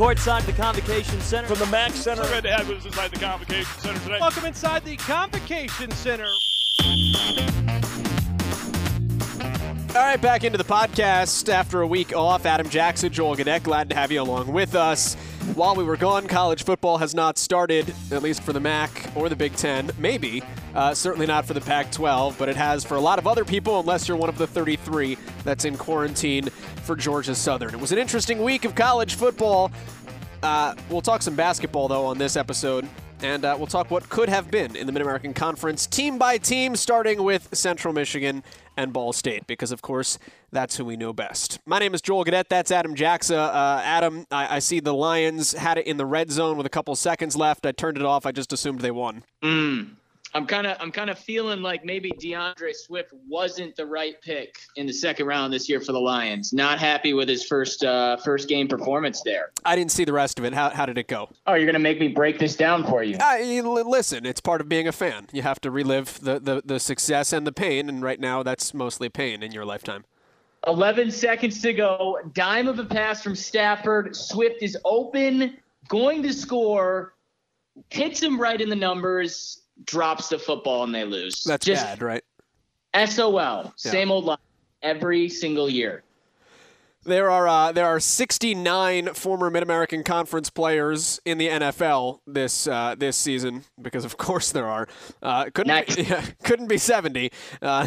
courtside 0.00 0.46
the 0.46 0.52
Convocation 0.52 1.20
Center. 1.20 1.46
From 1.48 1.58
the 1.58 1.66
Mac 1.66 1.90
Center. 1.90 2.24
So 2.24 2.30
good 2.30 2.44
to 2.44 2.50
have 2.50 2.66
you 2.66 2.76
inside 2.76 3.10
the 3.10 3.18
Convocation 3.18 3.80
Center 3.80 4.00
today. 4.00 4.18
Welcome 4.18 4.46
inside 4.46 4.82
the 4.82 4.96
Convocation 4.96 5.90
Center. 5.90 6.30
All 10.00 10.06
right, 10.06 10.18
back 10.18 10.44
into 10.44 10.56
the 10.56 10.64
podcast 10.64 11.52
after 11.52 11.82
a 11.82 11.86
week 11.86 12.16
off. 12.16 12.46
Adam 12.46 12.70
Jackson, 12.70 13.12
Joel 13.12 13.36
Gadet, 13.36 13.62
glad 13.62 13.90
to 13.90 13.96
have 13.96 14.10
you 14.10 14.22
along 14.22 14.50
with 14.50 14.74
us. 14.74 15.12
While 15.54 15.74
we 15.74 15.84
were 15.84 15.98
gone, 15.98 16.26
college 16.26 16.64
football 16.64 16.96
has 16.96 17.14
not 17.14 17.36
started, 17.36 17.94
at 18.10 18.22
least 18.22 18.42
for 18.42 18.54
the 18.54 18.60
MAC 18.60 19.10
or 19.14 19.28
the 19.28 19.36
Big 19.36 19.54
Ten. 19.56 19.90
Maybe. 19.98 20.42
Uh, 20.74 20.94
certainly 20.94 21.26
not 21.26 21.44
for 21.44 21.52
the 21.52 21.60
Pac 21.60 21.92
12, 21.92 22.38
but 22.38 22.48
it 22.48 22.56
has 22.56 22.82
for 22.82 22.94
a 22.94 23.00
lot 23.00 23.18
of 23.18 23.26
other 23.26 23.44
people, 23.44 23.78
unless 23.78 24.08
you're 24.08 24.16
one 24.16 24.30
of 24.30 24.38
the 24.38 24.46
33 24.46 25.18
that's 25.44 25.66
in 25.66 25.76
quarantine 25.76 26.46
for 26.46 26.96
Georgia 26.96 27.34
Southern. 27.34 27.74
It 27.74 27.80
was 27.80 27.92
an 27.92 27.98
interesting 27.98 28.42
week 28.42 28.64
of 28.64 28.74
college 28.74 29.16
football. 29.16 29.70
Uh, 30.42 30.76
we'll 30.88 31.02
talk 31.02 31.20
some 31.20 31.36
basketball, 31.36 31.88
though, 31.88 32.06
on 32.06 32.16
this 32.16 32.36
episode. 32.36 32.88
And 33.22 33.44
uh, 33.44 33.54
we'll 33.58 33.66
talk 33.66 33.90
what 33.90 34.08
could 34.08 34.30
have 34.30 34.50
been 34.50 34.74
in 34.74 34.86
the 34.86 34.92
Mid 34.92 35.02
American 35.02 35.34
Conference, 35.34 35.86
team 35.86 36.16
by 36.16 36.38
team, 36.38 36.74
starting 36.74 37.22
with 37.22 37.48
Central 37.52 37.92
Michigan 37.92 38.42
and 38.78 38.94
Ball 38.94 39.12
State, 39.12 39.46
because, 39.46 39.72
of 39.72 39.82
course, 39.82 40.18
that's 40.52 40.78
who 40.78 40.86
we 40.86 40.96
know 40.96 41.12
best. 41.12 41.58
My 41.66 41.78
name 41.78 41.92
is 41.92 42.00
Joel 42.00 42.24
Gadet. 42.24 42.48
That's 42.48 42.70
Adam 42.70 42.94
Jaxa. 42.94 43.36
Uh, 43.36 43.82
Adam, 43.84 44.26
I-, 44.30 44.56
I, 44.56 44.58
see 44.58 44.80
the 44.80 44.94
Lions 44.94 45.52
had 45.52 45.76
it 45.76 45.86
in 45.86 45.98
the 45.98 46.06
red 46.06 46.30
zone 46.30 46.56
with 46.56 46.64
a 46.64 46.70
couple 46.70 46.96
seconds 46.96 47.36
left. 47.36 47.66
I 47.66 47.72
turned 47.72 47.98
it 47.98 48.04
off. 48.04 48.24
I 48.24 48.32
just 48.32 48.54
assumed 48.54 48.80
they 48.80 48.90
won. 48.90 49.22
Mm. 49.42 49.96
I'm 50.32 50.46
kind 50.46 50.66
of 50.66 50.76
I'm 50.80 50.92
kind 50.92 51.10
of 51.10 51.18
feeling 51.18 51.60
like 51.60 51.84
maybe 51.84 52.10
D'Andre 52.12 52.72
Swift 52.72 53.12
wasn't 53.28 53.74
the 53.74 53.86
right 53.86 54.20
pick 54.22 54.56
in 54.76 54.86
the 54.86 54.92
second 54.92 55.26
round 55.26 55.52
this 55.52 55.68
year 55.68 55.80
for 55.80 55.92
the 55.92 55.98
Lions. 55.98 56.52
Not 56.52 56.78
happy 56.78 57.12
with 57.14 57.28
his 57.28 57.44
first 57.44 57.82
uh, 57.82 58.16
first 58.18 58.48
game 58.48 58.68
performance 58.68 59.22
there. 59.22 59.50
I 59.64 59.74
didn't 59.74 59.90
see 59.90 60.04
the 60.04 60.12
rest 60.12 60.38
of 60.38 60.44
it. 60.44 60.54
How, 60.54 60.70
how 60.70 60.86
did 60.86 60.98
it 60.98 61.08
go? 61.08 61.30
Oh, 61.46 61.54
you're 61.54 61.66
gonna 61.66 61.80
make 61.80 61.98
me 61.98 62.08
break 62.08 62.38
this 62.38 62.54
down 62.54 62.86
for 62.86 63.02
you. 63.02 63.16
Uh, 63.16 63.38
listen, 63.82 64.24
it's 64.24 64.40
part 64.40 64.60
of 64.60 64.68
being 64.68 64.86
a 64.86 64.92
fan. 64.92 65.26
You 65.32 65.42
have 65.42 65.60
to 65.62 65.70
relive 65.70 66.20
the, 66.20 66.38
the 66.38 66.62
the 66.64 66.78
success 66.78 67.32
and 67.32 67.46
the 67.46 67.52
pain, 67.52 67.88
and 67.88 68.02
right 68.02 68.20
now 68.20 68.42
that's 68.42 68.72
mostly 68.72 69.08
pain 69.08 69.42
in 69.42 69.50
your 69.50 69.64
lifetime. 69.64 70.04
11 70.66 71.10
seconds 71.10 71.62
to 71.62 71.72
go. 71.72 72.18
Dime 72.34 72.68
of 72.68 72.78
a 72.78 72.84
pass 72.84 73.22
from 73.22 73.34
Stafford. 73.34 74.14
Swift 74.14 74.62
is 74.62 74.76
open, 74.84 75.56
going 75.88 76.22
to 76.22 76.34
score, 76.34 77.14
hits 77.88 78.22
him 78.22 78.38
right 78.38 78.60
in 78.60 78.68
the 78.68 78.76
numbers 78.76 79.62
drops 79.84 80.28
the 80.28 80.38
football 80.38 80.84
and 80.84 80.94
they 80.94 81.04
lose. 81.04 81.44
That's 81.44 81.64
Just 81.64 81.84
bad, 81.84 82.02
right? 82.02 82.22
SOL, 83.06 83.64
yeah. 83.64 83.70
same 83.76 84.10
old 84.10 84.24
line 84.24 84.38
every 84.82 85.28
single 85.28 85.68
year. 85.68 86.02
There 87.04 87.30
are 87.30 87.48
uh, 87.48 87.72
there 87.72 87.86
are 87.86 87.98
69 87.98 89.14
former 89.14 89.48
Mid 89.48 89.62
American 89.62 90.04
Conference 90.04 90.50
players 90.50 91.18
in 91.24 91.38
the 91.38 91.48
NFL 91.48 92.20
this 92.26 92.66
uh, 92.66 92.94
this 92.98 93.16
season 93.16 93.64
because 93.80 94.04
of 94.04 94.18
course 94.18 94.52
there 94.52 94.66
are. 94.66 94.86
Uh, 95.22 95.46
couldn't 95.54 95.96
be, 95.96 96.02
yeah, 96.10 96.22
couldn't 96.44 96.66
be 96.66 96.76
70. 96.76 97.32
Uh, 97.62 97.86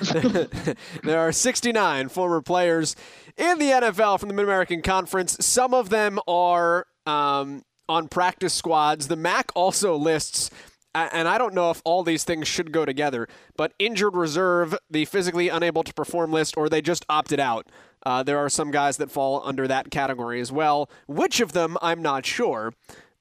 there 1.02 1.20
are 1.20 1.32
69 1.32 2.10
former 2.10 2.42
players 2.42 2.96
in 3.38 3.58
the 3.58 3.70
NFL 3.70 4.20
from 4.20 4.28
the 4.28 4.34
Mid 4.34 4.44
American 4.44 4.82
Conference. 4.82 5.38
Some 5.40 5.72
of 5.72 5.88
them 5.88 6.18
are 6.28 6.86
um, 7.06 7.62
on 7.88 8.08
practice 8.08 8.52
squads. 8.52 9.08
The 9.08 9.16
MAC 9.16 9.52
also 9.54 9.96
lists 9.96 10.50
and 10.94 11.28
I 11.28 11.38
don't 11.38 11.54
know 11.54 11.70
if 11.70 11.80
all 11.84 12.02
these 12.02 12.24
things 12.24 12.48
should 12.48 12.72
go 12.72 12.84
together, 12.84 13.28
but 13.56 13.72
injured 13.78 14.16
reserve, 14.16 14.76
the 14.90 15.04
physically 15.04 15.48
unable 15.48 15.82
to 15.84 15.94
perform 15.94 16.32
list, 16.32 16.56
or 16.56 16.68
they 16.68 16.82
just 16.82 17.04
opted 17.08 17.40
out. 17.40 17.68
Uh, 18.04 18.22
there 18.22 18.38
are 18.38 18.48
some 18.48 18.70
guys 18.70 18.96
that 18.96 19.10
fall 19.10 19.42
under 19.44 19.68
that 19.68 19.90
category 19.90 20.40
as 20.40 20.50
well. 20.50 20.90
Which 21.06 21.40
of 21.40 21.52
them, 21.52 21.76
I'm 21.82 22.02
not 22.02 22.26
sure, 22.26 22.72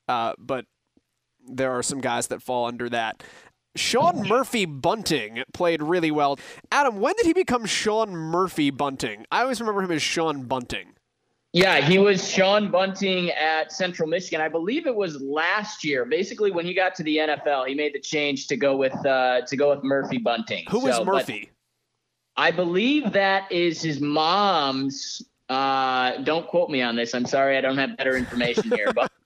uh, 0.07 0.33
but 0.37 0.65
there 1.47 1.71
are 1.71 1.83
some 1.83 2.01
guys 2.01 2.27
that 2.27 2.41
fall 2.41 2.65
under 2.65 2.89
that. 2.89 3.23
Sean 3.75 4.27
Murphy 4.27 4.65
Bunting 4.65 5.43
played 5.53 5.83
really 5.83 6.11
well. 6.11 6.39
Adam, 6.71 6.99
when 6.99 7.13
did 7.17 7.25
he 7.25 7.33
become 7.33 7.65
Sean 7.65 8.11
Murphy 8.11 8.71
Bunting? 8.71 9.25
I 9.31 9.41
always 9.41 9.59
remember 9.59 9.83
him 9.83 9.91
as 9.91 10.01
Sean 10.01 10.43
Bunting. 10.43 10.93
Yeah, 11.51 11.81
he 11.81 11.97
was 11.97 12.29
Sean 12.29 12.69
Bunting 12.69 13.31
at 13.31 13.71
Central 13.71 14.07
Michigan. 14.07 14.39
I 14.39 14.49
believe 14.49 14.85
it 14.85 14.95
was 14.95 15.19
last 15.19 15.83
year. 15.83 16.05
Basically, 16.05 16.51
when 16.51 16.63
he 16.63 16.75
got 16.75 16.93
to 16.95 17.03
the 17.03 17.17
NFL, 17.17 17.67
he 17.67 17.73
made 17.73 17.93
the 17.93 17.99
change 17.99 18.47
to 18.47 18.55
go 18.55 18.75
with 18.77 18.93
uh, 19.05 19.41
to 19.47 19.57
go 19.57 19.71
with 19.71 19.83
Murphy 19.83 20.19
Bunting. 20.19 20.65
Who 20.69 20.81
so, 20.81 21.03
Murphy? 21.03 21.49
I 22.37 22.51
believe 22.51 23.11
that 23.13 23.51
is 23.51 23.81
his 23.81 23.99
mom's. 23.99 25.23
Uh, 25.49 26.17
don't 26.17 26.47
quote 26.47 26.69
me 26.69 26.83
on 26.83 26.95
this. 26.95 27.15
I'm 27.15 27.25
sorry, 27.25 27.57
I 27.57 27.61
don't 27.61 27.77
have 27.77 27.97
better 27.97 28.15
information 28.15 28.71
here, 28.71 28.91
but. 28.93 29.11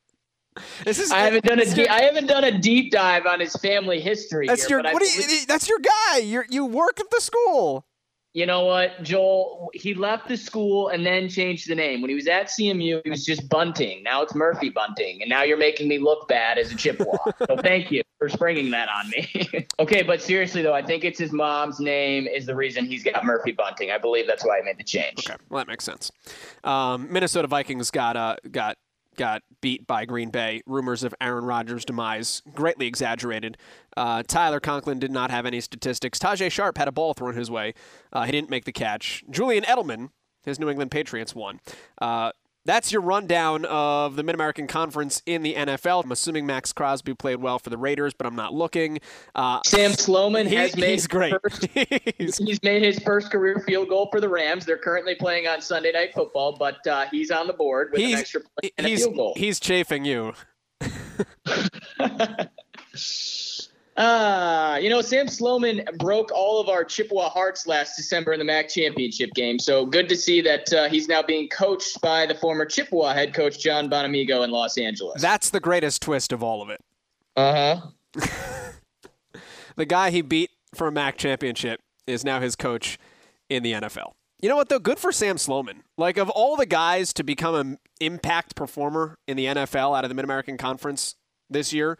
This 0.86 1.00
is, 1.00 1.12
I 1.12 1.22
haven't 1.22 1.46
done 1.46 1.60
a 1.60 1.66
deep, 1.66 1.90
I 1.90 2.04
haven't 2.04 2.28
done 2.28 2.44
a 2.44 2.60
deep 2.60 2.92
dive 2.92 3.26
on 3.26 3.40
his 3.40 3.56
family 3.56 4.00
history. 4.00 4.46
That's 4.46 4.68
here, 4.68 4.82
your 4.82 4.94
what 4.94 5.02
you, 5.02 5.46
that's 5.48 5.68
your 5.68 5.80
guy. 5.80 6.20
You 6.20 6.44
you 6.48 6.64
work 6.64 7.00
at 7.00 7.10
the 7.10 7.20
school 7.20 7.88
you 8.34 8.48
know 8.48 8.66
what, 8.66 9.04
Joel? 9.04 9.70
He 9.74 9.94
left 9.94 10.28
the 10.28 10.38
school 10.38 10.88
and 10.88 11.06
then 11.06 11.30
changed 11.30 11.70
the 11.70 11.76
name. 11.76 12.02
When 12.02 12.10
he 12.10 12.16
was 12.16 12.28
at 12.28 12.48
CMU, 12.48 13.02
he 13.04 13.10
was 13.10 13.24
just 13.24 13.48
Bunting. 13.48 14.02
Now 14.02 14.24
it's 14.24 14.34
Murphy 14.34 14.70
Bunting, 14.70 15.22
and 15.22 15.30
now 15.30 15.44
you're 15.44 15.58
making 15.58 15.88
me 15.88 16.00
look 16.00 16.28
bad 16.28 16.58
as 16.58 16.72
a 16.72 16.76
Chippewa. 16.76 17.18
so 17.48 17.58
thank 17.58 17.92
you 17.92 18.02
for 18.18 18.30
springing 18.30 18.72
that 18.72 18.90
on 18.90 19.10
me. 19.12 19.68
okay, 19.80 20.02
but 20.02 20.20
seriously 20.20 20.64
though, 20.64 20.74
I 20.74 20.82
think 20.82 21.04
it's 21.04 21.20
his 21.20 21.32
mom's 21.32 21.80
name 21.80 22.26
is 22.26 22.48
the 22.48 22.56
reason 22.56 22.86
he's 22.86 23.04
got 23.04 23.24
Murphy 23.24 23.52
Bunting. 23.52 23.92
I 23.92 24.00
believe 24.00 24.26
that's 24.26 24.44
why 24.44 24.58
he 24.58 24.66
made 24.66 24.80
the 24.80 24.84
change. 24.84 25.28
Okay, 25.28 25.38
well 25.50 25.60
that 25.60 25.68
makes 25.68 25.84
sense. 25.84 26.12
Um, 26.64 27.12
Minnesota 27.12 27.48
Vikings 27.48 27.92
got 27.92 28.18
uh, 28.18 28.38
got 28.50 28.78
got 29.16 29.42
beat 29.62 29.86
by 29.88 30.06
Green 30.06 30.30
Bay. 30.30 30.62
Rumors 30.66 31.04
of 31.04 31.14
Aaron 31.22 31.46
Rodgers' 31.46 31.86
demise 31.86 32.42
greatly 32.54 32.88
exaggerated. 32.88 33.58
Uh, 33.96 34.24
Tyler 34.24 34.60
Conklin 34.60 35.00
did 35.00 35.12
not 35.12 35.32
have 35.32 35.46
any 35.46 35.62
statistics. 35.62 36.20
Tajae 36.20 36.52
Sharpe 36.52 36.78
had 36.78 36.88
a 36.88 36.92
ball 36.92 37.14
thrown 37.14 37.36
his 37.36 37.50
way. 37.52 37.74
Uh, 38.12 38.24
he 38.24 38.32
didn't 38.32 38.50
make 38.50 38.66
the 38.66 38.72
catch. 38.72 39.24
Julian 39.30 39.64
Edelman, 39.64 40.10
his 40.44 40.60
New 40.60 40.70
England 40.70 40.92
Patriots 40.92 41.34
won. 41.34 41.60
Uh, 42.02 42.32
that's 42.66 42.92
your 42.92 43.02
rundown 43.02 43.66
of 43.66 44.16
the 44.16 44.24
Mid 44.24 44.36
American 44.36 44.68
Conference 44.68 45.22
in 45.26 45.44
the 45.44 45.54
NFL. 45.54 46.04
I'm 46.04 46.12
assuming 46.12 46.46
Maxx 46.46 46.74
Crosby 46.74 47.14
played 47.14 47.38
well 47.38 47.60
for 47.60 47.70
the 47.70 47.78
Raiders, 47.78 48.14
but 48.14 48.26
I'm 48.28 48.36
not 48.36 48.54
looking. 48.54 49.00
Uh, 49.36 49.60
Sam 49.66 49.92
Sloman 49.92 50.48
he, 50.48 50.56
has 50.56 50.76
made 50.76 50.92
he's 50.92 51.08
great. 51.08 51.34
First, 51.42 51.68
he's, 52.18 52.38
he's, 52.38 52.64
made 52.64 52.84
his 52.84 53.00
first 53.00 53.32
career 53.32 53.64
field 53.66 53.90
goal 53.90 54.10
for 54.12 54.22
the 54.22 54.30
Rams. 54.30 54.66
They're 54.66 54.78
currently 54.78 55.16
playing 55.16 55.48
on 55.48 55.62
Sunday 55.62 55.92
Night 55.92 56.14
Football, 56.14 56.58
but 56.58 56.86
uh, 56.88 57.06
he's 57.12 57.32
on 57.32 57.48
the 57.48 57.54
board 57.54 57.90
with 57.92 58.02
an 58.02 58.14
extra 58.14 58.42
point 58.42 58.74
and 58.78 58.88
a 58.88 58.96
field 58.96 59.16
goal. 59.16 59.34
He's 59.36 59.60
chafing 59.60 60.06
you. 60.06 60.34
Uh, 63.96 64.80
you 64.82 64.90
know, 64.90 65.02
Sam 65.02 65.28
Sloman 65.28 65.84
broke 65.98 66.32
all 66.32 66.60
of 66.60 66.68
our 66.68 66.84
Chippewa 66.84 67.30
hearts 67.30 67.68
last 67.68 67.96
December 67.96 68.34
in 68.34 68.40
the 68.40 68.46
MAC 68.46 68.70
championship 68.70 69.32
game. 69.36 69.60
So 69.60 69.86
good 69.86 70.10
to 70.10 70.16
see 70.16 70.42
that 70.42 70.74
uh, 70.74 70.90
he's 70.90 71.08
now 71.08 71.22
being 71.22 71.48
coached 71.50 72.02
by 72.02 72.26
the 72.26 72.34
former 72.34 72.66
Chippewa 72.66 73.14
head 73.14 73.34
coach 73.34 73.60
John 73.60 73.90
Bonamego 73.90 74.44
in 74.44 74.50
Los 74.50 74.78
Angeles. 74.78 75.22
That's 75.22 75.52
the 75.52 75.60
greatest 75.60 76.02
twist 76.02 76.34
of 76.34 76.42
all 76.42 76.62
of 76.62 76.70
it. 76.70 76.82
Uh 77.36 77.82
huh. 78.16 78.30
the 79.76 79.86
guy 79.86 80.10
he 80.10 80.22
beat 80.22 80.52
for 80.74 80.88
a 80.88 80.92
MAC 80.92 81.18
championship 81.18 81.80
is 82.08 82.24
now 82.24 82.40
his 82.40 82.56
coach 82.56 82.98
in 83.50 83.62
the 83.64 83.74
NFL. 83.74 84.14
You 84.42 84.50
know 84.50 84.56
what 84.56 84.70
though? 84.70 84.80
Good 84.80 85.00
for 85.00 85.12
Sam 85.12 85.38
Sloman. 85.38 85.84
Like 85.98 86.18
of 86.18 86.30
all 86.30 86.56
the 86.58 86.66
guys 86.66 87.14
to 87.14 87.24
become 87.24 87.56
an 87.56 87.78
impact 88.02 88.56
performer 88.56 89.18
in 89.28 89.38
the 89.38 89.46
NFL 89.46 89.98
out 89.98 90.04
of 90.04 90.10
the 90.10 90.16
Mid 90.16 90.26
American 90.26 90.58
Conference 90.58 91.16
this 91.50 91.72
year, 91.72 91.98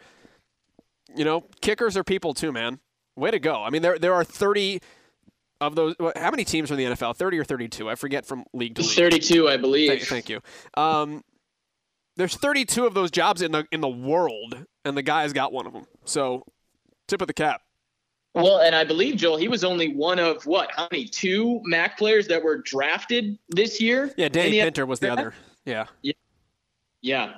you 1.16 1.24
know, 1.24 1.44
kickers 1.60 1.96
are 1.96 2.04
people 2.04 2.34
too, 2.34 2.52
man. 2.52 2.78
Way 3.16 3.30
to 3.30 3.38
go. 3.38 3.62
I 3.62 3.70
mean, 3.70 3.82
there 3.82 3.98
there 3.98 4.14
are 4.14 4.24
30 4.24 4.80
of 5.60 5.76
those. 5.76 5.94
How 6.16 6.30
many 6.30 6.44
teams 6.44 6.70
are 6.70 6.74
in 6.74 6.90
the 6.90 6.96
NFL? 6.96 7.16
30 7.16 7.38
or 7.38 7.44
32? 7.44 7.88
I 7.88 7.94
forget 7.94 8.26
from 8.26 8.44
league 8.52 8.74
to 8.76 8.82
league. 8.82 8.90
32, 8.90 9.48
I 9.48 9.56
believe. 9.56 9.88
Thank, 9.88 10.02
thank 10.02 10.28
you. 10.28 10.40
Um, 10.76 11.22
there's 12.16 12.36
32 12.36 12.86
of 12.86 12.94
those 12.94 13.10
jobs 13.10 13.42
in 13.42 13.52
the 13.52 13.66
in 13.70 13.80
the 13.80 13.88
world, 13.88 14.64
and 14.84 14.96
the 14.96 15.02
guy's 15.02 15.32
got 15.32 15.52
one 15.52 15.66
of 15.66 15.72
them. 15.72 15.86
So, 16.04 16.44
tip 17.06 17.20
of 17.20 17.26
the 17.26 17.34
cap. 17.34 17.62
Well, 18.34 18.58
and 18.58 18.74
I 18.74 18.82
believe 18.82 19.14
Joel, 19.16 19.36
he 19.36 19.46
was 19.46 19.62
only 19.62 19.94
one 19.94 20.18
of 20.18 20.44
what? 20.44 20.70
How 20.74 20.88
many? 20.90 21.06
Two 21.06 21.60
MAC 21.64 21.96
players 21.96 22.26
that 22.28 22.42
were 22.42 22.58
drafted 22.58 23.38
this 23.48 23.80
year. 23.80 24.12
Yeah, 24.16 24.28
Danny 24.28 24.60
Pinter 24.60 24.86
was 24.86 24.98
the 24.98 25.12
other. 25.12 25.34
Yeah. 25.64 25.86
Yeah. 26.02 26.12
Yeah. 27.00 27.34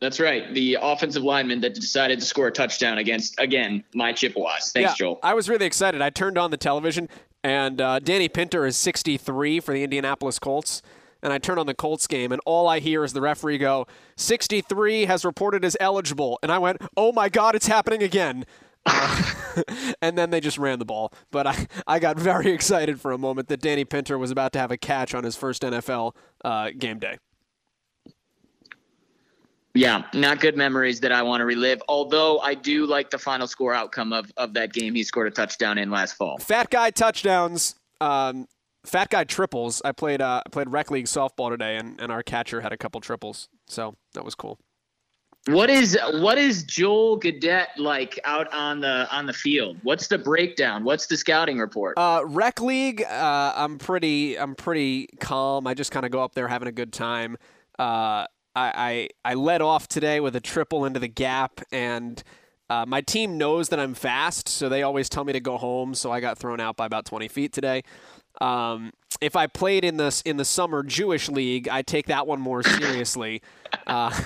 That's 0.00 0.18
right. 0.18 0.52
The 0.54 0.78
offensive 0.80 1.22
lineman 1.22 1.60
that 1.60 1.74
decided 1.74 2.20
to 2.20 2.24
score 2.24 2.46
a 2.48 2.52
touchdown 2.52 2.98
against, 2.98 3.38
again, 3.38 3.84
my 3.94 4.12
Chippewas. 4.12 4.72
Thanks, 4.72 4.92
yeah, 4.92 4.94
Joel. 4.94 5.20
I 5.22 5.34
was 5.34 5.48
really 5.48 5.66
excited. 5.66 6.00
I 6.00 6.08
turned 6.08 6.38
on 6.38 6.50
the 6.50 6.56
television, 6.56 7.08
and 7.44 7.80
uh, 7.80 7.98
Danny 7.98 8.28
Pinter 8.28 8.64
is 8.64 8.78
63 8.78 9.60
for 9.60 9.74
the 9.74 9.84
Indianapolis 9.84 10.38
Colts. 10.38 10.82
And 11.22 11.34
I 11.34 11.38
turn 11.38 11.58
on 11.58 11.66
the 11.66 11.74
Colts 11.74 12.06
game, 12.06 12.32
and 12.32 12.40
all 12.46 12.66
I 12.66 12.78
hear 12.78 13.04
is 13.04 13.12
the 13.12 13.20
referee 13.20 13.58
go, 13.58 13.86
63 14.16 15.04
has 15.04 15.22
reported 15.22 15.66
as 15.66 15.76
eligible. 15.78 16.38
And 16.42 16.50
I 16.50 16.56
went, 16.56 16.78
oh 16.96 17.12
my 17.12 17.28
God, 17.28 17.54
it's 17.54 17.66
happening 17.66 18.02
again. 18.02 18.46
Uh, 18.86 19.22
and 20.00 20.16
then 20.16 20.30
they 20.30 20.40
just 20.40 20.56
ran 20.56 20.78
the 20.78 20.86
ball. 20.86 21.12
But 21.30 21.46
I, 21.46 21.66
I 21.86 21.98
got 21.98 22.18
very 22.18 22.50
excited 22.52 23.02
for 23.02 23.12
a 23.12 23.18
moment 23.18 23.48
that 23.48 23.60
Danny 23.60 23.84
Pinter 23.84 24.16
was 24.16 24.30
about 24.30 24.54
to 24.54 24.58
have 24.58 24.70
a 24.70 24.78
catch 24.78 25.14
on 25.14 25.24
his 25.24 25.36
first 25.36 25.60
NFL 25.60 26.14
uh, 26.42 26.70
game 26.78 26.98
day. 26.98 27.18
Yeah, 29.74 30.04
not 30.14 30.40
good 30.40 30.56
memories 30.56 31.00
that 31.00 31.12
I 31.12 31.22
want 31.22 31.40
to 31.40 31.44
relive. 31.44 31.82
Although 31.88 32.40
I 32.40 32.54
do 32.54 32.86
like 32.86 33.10
the 33.10 33.18
final 33.18 33.46
score 33.46 33.72
outcome 33.72 34.12
of, 34.12 34.30
of 34.36 34.54
that 34.54 34.72
game 34.72 34.94
he 34.94 35.04
scored 35.04 35.28
a 35.28 35.30
touchdown 35.30 35.78
in 35.78 35.90
last 35.90 36.14
fall. 36.14 36.38
Fat 36.38 36.70
guy 36.70 36.90
touchdowns. 36.90 37.76
Um, 38.00 38.48
fat 38.84 39.10
guy 39.10 39.24
triples. 39.24 39.80
I 39.84 39.92
played 39.92 40.20
uh, 40.20 40.42
I 40.44 40.48
played 40.48 40.70
rec 40.70 40.90
league 40.90 41.06
softball 41.06 41.50
today, 41.50 41.76
and, 41.76 42.00
and 42.00 42.10
our 42.10 42.22
catcher 42.22 42.60
had 42.60 42.72
a 42.72 42.76
couple 42.76 43.00
triples, 43.00 43.48
so 43.68 43.94
that 44.14 44.24
was 44.24 44.34
cool. 44.34 44.58
What 45.46 45.70
is 45.70 45.96
what 46.14 46.36
is 46.36 46.64
Joel 46.64 47.18
Gadet 47.18 47.68
like 47.78 48.18
out 48.24 48.52
on 48.52 48.80
the 48.80 49.08
on 49.10 49.24
the 49.24 49.32
field? 49.32 49.78
What's 49.82 50.06
the 50.08 50.18
breakdown? 50.18 50.84
What's 50.84 51.06
the 51.06 51.16
scouting 51.16 51.58
report? 51.58 51.96
Uh, 51.96 52.22
rec 52.26 52.60
league, 52.60 53.02
uh, 53.02 53.52
I'm 53.56 53.78
pretty 53.78 54.38
I'm 54.38 54.54
pretty 54.54 55.08
calm. 55.18 55.66
I 55.66 55.74
just 55.74 55.92
kind 55.92 56.04
of 56.04 56.12
go 56.12 56.22
up 56.22 56.34
there 56.34 56.48
having 56.48 56.68
a 56.68 56.72
good 56.72 56.92
time. 56.92 57.38
Uh, 57.78 58.26
I, 58.54 59.08
I 59.24 59.30
I 59.32 59.34
led 59.34 59.62
off 59.62 59.88
today 59.88 60.20
with 60.20 60.34
a 60.36 60.40
triple 60.40 60.84
into 60.84 61.00
the 61.00 61.08
gap, 61.08 61.60
and 61.72 62.22
uh, 62.68 62.84
my 62.86 63.00
team 63.00 63.38
knows 63.38 63.68
that 63.70 63.80
I'm 63.80 63.94
fast, 63.94 64.48
so 64.48 64.68
they 64.68 64.82
always 64.82 65.08
tell 65.08 65.24
me 65.24 65.32
to 65.32 65.40
go 65.40 65.58
home. 65.58 65.94
So 65.94 66.12
I 66.12 66.20
got 66.20 66.38
thrown 66.38 66.60
out 66.60 66.76
by 66.76 66.86
about 66.86 67.04
20 67.04 67.28
feet 67.28 67.52
today. 67.52 67.82
Um, 68.40 68.92
if 69.20 69.36
I 69.36 69.46
played 69.48 69.84
in 69.84 69.96
this 69.96 70.22
in 70.22 70.36
the 70.36 70.44
summer 70.44 70.82
Jewish 70.82 71.28
league, 71.28 71.68
I 71.68 71.82
take 71.82 72.06
that 72.06 72.26
one 72.26 72.40
more 72.40 72.62
seriously. 72.62 73.42
Uh, 73.86 74.18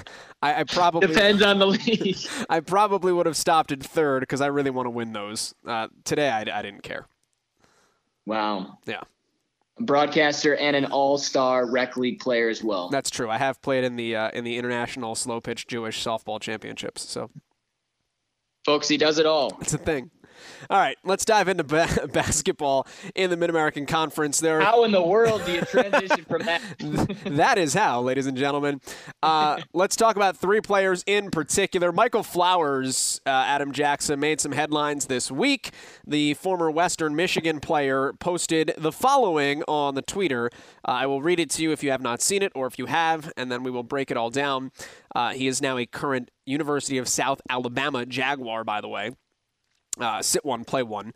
I, 0.42 0.60
I, 0.60 0.64
probably 0.64 1.08
depends 1.08 1.42
on 1.42 1.58
the 1.58 1.66
league. 1.66 2.16
I 2.50 2.60
probably 2.60 3.12
would 3.12 3.26
have 3.26 3.36
stopped 3.36 3.72
in 3.72 3.80
third 3.80 4.20
because 4.20 4.40
I 4.40 4.46
really 4.46 4.70
want 4.70 4.86
to 4.86 4.90
win 4.90 5.12
those. 5.12 5.54
Uh, 5.66 5.88
today, 6.04 6.28
I, 6.28 6.40
I 6.40 6.62
didn't 6.62 6.82
care. 6.82 7.06
Wow. 8.26 8.78
Yeah. 8.86 9.02
Broadcaster 9.80 10.54
and 10.56 10.76
an 10.76 10.84
all-star 10.86 11.68
rec 11.68 11.96
league 11.96 12.20
player 12.20 12.48
as 12.48 12.62
well. 12.62 12.90
That's 12.90 13.10
true. 13.10 13.28
I 13.28 13.38
have 13.38 13.60
played 13.60 13.82
in 13.82 13.96
the 13.96 14.14
uh, 14.14 14.30
in 14.30 14.44
the 14.44 14.56
international 14.56 15.14
slow 15.16 15.40
pitch 15.40 15.66
Jewish 15.66 16.02
softball 16.02 16.40
championships. 16.40 17.02
So, 17.02 17.30
folks, 18.64 18.86
he 18.86 18.96
does 18.96 19.18
it 19.18 19.26
all. 19.26 19.56
It's 19.60 19.74
a 19.74 19.78
thing. 19.78 20.10
All 20.70 20.78
right, 20.78 20.96
let's 21.04 21.24
dive 21.24 21.48
into 21.48 21.64
ba- 21.64 22.08
basketball 22.12 22.86
in 23.14 23.30
the 23.30 23.36
Mid 23.36 23.50
American 23.50 23.86
Conference. 23.86 24.40
There, 24.40 24.60
how 24.60 24.84
in 24.84 24.92
the 24.92 25.02
world 25.02 25.44
do 25.44 25.52
you 25.52 25.60
transition 25.62 26.24
from 26.24 26.42
that? 26.42 26.62
that 27.26 27.58
is 27.58 27.74
how, 27.74 28.00
ladies 28.00 28.26
and 28.26 28.36
gentlemen. 28.36 28.80
Uh, 29.22 29.60
let's 29.72 29.96
talk 29.96 30.16
about 30.16 30.36
three 30.36 30.60
players 30.60 31.04
in 31.06 31.30
particular. 31.30 31.92
Michael 31.92 32.22
Flowers, 32.22 33.20
uh, 33.26 33.30
Adam 33.30 33.72
Jackson 33.72 34.20
made 34.20 34.40
some 34.40 34.52
headlines 34.52 35.06
this 35.06 35.30
week. 35.30 35.70
The 36.06 36.34
former 36.34 36.70
Western 36.70 37.14
Michigan 37.14 37.60
player 37.60 38.12
posted 38.14 38.74
the 38.76 38.92
following 38.92 39.62
on 39.68 39.94
the 39.94 40.02
Twitter. 40.02 40.50
Uh, 40.86 40.92
I 40.92 41.06
will 41.06 41.22
read 41.22 41.40
it 41.40 41.50
to 41.50 41.62
you 41.62 41.72
if 41.72 41.82
you 41.82 41.90
have 41.90 42.02
not 42.02 42.22
seen 42.22 42.42
it, 42.42 42.52
or 42.54 42.66
if 42.66 42.78
you 42.78 42.86
have, 42.86 43.32
and 43.36 43.50
then 43.50 43.62
we 43.62 43.70
will 43.70 43.82
break 43.82 44.10
it 44.10 44.16
all 44.16 44.30
down. 44.30 44.72
Uh, 45.14 45.32
he 45.32 45.46
is 45.46 45.60
now 45.62 45.78
a 45.78 45.86
current 45.86 46.30
University 46.46 46.98
of 46.98 47.08
South 47.08 47.40
Alabama 47.48 48.04
Jaguar, 48.04 48.64
by 48.64 48.80
the 48.80 48.88
way 48.88 49.12
uh, 49.98 50.22
sit 50.22 50.44
one, 50.44 50.64
play 50.64 50.82
one. 50.82 51.12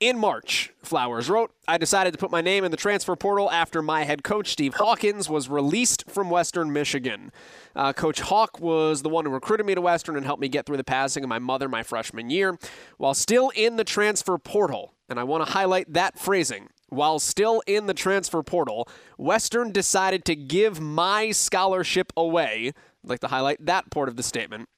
In 0.00 0.18
March, 0.18 0.72
Flowers 0.82 1.30
wrote, 1.30 1.52
I 1.68 1.78
decided 1.78 2.12
to 2.12 2.18
put 2.18 2.30
my 2.30 2.40
name 2.40 2.64
in 2.64 2.72
the 2.72 2.76
transfer 2.76 3.14
portal 3.14 3.50
after 3.50 3.80
my 3.80 4.04
head 4.04 4.24
coach, 4.24 4.50
Steve 4.50 4.74
Hawkins, 4.74 5.30
was 5.30 5.48
released 5.48 6.10
from 6.10 6.30
Western 6.30 6.72
Michigan. 6.72 7.30
Uh, 7.76 7.92
coach 7.92 8.20
Hawk 8.20 8.60
was 8.60 9.02
the 9.02 9.08
one 9.08 9.24
who 9.24 9.30
recruited 9.30 9.64
me 9.64 9.74
to 9.74 9.80
Western 9.80 10.16
and 10.16 10.26
helped 10.26 10.42
me 10.42 10.48
get 10.48 10.66
through 10.66 10.78
the 10.78 10.84
passing 10.84 11.22
of 11.22 11.28
my 11.28 11.38
mother 11.38 11.68
my 11.68 11.84
freshman 11.84 12.28
year. 12.28 12.58
While 12.98 13.14
still 13.14 13.50
in 13.54 13.76
the 13.76 13.84
transfer 13.84 14.36
portal, 14.36 14.94
and 15.08 15.20
I 15.20 15.24
want 15.24 15.46
to 15.46 15.52
highlight 15.52 15.92
that 15.92 16.18
phrasing, 16.18 16.68
while 16.88 17.20
still 17.20 17.62
in 17.66 17.86
the 17.86 17.94
transfer 17.94 18.42
portal, 18.42 18.88
Western 19.16 19.70
decided 19.70 20.24
to 20.26 20.34
give 20.34 20.80
my 20.80 21.30
scholarship 21.30 22.12
away. 22.16 22.72
I'd 23.04 23.10
like 23.10 23.20
to 23.20 23.28
highlight 23.28 23.64
that 23.64 23.90
part 23.90 24.08
of 24.08 24.16
the 24.16 24.22
statement 24.22 24.68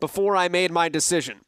before 0.00 0.36
I 0.36 0.48
made 0.48 0.72
my 0.72 0.88
decision. 0.88 1.40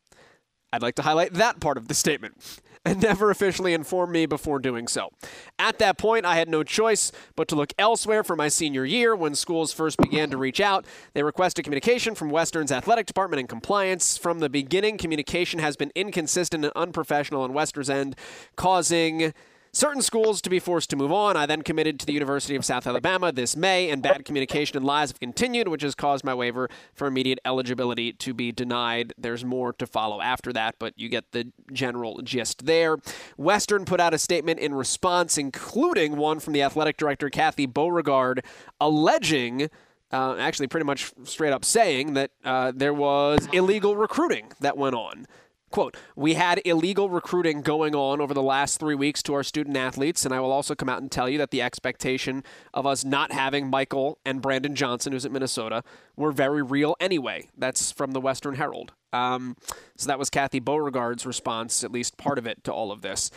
I'd 0.73 0.83
like 0.83 0.95
to 0.97 1.03
highlight 1.03 1.35
that 1.35 1.61
part 1.61 1.77
of 1.79 1.89
the 1.89 1.95
statement 1.95 2.61
and 2.85 3.03
never 3.03 3.31
officially 3.31 3.75
informed 3.75 4.13
me 4.13 4.27
before 4.27 4.59
doing 4.59 4.87
so. 4.87 5.11
At 5.59 5.79
that 5.79 5.99
point, 5.99 6.25
I 6.25 6.37
had 6.37 6.49
no 6.49 6.63
choice 6.63 7.11
but 7.35 7.49
to 7.49 7.57
look 7.57 7.73
elsewhere 7.79 8.23
for 8.23 8.37
my 8.37 8.49
senior 8.49 8.85
year 8.85 9.17
when 9.17 9.35
schools 9.35 9.73
first 9.73 9.99
began 9.99 10.31
to 10.31 10.37
reach 10.37 10.61
out. 10.61 10.85
They 11.15 11.23
requested 11.23 11.65
communication 11.65 12.15
from 12.15 12.31
Western's 12.31 12.71
athletic 12.71 13.07
department 13.07 13.41
and 13.41 13.49
compliance. 13.49 14.17
From 14.17 14.39
the 14.39 14.49
beginning, 14.49 14.99
communication 14.99 15.59
has 15.59 15.77
been 15.77 15.91
inconsistent 15.95 16.65
and 16.65 16.73
unprofessional 16.77 17.43
on 17.43 17.53
Western's 17.53 17.91
end, 17.91 18.15
causing 18.55 19.33
certain 19.77 20.01
schools 20.01 20.41
to 20.41 20.49
be 20.49 20.59
forced 20.59 20.89
to 20.89 20.97
move 20.97 21.13
on. 21.13 21.37
I 21.37 21.45
then 21.45 21.61
committed 21.61 22.01
to 22.01 22.07
the 22.07 22.15
University 22.15 22.57
of 22.57 22.65
South 22.65 22.87
Alabama 22.87 23.31
this 23.31 23.55
May, 23.55 23.91
and 23.91 24.03
bad 24.03 24.25
communication 24.25 24.79
and 24.79 24.87
lies 24.87 25.11
have 25.11 25.21
continued, 25.21 25.69
which 25.69 25.83
has 25.83 25.95
caused 25.95 26.25
my 26.25 26.33
waiver 26.33 26.71
for 26.95 27.07
immediate 27.07 27.39
eligibility 27.45 28.15
to 28.15 28.33
be 28.33 28.53
denied. 28.53 29.13
There's 29.19 29.45
more 29.45 29.75
to 29.75 29.87
follow 29.87 30.23
after 30.23 30.51
that, 30.55 30.77
but 30.79 30.95
you 30.97 31.11
get 31.11 31.33
the 31.33 31.53
general 31.73 32.23
gist 32.23 32.65
there. 32.65 32.97
Western 33.37 33.85
put 33.85 34.01
out 34.01 34.15
a 34.15 34.19
statement 34.19 34.61
in 34.61 34.73
response, 34.73 35.37
including 35.37 36.17
one 36.17 36.41
from 36.41 36.55
the 36.55 36.63
athletic 36.63 36.97
director, 36.97 37.29
Kathy 37.29 37.67
Beauregard, 37.67 38.43
alleging. 38.81 39.69
Uh, 40.11 40.37
actually, 40.37 40.69
pretty 40.69 40.87
much 40.87 41.13
straight 41.25 41.53
up 41.53 41.67
saying 41.67 42.15
that 42.15 42.31
uh, 42.45 42.73
there 42.75 42.95
was 42.95 43.47
illegal 43.53 43.95
recruiting 43.95 44.53
that 44.61 44.79
went 44.79 44.95
on. 44.95 45.27
Quote, 45.71 45.97
we 46.15 46.35
had 46.35 46.63
illegal 46.65 47.11
recruiting 47.11 47.61
going 47.61 47.95
on 47.95 48.21
over 48.21 48.33
the 48.33 48.43
last 48.43 48.79
three 48.79 48.95
weeks 48.95 49.23
to 49.25 49.35
our 49.35 49.43
student 49.43 49.77
athletes, 49.77 50.25
and 50.25 50.33
I 50.33 50.41
will 50.41 50.53
also 50.53 50.75
come 50.75 50.89
out 50.89 51.03
and 51.03 51.11
tell 51.11 51.29
you 51.29 51.39
that 51.39 51.51
the 51.51 51.61
expectation 51.61 52.45
of 52.73 52.87
us 52.87 53.05
not 53.05 53.33
having 53.33 53.69
Michael 53.69 54.19
and 54.25 54.41
Brandon 54.41 54.75
Johnson, 54.77 55.13
who's 55.13 55.27
at 55.27 55.33
Minnesota, 55.33 55.83
were 56.17 56.31
very 56.31 56.63
real 56.63 56.97
anyway. 57.01 57.49
That's 57.59 57.91
from 57.91 58.13
the 58.13 58.21
Western 58.21 58.55
Herald. 58.55 58.93
Um, 59.13 59.57
so 59.97 60.07
that 60.07 60.19
was 60.19 60.31
Kathy 60.31 60.61
Beauregard's 60.61 61.27
response, 61.27 61.83
at 61.83 61.91
least 61.91 62.17
part 62.17 62.39
of 62.39 62.47
it, 62.47 62.63
to 62.65 62.73
all 62.73 62.93
of 62.93 63.03
this. 63.03 63.31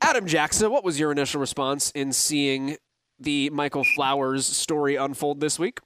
Adam 0.00 0.26
Jackson, 0.26 0.70
what 0.70 0.84
was 0.84 0.98
your 0.98 1.12
initial 1.12 1.40
response 1.40 1.90
in 1.90 2.12
seeing 2.12 2.76
the 3.18 3.50
Michael 3.50 3.84
Flowers 3.84 4.46
story 4.46 4.96
unfold 4.96 5.40
this 5.40 5.58
week? 5.58 5.80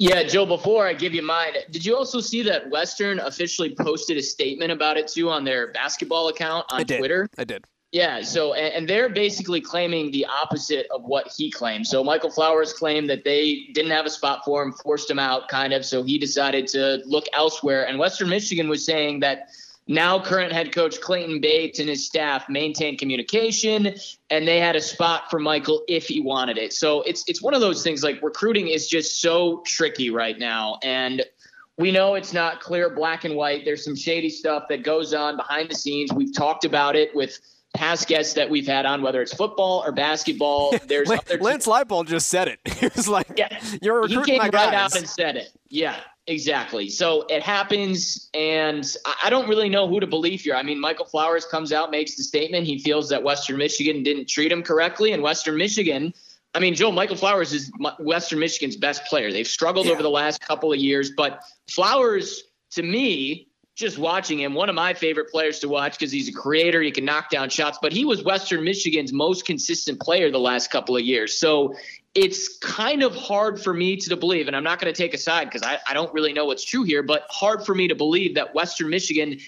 Yeah, 0.00 0.22
Joe, 0.22 0.46
before 0.46 0.86
I 0.86 0.94
give 0.94 1.12
you 1.12 1.20
mine, 1.20 1.52
did 1.70 1.84
you 1.84 1.94
also 1.94 2.20
see 2.20 2.42
that 2.44 2.70
Western 2.70 3.18
officially 3.20 3.74
posted 3.74 4.16
a 4.16 4.22
statement 4.22 4.72
about 4.72 4.96
it 4.96 5.06
too 5.08 5.28
on 5.28 5.44
their 5.44 5.72
basketball 5.72 6.28
account 6.28 6.64
on 6.72 6.80
I 6.80 6.84
did. 6.84 6.98
Twitter? 7.00 7.28
I 7.36 7.44
did. 7.44 7.66
Yeah, 7.92 8.22
so 8.22 8.54
and, 8.54 8.88
they're 8.88 9.10
basically 9.10 9.60
claiming 9.60 10.10
the 10.10 10.24
opposite 10.24 10.86
of 10.94 11.02
what 11.02 11.30
he 11.36 11.50
claimed. 11.50 11.86
So 11.86 12.02
Michael 12.02 12.30
Flowers 12.30 12.72
claimed 12.72 13.10
that 13.10 13.24
they 13.24 13.66
didn't 13.74 13.90
have 13.90 14.06
a 14.06 14.10
spot 14.10 14.40
for 14.42 14.62
him, 14.62 14.72
forced 14.72 15.10
him 15.10 15.18
out, 15.18 15.48
kind 15.48 15.74
of. 15.74 15.84
So 15.84 16.02
he 16.02 16.16
decided 16.16 16.66
to 16.68 17.02
look 17.04 17.26
elsewhere. 17.34 17.86
And 17.86 17.98
Western 17.98 18.30
Michigan 18.30 18.70
was 18.70 18.86
saying 18.86 19.20
that 19.20 19.50
now, 19.90 20.20
current 20.20 20.52
head 20.52 20.72
coach 20.72 21.00
Clayton 21.00 21.40
Bates 21.40 21.80
and 21.80 21.88
his 21.88 22.06
staff 22.06 22.48
maintained 22.48 23.00
communication, 23.00 23.92
and 24.30 24.46
they 24.46 24.60
had 24.60 24.76
a 24.76 24.80
spot 24.80 25.28
for 25.28 25.40
Michael 25.40 25.82
if 25.88 26.06
he 26.06 26.20
wanted 26.20 26.58
it. 26.58 26.72
So 26.72 27.02
it's 27.02 27.24
it's 27.26 27.42
one 27.42 27.54
of 27.54 27.60
those 27.60 27.82
things 27.82 28.04
like 28.04 28.22
recruiting 28.22 28.68
is 28.68 28.86
just 28.86 29.20
so 29.20 29.64
tricky 29.66 30.10
right 30.10 30.38
now, 30.38 30.78
and 30.84 31.24
we 31.76 31.90
know 31.90 32.14
it's 32.14 32.32
not 32.32 32.60
clear 32.60 32.88
black 32.88 33.24
and 33.24 33.34
white. 33.34 33.64
There's 33.64 33.84
some 33.84 33.96
shady 33.96 34.30
stuff 34.30 34.68
that 34.68 34.84
goes 34.84 35.12
on 35.12 35.36
behind 35.36 35.68
the 35.68 35.74
scenes. 35.74 36.12
We've 36.12 36.32
talked 36.32 36.64
about 36.64 36.94
it 36.94 37.12
with 37.12 37.36
past 37.74 38.06
guests 38.06 38.34
that 38.34 38.48
we've 38.48 38.68
had 38.68 38.86
on, 38.86 39.02
whether 39.02 39.20
it's 39.20 39.34
football 39.34 39.82
or 39.84 39.90
basketball. 39.90 40.72
There's 40.86 41.08
Lance 41.08 41.66
Leipold 41.66 42.06
just 42.06 42.28
said 42.28 42.46
it. 42.46 42.60
He 42.80 42.86
was 42.94 43.08
like, 43.08 43.32
"Yeah, 43.36 43.58
you're 43.82 44.02
recruiting 44.02 44.24
he 44.24 44.30
came 44.30 44.38
my 44.38 44.44
right 44.44 44.70
guys. 44.70 44.92
out 44.92 44.96
and 44.96 45.08
said 45.08 45.36
it. 45.36 45.50
Yeah, 45.68 45.96
exactly. 46.30 46.88
So 46.88 47.26
it 47.28 47.42
happens, 47.42 48.30
and 48.32 48.86
I 49.22 49.28
don't 49.28 49.48
really 49.48 49.68
know 49.68 49.86
who 49.88 50.00
to 50.00 50.06
believe 50.06 50.40
here. 50.40 50.54
I 50.54 50.62
mean, 50.62 50.80
Michael 50.80 51.04
Flowers 51.04 51.44
comes 51.44 51.72
out, 51.72 51.90
makes 51.90 52.16
the 52.16 52.22
statement. 52.22 52.66
He 52.66 52.78
feels 52.78 53.08
that 53.10 53.22
Western 53.22 53.58
Michigan 53.58 54.02
didn't 54.02 54.28
treat 54.28 54.50
him 54.50 54.62
correctly, 54.62 55.12
and 55.12 55.22
Western 55.22 55.56
Michigan. 55.56 56.14
I 56.54 56.60
mean, 56.60 56.74
Joe 56.74 56.90
Michael 56.90 57.16
Flowers 57.16 57.52
is 57.52 57.70
Western 57.98 58.38
Michigan's 58.38 58.76
best 58.76 59.04
player. 59.04 59.30
They've 59.30 59.46
struggled 59.46 59.86
yeah. 59.86 59.92
over 59.92 60.02
the 60.02 60.10
last 60.10 60.40
couple 60.40 60.72
of 60.72 60.78
years, 60.78 61.10
but 61.16 61.42
Flowers, 61.68 62.44
to 62.72 62.82
me, 62.82 63.48
just 63.76 63.98
watching 63.98 64.40
him, 64.40 64.54
one 64.54 64.68
of 64.68 64.74
my 64.74 64.92
favorite 64.92 65.30
players 65.30 65.58
to 65.60 65.68
watch 65.68 65.98
because 65.98 66.12
he's 66.12 66.28
a 66.28 66.32
creator. 66.32 66.82
He 66.82 66.90
can 66.90 67.04
knock 67.04 67.30
down 67.30 67.48
shots, 67.48 67.78
but 67.80 67.92
he 67.92 68.04
was 68.04 68.22
Western 68.22 68.62
Michigan's 68.62 69.12
most 69.12 69.46
consistent 69.46 70.00
player 70.00 70.30
the 70.30 70.38
last 70.38 70.70
couple 70.70 70.96
of 70.96 71.02
years. 71.02 71.38
So 71.38 71.74
it's 72.14 72.58
kind 72.58 73.02
of 73.02 73.14
hard 73.14 73.60
for 73.60 73.72
me 73.72 73.96
to 73.96 74.16
believe, 74.16 74.48
and 74.48 74.56
I'm 74.56 74.64
not 74.64 74.80
going 74.80 74.92
to 74.92 74.96
take 74.96 75.14
a 75.14 75.18
side 75.18 75.44
because 75.44 75.62
I, 75.62 75.78
I 75.88 75.94
don't 75.94 76.12
really 76.12 76.32
know 76.32 76.44
what's 76.44 76.64
true 76.64 76.82
here, 76.82 77.02
but 77.02 77.26
hard 77.30 77.64
for 77.64 77.74
me 77.74 77.88
to 77.88 77.94
believe 77.94 78.34
that 78.34 78.54
Western 78.54 78.90
Michigan 78.90 79.38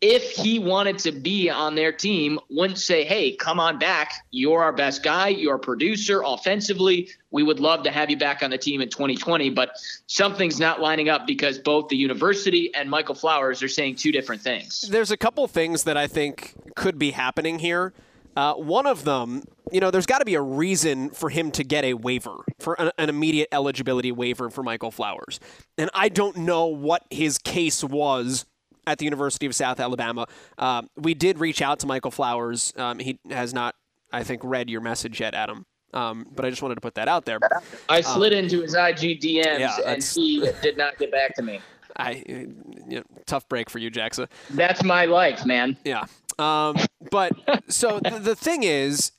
if 0.00 0.30
he 0.30 0.58
wanted 0.58 0.98
to 0.98 1.12
be 1.12 1.50
on 1.50 1.74
their 1.74 1.92
team, 1.92 2.38
wouldn't 2.48 2.78
say, 2.78 3.04
hey, 3.04 3.32
come 3.32 3.60
on 3.60 3.78
back. 3.78 4.12
You're 4.30 4.62
our 4.62 4.72
best 4.72 5.02
guy. 5.02 5.28
You're 5.28 5.56
a 5.56 5.58
producer 5.58 6.22
offensively. 6.24 7.10
We 7.30 7.42
would 7.42 7.60
love 7.60 7.82
to 7.82 7.90
have 7.90 8.08
you 8.08 8.16
back 8.16 8.42
on 8.42 8.50
the 8.50 8.56
team 8.56 8.80
in 8.80 8.88
2020. 8.88 9.50
But 9.50 9.72
something's 10.06 10.58
not 10.58 10.80
lining 10.80 11.10
up 11.10 11.26
because 11.26 11.58
both 11.58 11.88
the 11.88 11.96
university 11.96 12.74
and 12.74 12.88
Michael 12.88 13.14
Flowers 13.14 13.62
are 13.62 13.68
saying 13.68 13.96
two 13.96 14.10
different 14.10 14.40
things. 14.40 14.80
There's 14.88 15.10
a 15.10 15.18
couple 15.18 15.46
things 15.48 15.84
that 15.84 15.98
I 15.98 16.06
think 16.06 16.54
could 16.76 16.98
be 16.98 17.10
happening 17.10 17.58
here. 17.58 17.92
Uh, 18.36 18.54
one 18.54 18.86
of 18.86 19.04
them, 19.04 19.42
you 19.72 19.80
know, 19.80 19.90
there's 19.90 20.06
got 20.06 20.18
to 20.20 20.24
be 20.24 20.34
a 20.34 20.42
reason 20.42 21.10
for 21.10 21.30
him 21.30 21.50
to 21.52 21.64
get 21.64 21.84
a 21.84 21.94
waiver, 21.94 22.44
for 22.58 22.80
an, 22.80 22.90
an, 22.96 23.08
immediate 23.08 23.48
eligibility 23.52 24.12
waiver 24.12 24.50
for 24.50 24.62
Michael 24.62 24.90
Flowers. 24.90 25.40
And 25.76 25.90
I 25.94 26.08
don't 26.08 26.36
know 26.36 26.66
what 26.66 27.02
his 27.10 27.38
case 27.38 27.82
was 27.82 28.46
at 28.86 28.98
the 28.98 29.04
University 29.04 29.46
of 29.46 29.54
South 29.54 29.80
Alabama. 29.80 30.26
Uh, 30.58 30.82
we 30.96 31.14
did 31.14 31.38
reach 31.38 31.60
out 31.60 31.80
to 31.80 31.86
Michael 31.86 32.10
Flowers. 32.10 32.72
Um, 32.76 32.98
he 32.98 33.18
has 33.30 33.52
not, 33.52 33.74
I 34.12 34.22
think, 34.22 34.42
read 34.44 34.70
your 34.70 34.80
message 34.80 35.20
yet, 35.20 35.34
Adam. 35.34 35.66
Um, 35.92 36.26
but 36.34 36.44
I 36.44 36.50
just 36.50 36.62
wanted 36.62 36.76
to 36.76 36.80
put 36.80 36.94
that 36.94 37.08
out 37.08 37.24
there. 37.24 37.40
I 37.88 38.00
slid 38.00 38.32
um, 38.32 38.38
into 38.38 38.62
his 38.62 38.74
IG 38.74 39.20
DMs 39.20 39.58
yeah, 39.58 39.76
and 39.84 40.02
he 40.02 40.48
did 40.62 40.76
not 40.76 40.98
get 40.98 41.10
back 41.10 41.34
to 41.34 41.42
me. 41.42 41.60
I, 41.96 42.22
you 42.26 42.54
know, 42.86 43.02
tough 43.26 43.48
break 43.48 43.68
for 43.68 43.78
you, 43.78 43.90
Jackson. 43.90 44.28
That's 44.50 44.84
my 44.84 45.04
life, 45.06 45.44
man. 45.44 45.76
Yeah. 45.84 46.04
Um, 46.40 46.76
but 47.10 47.32
so 47.68 48.00
the, 48.00 48.18
the 48.18 48.34
thing 48.34 48.62
is, 48.62 49.12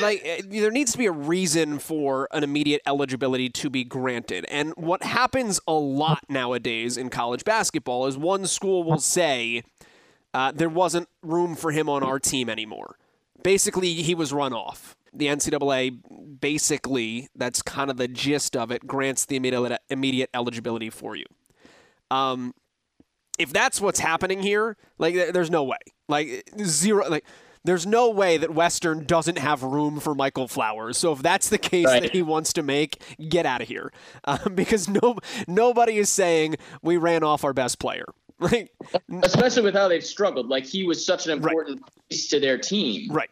like 0.00 0.20
eh, 0.24 0.42
there 0.44 0.70
needs 0.70 0.92
to 0.92 0.98
be 0.98 1.06
a 1.06 1.12
reason 1.12 1.78
for 1.78 2.28
an 2.32 2.44
immediate 2.44 2.82
eligibility 2.86 3.48
to 3.48 3.70
be 3.70 3.84
granted. 3.84 4.44
And 4.50 4.72
what 4.76 5.02
happens 5.02 5.60
a 5.66 5.72
lot 5.72 6.24
nowadays 6.28 6.96
in 6.96 7.10
college 7.10 7.44
basketball 7.44 8.06
is 8.06 8.18
one 8.18 8.46
school 8.46 8.84
will 8.84 8.98
say 8.98 9.62
uh, 10.34 10.52
there 10.52 10.68
wasn't 10.68 11.08
room 11.22 11.54
for 11.54 11.72
him 11.72 11.88
on 11.88 12.02
our 12.02 12.18
team 12.18 12.50
anymore. 12.50 12.96
Basically, 13.42 13.94
he 13.94 14.14
was 14.14 14.32
run 14.32 14.52
off. 14.52 14.96
The 15.12 15.26
NCAA 15.26 16.40
basically, 16.40 17.28
that's 17.36 17.62
kind 17.62 17.90
of 17.90 17.96
the 17.96 18.08
gist 18.08 18.56
of 18.56 18.72
it, 18.72 18.86
grants 18.86 19.26
the 19.26 19.36
immediate, 19.36 19.80
immediate 19.88 20.30
eligibility 20.34 20.90
for 20.90 21.14
you. 21.14 21.24
Um, 22.10 22.52
if 23.38 23.52
that's 23.52 23.80
what's 23.80 24.00
happening 24.00 24.42
here, 24.42 24.76
like 24.98 25.14
there's 25.14 25.50
no 25.50 25.64
way. 25.64 25.78
Like 26.08 26.50
zero 26.64 27.08
like 27.08 27.24
there's 27.64 27.86
no 27.86 28.10
way 28.10 28.36
that 28.36 28.54
Western 28.54 29.04
doesn't 29.06 29.38
have 29.38 29.62
room 29.62 29.98
for 29.98 30.14
Michael 30.14 30.46
Flowers. 30.46 30.98
So 30.98 31.12
if 31.12 31.22
that's 31.22 31.48
the 31.48 31.58
case 31.58 31.86
right. 31.86 32.02
that 32.02 32.12
he 32.12 32.20
wants 32.22 32.52
to 32.54 32.62
make, 32.62 33.02
get 33.28 33.46
out 33.46 33.62
of 33.62 33.68
here, 33.68 33.90
um, 34.24 34.38
because 34.54 34.88
no 34.88 35.16
nobody 35.48 35.98
is 35.98 36.10
saying 36.10 36.56
we 36.82 36.96
ran 36.96 37.22
off 37.22 37.44
our 37.44 37.52
best 37.52 37.78
player. 37.78 38.06
Like, 38.40 38.72
especially 39.22 39.62
with 39.62 39.74
how 39.74 39.86
they've 39.86 40.04
struggled. 40.04 40.48
Like 40.48 40.66
he 40.66 40.84
was 40.84 41.06
such 41.06 41.24
an 41.24 41.32
important 41.32 41.80
right. 41.80 41.90
piece 42.10 42.28
to 42.28 42.40
their 42.40 42.58
team. 42.58 43.10
Right. 43.10 43.30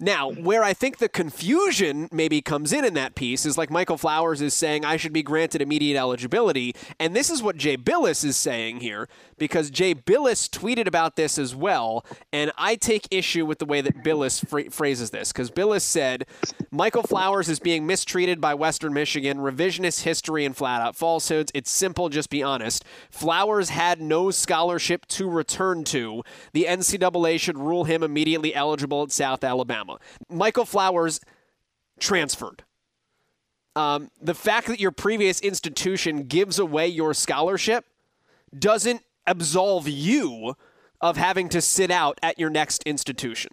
Now, 0.00 0.30
where 0.30 0.62
I 0.62 0.74
think 0.74 0.98
the 0.98 1.08
confusion 1.08 2.08
maybe 2.12 2.40
comes 2.40 2.72
in 2.72 2.84
in 2.84 2.94
that 2.94 3.16
piece 3.16 3.44
is 3.44 3.58
like 3.58 3.70
Michael 3.70 3.96
Flowers 3.96 4.40
is 4.40 4.54
saying 4.54 4.84
I 4.84 4.96
should 4.96 5.12
be 5.12 5.22
granted 5.24 5.60
immediate 5.60 5.98
eligibility, 5.98 6.74
and 7.00 7.16
this 7.16 7.30
is 7.30 7.42
what 7.42 7.56
Jay 7.56 7.76
Bilas 7.76 8.24
is 8.24 8.36
saying 8.36 8.80
here 8.80 9.08
because 9.38 9.70
Jay 9.70 9.94
Bilas 9.94 10.48
tweeted 10.48 10.86
about 10.86 11.16
this 11.16 11.38
as 11.38 11.54
well, 11.54 12.04
and 12.32 12.52
I 12.56 12.76
take 12.76 13.08
issue 13.10 13.44
with 13.44 13.58
the 13.58 13.64
way 13.64 13.80
that 13.80 14.04
Bilas 14.04 14.72
phrases 14.72 15.10
this 15.10 15.32
because 15.32 15.50
Bilas 15.50 15.82
said 15.82 16.26
Michael 16.70 17.02
Flowers 17.02 17.48
is 17.48 17.58
being 17.58 17.86
mistreated 17.86 18.40
by 18.40 18.54
Western 18.54 18.92
Michigan, 18.92 19.38
revisionist 19.38 20.02
history 20.02 20.44
and 20.44 20.56
flat 20.56 20.80
out 20.80 20.94
falsehoods. 20.94 21.50
It's 21.54 21.70
simple, 21.70 22.08
just 22.08 22.30
be 22.30 22.42
honest. 22.42 22.84
Flowers 23.10 23.70
had 23.70 24.00
no 24.00 24.30
scholarship 24.30 25.06
to 25.06 25.28
return 25.28 25.82
to. 25.84 26.22
The 26.52 26.66
NCAA 26.68 27.40
should 27.40 27.58
rule 27.58 27.84
him 27.84 28.02
immediately 28.02 28.54
eligible 28.54 29.02
at 29.02 29.12
South 29.12 29.42
Alabama. 29.42 29.87
Alabama. 29.88 30.00
Michael 30.28 30.64
Flowers 30.64 31.20
transferred. 32.00 32.64
Um, 33.76 34.10
the 34.20 34.34
fact 34.34 34.66
that 34.68 34.80
your 34.80 34.90
previous 34.90 35.40
institution 35.40 36.24
gives 36.24 36.58
away 36.58 36.88
your 36.88 37.14
scholarship 37.14 37.84
doesn't 38.56 39.02
absolve 39.26 39.88
you 39.88 40.54
of 41.00 41.16
having 41.16 41.48
to 41.50 41.60
sit 41.60 41.90
out 41.90 42.18
at 42.22 42.38
your 42.38 42.50
next 42.50 42.82
institution. 42.84 43.52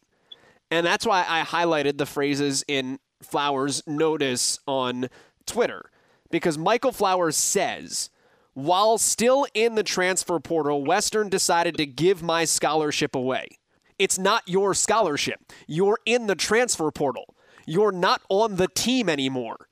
And 0.72 0.86
that's 0.86 1.06
why 1.06 1.26
I 1.28 1.44
highlighted 1.44 1.98
the 1.98 2.08
phrases 2.08 2.64
in 2.68 3.00
Flowers' 3.22 3.84
notice 3.86 4.60
on 4.66 5.10
Twitter. 5.46 5.92
Because 6.32 6.58
Michael 6.58 6.92
Flowers 6.92 7.38
says, 7.38 8.10
while 8.56 8.98
still 8.98 9.46
in 9.54 9.76
the 9.76 9.84
transfer 9.84 10.40
portal, 10.40 10.84
Western 10.84 11.30
decided 11.30 11.78
to 11.78 11.86
give 11.86 12.24
my 12.24 12.46
scholarship 12.46 13.14
away. 13.14 13.60
It's 13.98 14.18
not 14.18 14.44
your 14.48 14.74
scholarship. 14.74 15.40
You're 15.68 16.00
in 16.06 16.28
the 16.28 16.36
transfer 16.36 16.92
portal. 16.92 17.36
You're 17.66 17.92
not 17.92 18.22
on 18.30 18.58
the 18.58 18.68
team 18.68 19.10
anymore. 19.10 19.68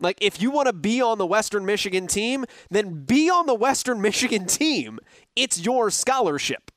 Like, 0.00 0.18
if 0.20 0.40
you 0.40 0.50
want 0.50 0.66
to 0.66 0.72
be 0.72 1.02
on 1.02 1.18
the 1.18 1.26
Western 1.26 1.66
Michigan 1.66 2.06
team, 2.06 2.46
then 2.70 3.04
be 3.04 3.28
on 3.28 3.46
the 3.46 3.54
Western 3.54 4.00
Michigan 4.02 4.46
team. 4.46 4.98
It's 5.36 5.60
your 5.60 5.90
scholarship. 5.90 6.70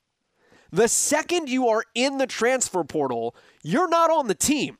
The 0.72 0.88
second 0.88 1.50
you 1.50 1.68
are 1.68 1.84
in 1.96 2.18
the 2.18 2.28
transfer 2.28 2.84
portal, 2.84 3.36
you're 3.63 3.88
not 3.88 4.10
on 4.10 4.28
the 4.28 4.36
team. 4.36 4.78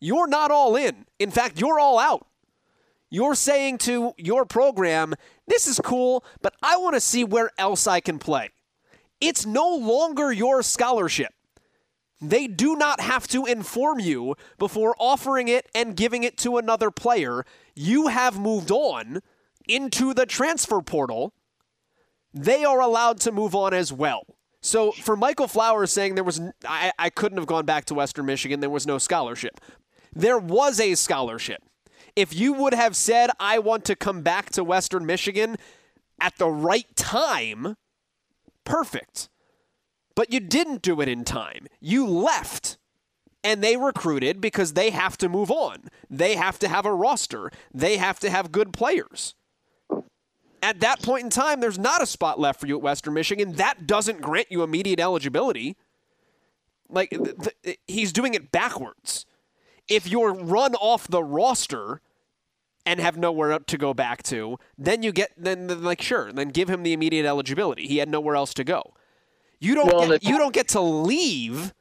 You're 0.00 0.28
not 0.28 0.50
all 0.50 0.76
in. 0.76 1.06
In 1.18 1.30
fact, 1.30 1.60
you're 1.60 1.80
all 1.80 1.98
out. 1.98 2.26
You're 3.10 3.34
saying 3.34 3.78
to 3.78 4.12
your 4.16 4.44
program, 4.44 5.14
this 5.46 5.66
is 5.66 5.80
cool, 5.82 6.24
but 6.40 6.54
I 6.62 6.76
want 6.76 6.94
to 6.94 7.00
see 7.00 7.24
where 7.24 7.50
else 7.58 7.86
I 7.86 8.00
can 8.00 8.18
play. 8.18 8.50
It's 9.20 9.44
no 9.46 9.74
longer 9.74 10.32
your 10.32 10.62
scholarship. 10.62 11.32
They 12.20 12.46
do 12.46 12.76
not 12.76 13.00
have 13.00 13.28
to 13.28 13.46
inform 13.46 14.00
you 14.00 14.34
before 14.58 14.96
offering 14.98 15.48
it 15.48 15.68
and 15.74 15.96
giving 15.96 16.24
it 16.24 16.36
to 16.38 16.56
another 16.56 16.90
player. 16.90 17.44
You 17.74 18.08
have 18.08 18.38
moved 18.38 18.70
on 18.70 19.20
into 19.68 20.14
the 20.14 20.26
transfer 20.26 20.80
portal. 20.80 21.32
They 22.34 22.64
are 22.64 22.80
allowed 22.80 23.20
to 23.20 23.32
move 23.32 23.54
on 23.54 23.72
as 23.72 23.92
well. 23.92 24.24
So 24.60 24.90
for 24.90 25.16
Michael 25.16 25.46
Flowers 25.46 25.92
saying 25.92 26.16
there 26.16 26.24
was, 26.24 26.40
I, 26.66 26.92
I 26.98 27.10
couldn't 27.10 27.38
have 27.38 27.46
gone 27.46 27.64
back 27.64 27.84
to 27.86 27.94
Western 27.94 28.26
Michigan, 28.26 28.60
there 28.60 28.70
was 28.70 28.86
no 28.86 28.98
scholarship. 28.98 29.60
There 30.12 30.38
was 30.38 30.80
a 30.80 30.94
scholarship. 30.96 31.62
If 32.16 32.34
you 32.34 32.52
would 32.54 32.74
have 32.74 32.96
said, 32.96 33.30
I 33.38 33.60
want 33.60 33.84
to 33.84 33.94
come 33.94 34.22
back 34.22 34.50
to 34.50 34.64
Western 34.64 35.06
Michigan 35.06 35.56
at 36.20 36.36
the 36.38 36.48
right 36.48 36.86
time, 36.96 37.76
perfect. 38.68 39.28
But 40.14 40.32
you 40.32 40.40
didn't 40.40 40.82
do 40.82 41.00
it 41.00 41.08
in 41.08 41.24
time. 41.24 41.66
You 41.80 42.06
left. 42.06 42.76
And 43.44 43.62
they 43.62 43.76
recruited 43.76 44.40
because 44.40 44.72
they 44.72 44.90
have 44.90 45.16
to 45.18 45.28
move 45.28 45.50
on. 45.50 45.88
They 46.10 46.34
have 46.34 46.58
to 46.58 46.68
have 46.68 46.84
a 46.84 46.92
roster. 46.92 47.50
They 47.72 47.96
have 47.96 48.18
to 48.20 48.30
have 48.30 48.52
good 48.52 48.72
players. 48.72 49.34
At 50.60 50.80
that 50.80 51.02
point 51.02 51.22
in 51.22 51.30
time, 51.30 51.60
there's 51.60 51.78
not 51.78 52.02
a 52.02 52.06
spot 52.06 52.40
left 52.40 52.60
for 52.60 52.66
you 52.66 52.76
at 52.76 52.82
Western 52.82 53.14
Michigan. 53.14 53.52
That 53.52 53.86
doesn't 53.86 54.20
grant 54.20 54.48
you 54.50 54.64
immediate 54.64 54.98
eligibility. 54.98 55.76
Like, 56.90 57.10
th- 57.10 57.36
th- 57.62 57.78
he's 57.86 58.12
doing 58.12 58.34
it 58.34 58.50
backwards. 58.50 59.24
If 59.86 60.08
you're 60.08 60.34
run 60.34 60.74
off 60.74 61.06
the 61.06 61.22
roster, 61.22 62.00
and 62.88 63.00
have 63.00 63.18
nowhere 63.18 63.58
to 63.58 63.78
go 63.78 63.92
back 63.92 64.22
to, 64.22 64.58
then 64.78 65.02
you 65.02 65.12
get 65.12 65.30
then, 65.36 65.66
then 65.66 65.82
like 65.82 66.00
sure, 66.00 66.32
then 66.32 66.48
give 66.48 66.70
him 66.70 66.82
the 66.82 66.94
immediate 66.94 67.26
eligibility. 67.26 67.86
He 67.86 67.98
had 67.98 68.08
nowhere 68.08 68.34
else 68.34 68.54
to 68.54 68.64
go. 68.64 68.94
You 69.60 69.74
don't 69.74 69.92
well, 69.92 70.08
get, 70.08 70.24
you 70.24 70.38
don't 70.38 70.54
get 70.54 70.68
to 70.68 70.80
leave 70.80 71.74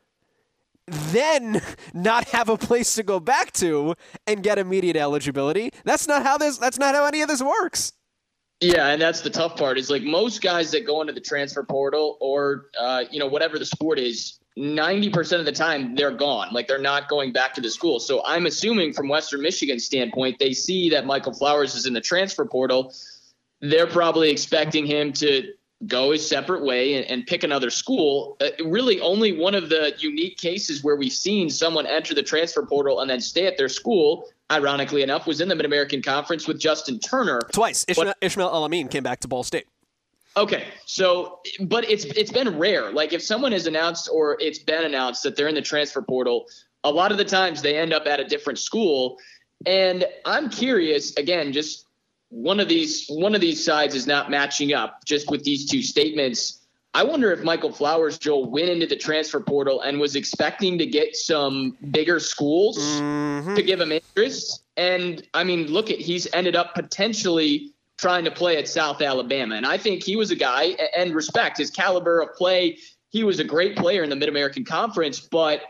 then 0.89 1.61
not 1.93 2.29
have 2.29 2.49
a 2.49 2.57
place 2.57 2.95
to 2.95 3.03
go 3.03 3.19
back 3.19 3.51
to 3.53 3.95
and 4.25 4.43
get 4.43 4.57
immediate 4.57 4.97
eligibility. 4.97 5.71
That's 5.85 6.07
not 6.07 6.23
how 6.23 6.37
this 6.37 6.57
that's 6.57 6.77
not 6.77 6.93
how 6.93 7.05
any 7.05 7.21
of 7.21 7.29
this 7.29 7.41
works. 7.41 7.93
Yeah, 8.59 8.87
and 8.87 9.01
that's 9.01 9.21
the 9.21 9.29
tough 9.29 9.55
part. 9.55 9.77
Is 9.77 9.89
like 9.89 10.01
most 10.01 10.41
guys 10.41 10.71
that 10.71 10.85
go 10.85 10.99
into 10.99 11.13
the 11.13 11.21
transfer 11.21 11.63
portal 11.63 12.17
or 12.19 12.65
uh, 12.77 13.05
you 13.09 13.19
know 13.19 13.27
whatever 13.27 13.57
the 13.57 13.65
sport 13.65 13.97
is, 13.97 14.39
90% 14.57 15.39
of 15.39 15.45
the 15.45 15.51
time 15.51 15.95
they're 15.95 16.11
gone. 16.11 16.49
Like 16.51 16.67
they're 16.67 16.79
not 16.79 17.07
going 17.07 17.31
back 17.31 17.53
to 17.55 17.61
the 17.61 17.69
school. 17.69 17.99
So 17.99 18.23
I'm 18.25 18.47
assuming 18.47 18.91
from 18.91 19.07
Western 19.07 19.41
Michigan 19.41 19.79
standpoint, 19.79 20.39
they 20.39 20.53
see 20.53 20.89
that 20.89 21.05
Michael 21.05 21.33
Flowers 21.33 21.75
is 21.75 21.85
in 21.85 21.93
the 21.93 22.01
transfer 22.01 22.43
portal. 22.43 22.93
They're 23.61 23.87
probably 23.87 24.29
expecting 24.31 24.85
him 24.85 25.13
to 25.13 25.53
go 25.85 26.11
his 26.11 26.27
separate 26.27 26.63
way 26.63 26.95
and, 26.95 27.05
and 27.05 27.27
pick 27.27 27.43
another 27.43 27.69
school. 27.69 28.35
Uh, 28.41 28.47
really, 28.65 28.99
only 28.99 29.37
one 29.37 29.53
of 29.53 29.69
the 29.69 29.93
unique 29.99 30.37
cases 30.37 30.83
where 30.83 30.95
we've 30.95 31.11
seen 31.11 31.51
someone 31.51 31.85
enter 31.85 32.15
the 32.15 32.23
transfer 32.23 32.65
portal 32.65 33.01
and 33.01 33.09
then 33.09 33.21
stay 33.21 33.45
at 33.45 33.57
their 33.57 33.69
school, 33.69 34.27
ironically 34.51 35.03
enough, 35.03 35.27
was 35.27 35.39
in 35.39 35.47
the 35.47 35.55
Mid 35.55 35.67
American 35.67 36.01
Conference 36.01 36.47
with 36.47 36.59
Justin 36.59 36.97
Turner. 36.97 37.41
Twice. 37.51 37.85
Ishmael, 37.87 38.15
Ishmael 38.21 38.47
El-Amin 38.47 38.87
came 38.87 39.03
back 39.03 39.19
to 39.19 39.27
Ball 39.27 39.43
State. 39.43 39.67
Okay, 40.37 40.67
so 40.85 41.39
but 41.61 41.89
it's 41.89 42.05
it's 42.05 42.31
been 42.31 42.59
rare. 42.59 42.91
Like 42.91 43.11
if 43.11 43.23
someone 43.23 43.51
has 43.53 43.65
announced 43.65 44.07
or 44.13 44.37
it's 44.39 44.59
been 44.59 44.83
announced 44.83 45.23
that 45.23 45.35
they're 45.35 45.47
in 45.47 45.55
the 45.55 45.63
transfer 45.63 46.01
portal, 46.01 46.45
a 46.83 46.91
lot 46.91 47.11
of 47.11 47.17
the 47.17 47.25
times 47.25 47.63
they 47.63 47.75
end 47.75 47.91
up 47.91 48.05
at 48.05 48.19
a 48.19 48.23
different 48.23 48.59
school. 48.59 49.17
And 49.65 50.05
I'm 50.25 50.51
curious 50.51 51.15
again, 51.17 51.51
just 51.53 51.87
one 52.29 52.59
of 52.59 52.67
these 52.67 53.07
one 53.07 53.33
of 53.33 53.41
these 53.41 53.65
sides 53.65 53.95
is 53.95 54.05
not 54.05 54.29
matching 54.29 54.73
up 54.73 55.03
just 55.05 55.31
with 55.31 55.43
these 55.43 55.67
two 55.67 55.81
statements. 55.81 56.61
I 56.93 57.03
wonder 57.03 57.31
if 57.31 57.43
Michael 57.43 57.71
Flowers, 57.71 58.17
Joel, 58.17 58.49
went 58.49 58.69
into 58.69 58.85
the 58.85 58.95
transfer 58.95 59.39
portal 59.39 59.81
and 59.81 59.99
was 59.99 60.15
expecting 60.15 60.77
to 60.77 60.85
get 60.85 61.15
some 61.15 61.77
bigger 61.91 62.19
schools 62.19 62.77
mm-hmm. 62.77 63.55
to 63.55 63.61
give 63.61 63.81
him 63.81 63.91
interest. 63.91 64.63
And 64.77 65.27
I 65.33 65.43
mean, 65.43 65.67
look 65.67 65.89
at 65.89 65.99
he's 65.99 66.27
ended 66.33 66.55
up 66.55 66.75
potentially 66.75 67.73
trying 67.97 68.23
to 68.25 68.31
play 68.31 68.57
at 68.57 68.67
South 68.67 69.01
Alabama. 69.01 69.55
And 69.55 69.65
I 69.65 69.77
think 69.77 70.03
he 70.03 70.15
was 70.15 70.31
a 70.31 70.35
guy, 70.35 70.77
and 70.95 71.13
respect 71.13 71.57
his 71.57 71.71
caliber 71.71 72.21
of 72.21 72.33
play 72.35 72.77
he 73.09 73.23
was 73.23 73.39
a 73.39 73.43
great 73.43 73.75
player 73.75 74.03
in 74.03 74.09
the 74.09 74.15
Mid 74.15 74.29
American 74.29 74.65
Conference, 74.65 75.19
but 75.19 75.61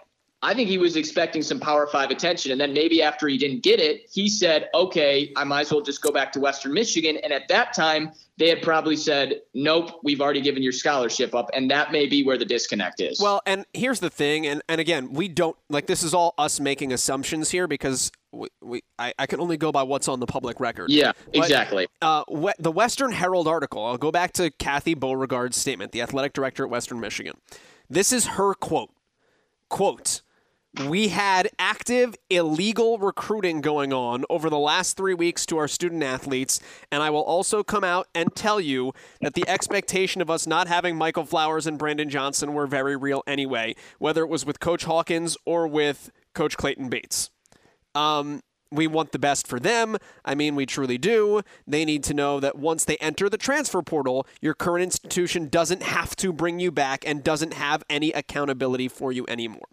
I 0.44 0.54
think 0.54 0.70
he 0.70 0.78
was 0.78 0.96
expecting 0.96 1.42
some 1.42 1.60
Power 1.60 1.88
Five 1.88 2.12
attention. 2.12 2.52
And 2.52 2.62
then 2.62 2.72
maybe 2.72 3.02
after 3.02 3.28
he 3.28 3.38
didn't 3.40 3.64
get 3.64 3.80
it, 3.80 4.08
he 4.12 4.30
said, 4.30 4.70
okay, 4.74 5.32
I 5.36 5.44
might 5.44 5.62
as 5.62 5.72
well 5.72 5.82
just 5.82 6.02
go 6.02 6.12
back 6.12 6.32
to 6.34 6.40
Western 6.40 6.74
Michigan. 6.74 7.18
And 7.24 7.34
at 7.34 7.48
that 7.48 7.74
time, 7.74 8.12
they 8.38 8.50
had 8.50 8.62
probably 8.62 8.96
said, 8.96 9.42
nope, 9.56 10.00
we've 10.04 10.22
already 10.22 10.42
given 10.42 10.62
your 10.62 10.74
scholarship 10.74 11.34
up. 11.34 11.50
And 11.54 11.72
that 11.72 11.92
may 11.92 12.06
be 12.06 12.24
where 12.24 12.38
the 12.38 12.46
disconnect 12.46 13.02
is. 13.02 13.20
Well, 13.20 13.42
and 13.48 13.66
here's 13.74 14.00
the 14.00 14.12
thing. 14.12 14.46
And, 14.46 14.62
and 14.70 14.80
again, 14.80 15.12
we 15.12 15.28
don't 15.28 15.58
like 15.70 15.88
this 15.88 16.04
is 16.04 16.14
all 16.14 16.36
us 16.38 16.60
making 16.60 16.94
assumptions 16.94 17.50
here 17.50 17.68
because 17.68 18.12
we, 18.38 18.48
we 18.62 18.82
I, 18.98 19.14
I 19.20 19.26
can 19.26 19.40
only 19.40 19.58
go 19.58 19.72
by 19.72 19.84
what's 19.84 20.08
on 20.08 20.20
the 20.20 20.28
public 20.28 20.60
record. 20.60 20.90
Yeah, 20.90 21.14
exactly. 21.34 21.88
But, 22.00 22.08
uh, 22.08 22.24
we, 22.30 22.52
the 22.60 22.72
Western 22.72 23.12
Herald 23.12 23.48
article, 23.48 23.84
I'll 23.84 23.98
go 23.98 24.12
back 24.12 24.34
to 24.34 24.52
Kathy 24.52 24.94
Beauregard's 24.94 25.58
statement, 25.58 25.92
the 25.92 26.02
athletic 26.02 26.34
director 26.34 26.64
at 26.64 26.70
Western 26.70 27.00
Michigan. 27.00 27.34
This 27.90 28.12
is 28.12 28.28
her 28.28 28.54
quote. 28.54 28.92
Quote, 29.70 30.22
we 30.86 31.08
had 31.08 31.50
active 31.58 32.16
illegal 32.30 32.98
recruiting 33.00 33.62
going 33.62 33.92
on 33.92 34.26
over 34.30 34.50
the 34.50 34.60
last 34.60 34.96
three 34.96 35.14
weeks 35.14 35.46
to 35.48 35.58
our 35.58 35.68
student 35.68 36.04
athletes, 36.04 36.60
and 36.92 37.02
I 37.02 37.10
will 37.10 37.24
also 37.24 37.64
come 37.64 37.84
out 37.84 38.08
and 38.14 38.36
tell 38.36 38.62
you 38.62 38.94
that 39.22 39.34
the 39.34 39.48
expectation 39.48 40.22
of 40.22 40.30
us 40.30 40.46
not 40.46 40.68
having 40.68 40.96
Michael 40.96 41.26
Flowers 41.26 41.66
and 41.66 41.80
Brandon 41.80 42.10
Johnson 42.10 42.54
were 42.54 42.68
very 42.68 42.96
real 42.96 43.24
anyway, 43.26 43.76
whether 43.98 44.22
it 44.22 44.30
was 44.30 44.46
with 44.46 44.60
Coach 44.60 44.84
Hawkins 44.84 45.36
or 45.46 45.68
with 45.68 46.12
Coach 46.34 46.58
Clayton 46.58 46.90
Bates. 46.90 47.32
Um, 47.98 48.42
we 48.72 48.86
want 48.86 49.12
the 49.12 49.20
best 49.20 49.48
for 49.48 49.60
them. 49.60 49.98
I 50.26 50.36
mean, 50.36 50.56
we 50.56 50.66
truly 50.66 50.98
do. 50.98 51.42
They 51.66 51.86
need 51.86 52.04
to 52.06 52.14
know 52.14 52.40
that 52.40 52.58
once 52.58 52.84
they 52.86 52.98
enter 52.98 53.30
the 53.30 53.38
transfer 53.38 53.82
portal, 53.82 54.28
your 54.42 54.54
current 54.54 54.84
institution 54.84 55.48
doesn't 55.48 55.84
have 55.84 56.16
to 56.18 56.34
bring 56.34 56.60
you 56.60 56.72
back 56.72 57.08
and 57.08 57.24
doesn't 57.24 57.54
have 57.54 57.84
any 57.90 58.12
accountability 58.12 58.88
for 58.90 59.12
you 59.12 59.26
anymore. 59.28 59.68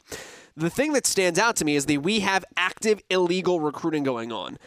The 0.56 0.70
thing 0.70 0.92
that 0.92 1.06
stands 1.06 1.38
out 1.38 1.56
to 1.56 1.64
me 1.64 1.74
is 1.74 1.86
that 1.86 2.02
we 2.02 2.20
have 2.20 2.44
active 2.56 3.00
illegal 3.10 3.58
recruiting 3.60 4.04
going 4.04 4.30
on. 4.30 4.58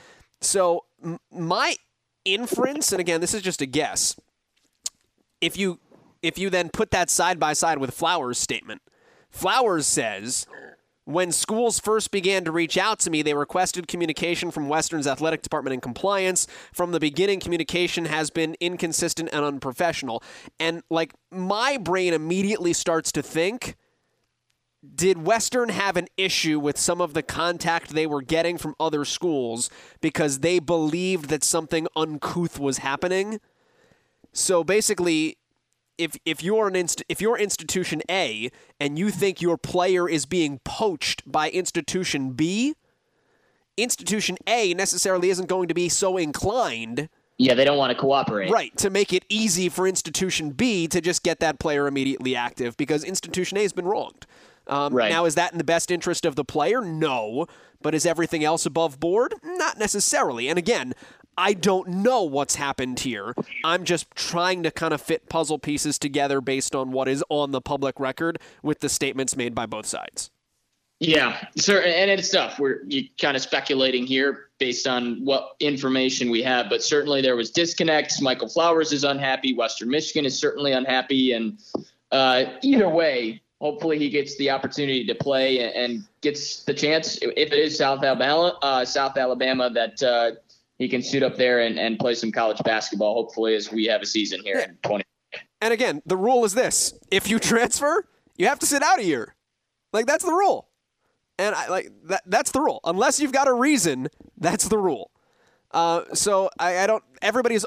So, 0.41 0.83
m- 1.01 1.19
my 1.31 1.77
inference, 2.25 2.91
and 2.91 2.99
again, 2.99 3.21
this 3.21 3.33
is 3.33 3.41
just 3.41 3.61
a 3.61 3.65
guess, 3.65 4.15
if 5.39 5.57
you 5.57 5.79
if 6.21 6.37
you 6.37 6.49
then 6.49 6.69
put 6.69 6.91
that 6.91 7.09
side 7.09 7.39
by 7.39 7.53
side 7.53 7.77
with 7.77 7.93
Flowers' 7.93 8.39
statement, 8.39 8.81
Flowers 9.29 9.87
says 9.87 10.47
when 11.07 11.31
schools 11.31 11.79
first 11.79 12.11
began 12.11 12.43
to 12.43 12.51
reach 12.51 12.77
out 12.77 12.99
to 12.99 13.09
me, 13.09 13.21
they 13.21 13.33
requested 13.33 13.87
communication 13.87 14.51
from 14.51 14.67
Western's 14.67 15.07
athletic 15.07 15.41
department 15.41 15.71
and 15.71 15.81
compliance. 15.81 16.47
From 16.73 16.91
the 16.91 16.99
beginning, 16.99 17.39
communication 17.39 18.03
has 18.05 18.29
been 18.29 18.57
inconsistent 18.59 19.29
and 19.31 19.45
unprofessional. 19.45 20.21
And 20.59 20.83
like 20.89 21.13
my 21.31 21.77
brain 21.77 22.13
immediately 22.13 22.73
starts 22.73 23.13
to 23.13 23.21
think, 23.21 23.77
did 24.95 25.25
Western 25.25 25.69
have 25.69 25.95
an 25.95 26.07
issue 26.17 26.59
with 26.59 26.77
some 26.77 26.99
of 26.99 27.13
the 27.13 27.23
contact 27.23 27.91
they 27.91 28.05
were 28.05 28.21
getting 28.21 28.57
from 28.57 28.75
other 28.77 29.05
schools 29.05 29.69
because 30.01 30.39
they 30.39 30.59
believed 30.59 31.29
that 31.29 31.41
something 31.41 31.87
uncouth 31.95 32.59
was 32.59 32.79
happening? 32.79 33.39
So 34.33 34.61
basically, 34.61 35.37
if 35.97 36.17
if 36.25 36.43
you're 36.43 36.67
an 36.67 36.75
inst- 36.75 37.03
if 37.09 37.21
you're 37.21 37.37
institution 37.37 38.01
A 38.09 38.49
and 38.79 38.97
you 38.97 39.09
think 39.09 39.41
your 39.41 39.57
player 39.57 40.07
is 40.09 40.25
being 40.25 40.59
poached 40.63 41.29
by 41.29 41.49
institution 41.49 42.31
B, 42.31 42.75
institution 43.75 44.37
A 44.47 44.73
necessarily 44.73 45.29
isn't 45.29 45.47
going 45.47 45.67
to 45.67 45.73
be 45.73 45.89
so 45.89 46.17
inclined. 46.17 47.09
Yeah, 47.37 47.53
they 47.53 47.65
don't 47.65 47.77
want 47.77 47.91
to 47.95 47.99
cooperate. 47.99 48.49
Right, 48.49 48.75
to 48.77 48.89
make 48.89 49.13
it 49.13 49.23
easy 49.29 49.69
for 49.69 49.87
institution 49.87 50.51
B 50.51 50.87
to 50.87 50.99
just 50.99 51.21
get 51.21 51.39
that 51.39 51.59
player 51.59 51.85
immediately 51.85 52.35
active 52.35 52.75
because 52.77 53.03
institution 53.03 53.57
A 53.57 53.61
has 53.61 53.73
been 53.73 53.85
wronged. 53.85 54.25
Um, 54.65 54.93
Right. 54.93 55.09
Now, 55.11 55.25
is 55.25 55.35
that 55.35 55.51
in 55.51 55.57
the 55.59 55.63
best 55.63 55.91
interest 55.91 56.25
of 56.25 56.35
the 56.35 56.43
player? 56.43 56.81
No. 56.81 57.45
But 57.79 57.93
is 57.93 58.07
everything 58.07 58.43
else 58.43 58.65
above 58.65 58.99
board? 58.99 59.35
Not 59.43 59.77
necessarily. 59.77 60.49
And 60.49 60.57
again, 60.57 60.93
I 61.37 61.53
don't 61.53 61.87
know 61.87 62.23
what's 62.23 62.55
happened 62.55 62.99
here. 63.01 63.33
I'm 63.63 63.83
just 63.83 64.09
trying 64.15 64.63
to 64.63 64.71
kind 64.71 64.93
of 64.93 65.01
fit 65.01 65.29
puzzle 65.29 65.59
pieces 65.59 65.99
together 65.99 66.41
based 66.41 66.75
on 66.75 66.91
what 66.91 67.07
is 67.07 67.23
on 67.29 67.51
the 67.51 67.61
public 67.61 67.99
record 67.99 68.39
with 68.63 68.79
the 68.79 68.89
statements 68.89 69.37
made 69.37 69.53
by 69.53 69.67
both 69.67 69.85
sides. 69.85 70.31
Yeah, 70.99 71.45
sir, 71.55 71.83
and 71.83 72.09
it's 72.09 72.29
tough. 72.29 72.57
We're 72.57 72.83
kind 73.21 73.37
of 73.37 73.43
speculating 73.43 74.07
here 74.07 74.49
based 74.57 74.87
on 74.87 75.23
what 75.23 75.55
information 75.59 76.31
we 76.31 76.41
have, 76.41 76.69
but 76.69 76.81
certainly 76.81 77.21
there 77.21 77.35
was 77.35 77.51
disconnects. 77.51 78.19
Michael 78.19 78.49
Flowers 78.49 78.91
is 78.91 79.03
unhappy. 79.03 79.53
Western 79.53 79.89
Michigan 79.89 80.25
is 80.25 80.39
certainly 80.39 80.71
unhappy, 80.71 81.33
and 81.33 81.59
uh, 82.11 82.45
either 82.63 82.89
way, 82.89 83.43
hopefully 83.61 83.99
he 83.99 84.09
gets 84.09 84.37
the 84.37 84.49
opportunity 84.49 85.05
to 85.05 85.13
play 85.13 85.59
and, 85.59 85.75
and 85.75 86.03
gets 86.21 86.63
the 86.63 86.73
chance. 86.73 87.19
If 87.21 87.51
it 87.51 87.53
is 87.53 87.77
South 87.77 88.03
Alabama, 88.03 88.57
uh, 88.63 88.83
South 88.83 89.17
Alabama, 89.17 89.69
that 89.69 90.01
uh, 90.01 90.31
he 90.77 90.87
can 90.87 91.01
suit 91.01 91.23
up 91.23 91.37
there 91.37 91.61
and, 91.61 91.79
and 91.79 91.97
play 91.97 92.13
some 92.13 92.31
college 92.31 92.61
basketball. 92.63 93.13
Hopefully, 93.13 93.55
as 93.55 93.71
we 93.71 93.85
have 93.85 94.01
a 94.01 94.05
season 94.05 94.41
here 94.43 94.59
in 94.59 94.77
20. 94.83 95.03
And 95.61 95.73
again, 95.73 96.01
the 96.05 96.17
rule 96.17 96.45
is 96.45 96.53
this 96.53 96.93
if 97.11 97.29
you 97.29 97.39
transfer, 97.39 98.07
you 98.37 98.47
have 98.47 98.59
to 98.59 98.65
sit 98.65 98.83
out 98.83 98.99
a 98.99 99.03
year. 99.03 99.35
Like, 99.93 100.05
that's 100.05 100.23
the 100.23 100.31
rule. 100.31 100.67
And 101.39 101.53
I 101.55 101.67
like 101.67 101.91
that 102.05 102.23
that's 102.25 102.51
the 102.51 102.61
rule. 102.61 102.79
Unless 102.83 103.19
you've 103.19 103.31
got 103.31 103.47
a 103.47 103.53
reason, 103.53 104.07
that's 104.37 104.67
the 104.67 104.77
rule. 104.77 105.11
Uh, 105.71 106.03
so 106.13 106.49
I, 106.57 106.79
I 106.79 106.87
don't 106.87 107.03
everybody's 107.21 107.65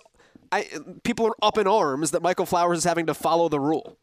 I 0.50 0.66
people 1.04 1.26
are 1.26 1.36
up 1.40 1.56
in 1.56 1.66
arms 1.66 2.10
that 2.10 2.22
Michael 2.22 2.46
Flowers 2.46 2.78
is 2.78 2.84
having 2.84 3.06
to 3.06 3.14
follow 3.14 3.48
the 3.48 3.60
rule. 3.60 3.96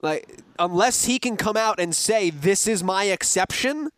Like 0.00 0.42
unless 0.58 1.06
he 1.06 1.18
can 1.18 1.36
come 1.36 1.56
out 1.56 1.80
and 1.80 1.94
say 1.94 2.30
this 2.30 2.68
is 2.68 2.84
my 2.84 3.04
exception, 3.04 3.90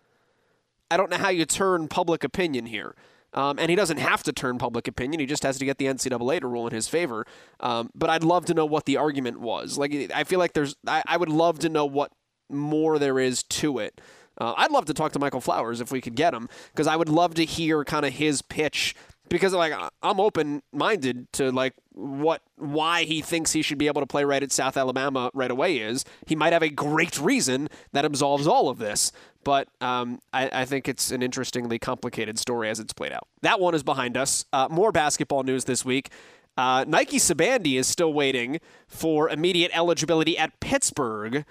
I 0.90 0.96
don't 0.96 1.11
know 1.11 1.18
how 1.18 1.28
you 1.28 1.44
turn 1.44 1.88
public 1.88 2.24
opinion 2.24 2.66
here. 2.66 2.94
Um, 3.35 3.59
and 3.59 3.71
he 3.71 3.77
doesn't 3.77 3.97
have 3.97 4.23
to 4.25 4.33
turn 4.33 4.59
public 4.59 4.87
opinion. 4.87 5.21
He 5.21 5.27
just 5.27 5.42
has 5.42 5.59
to 5.59 5.64
get 5.64 5.79
the 5.79 5.87
NCAA 5.87 6.40
to 6.40 6.47
rule 6.47 6.66
in 6.66 6.75
his 6.75 6.88
favor. 6.88 7.27
Um, 7.61 7.90
but 7.95 8.11
I'd 8.11 8.25
love 8.25 8.45
to 8.47 8.55
know 8.55 8.66
what 8.66 8.85
the 8.85 8.99
argument 8.99 9.40
was. 9.40 9.79
Like, 9.79 10.11
I 10.14 10.25
feel 10.25 10.38
like 10.38 10.53
there's, 10.53 10.77
I, 10.87 11.03
I 11.07 11.16
would 11.16 11.31
love 11.31 11.59
to 11.61 11.68
know 11.68 11.87
what 11.87 12.12
more 12.51 12.99
there 12.99 13.18
is 13.18 13.42
to 13.45 13.79
it. 13.79 14.01
Uh, 14.38 14.55
I'd 14.57 14.71
love 14.71 14.87
to 14.87 14.95
talk 14.95 15.12
to 15.12 15.18
Michael 15.18 15.40
Flowers 15.40 15.81
if 15.81 15.90
we 15.92 16.01
could 16.01 16.14
get 16.14 16.35
him, 16.35 16.49
because 16.73 16.87
I 16.87 16.97
would 16.97 17.09
love 17.09 17.35
to 17.35 17.45
hear 17.45 17.85
kind 17.85 18.05
of 18.05 18.12
his 18.14 18.42
pitch. 18.42 18.95
Because 19.29 19.55
like 19.55 19.73
I'm 20.03 20.21
open 20.21 20.62
minded 20.73 21.33
to 21.35 21.51
like 21.51 21.75
what 21.94 22.42
why 22.57 23.05
he 23.05 23.20
thinks 23.20 23.52
he 23.52 23.62
should 23.62 23.78
be 23.78 23.87
able 23.87 24.00
to 24.00 24.07
play 24.07 24.24
right 24.24 24.42
at 24.42 24.50
South 24.50 24.76
Alabama 24.76 25.31
right 25.35 25.50
away 25.50 25.78
is 25.78 26.05
he 26.26 26.35
might 26.35 26.52
have 26.52 26.62
a 26.62 26.68
great 26.68 27.18
reason 27.18 27.68
that 27.92 28.05
absolves 28.05 28.46
all 28.46 28.68
of 28.68 28.78
this. 28.78 29.12
But 29.44 29.68
um, 29.81 30.20
I, 30.33 30.61
I, 30.61 30.64
think 30.64 30.88
it's 30.88 31.11
an 31.11 31.20
interestingly 31.20 31.78
complicated 31.78 32.38
story 32.38 32.68
as 32.68 32.78
it's 32.78 32.92
played 32.92 33.12
out. 33.12 33.26
That 33.40 33.59
one 33.59 33.74
is 33.74 33.83
behind 33.83 34.16
us. 34.16 34.44
Uh, 34.52 34.68
more 34.70 34.92
basketball 34.92 35.42
news 35.42 35.64
this 35.64 35.85
week. 35.85 36.11
Uh, 36.57 36.85
Nike 36.87 37.18
Sibande 37.18 37.78
is 37.78 37.88
still 37.88 38.12
waiting 38.12 38.61
for 38.87 39.28
immediate 39.28 39.72
eligibility 39.74 40.38
at 40.38 40.61
Pittsburgh. 40.61 41.44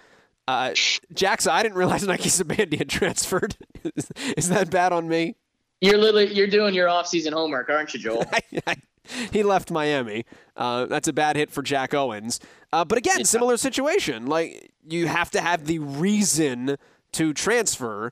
Uh, 0.47 0.73
Jackson, 1.13 1.51
I 1.51 1.63
didn't 1.63 1.77
realize 1.77 2.05
Nike 2.07 2.29
Sibande 2.29 2.77
had 2.77 2.89
transferred. 2.89 3.57
is, 3.83 4.09
is 4.37 4.49
that 4.49 4.69
bad 4.69 4.93
on 4.93 5.09
me? 5.09 5.35
You're 5.81 5.97
literally 5.97 6.33
you're 6.33 6.47
doing 6.47 6.75
your 6.75 6.87
off-season 6.87 7.33
homework, 7.33 7.69
aren't 7.69 7.93
you, 7.93 7.99
Joel? 7.99 8.25
he 9.31 9.43
left 9.43 9.71
Miami. 9.71 10.25
Uh, 10.55 10.85
that's 10.85 11.07
a 11.07 11.13
bad 11.13 11.35
hit 11.35 11.51
for 11.51 11.61
Jack 11.61 11.93
Owens. 11.93 12.39
Uh, 12.71 12.85
but 12.85 12.97
again, 12.97 13.25
similar 13.25 13.57
situation. 13.57 14.27
Like 14.27 14.71
you 14.87 15.07
have 15.07 15.31
to 15.31 15.41
have 15.41 15.65
the 15.65 15.79
reason 15.79 16.77
to 17.13 17.33
transfer. 17.33 18.11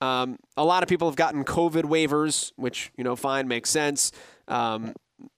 Um, 0.00 0.36
a 0.56 0.64
lot 0.64 0.82
of 0.82 0.88
people 0.88 1.08
have 1.08 1.16
gotten 1.16 1.44
COVID 1.44 1.84
waivers, 1.84 2.52
which 2.56 2.90
you 2.96 3.04
know, 3.04 3.16
fine, 3.16 3.48
makes 3.48 3.70
sense. 3.70 4.12
Um, 4.48 4.94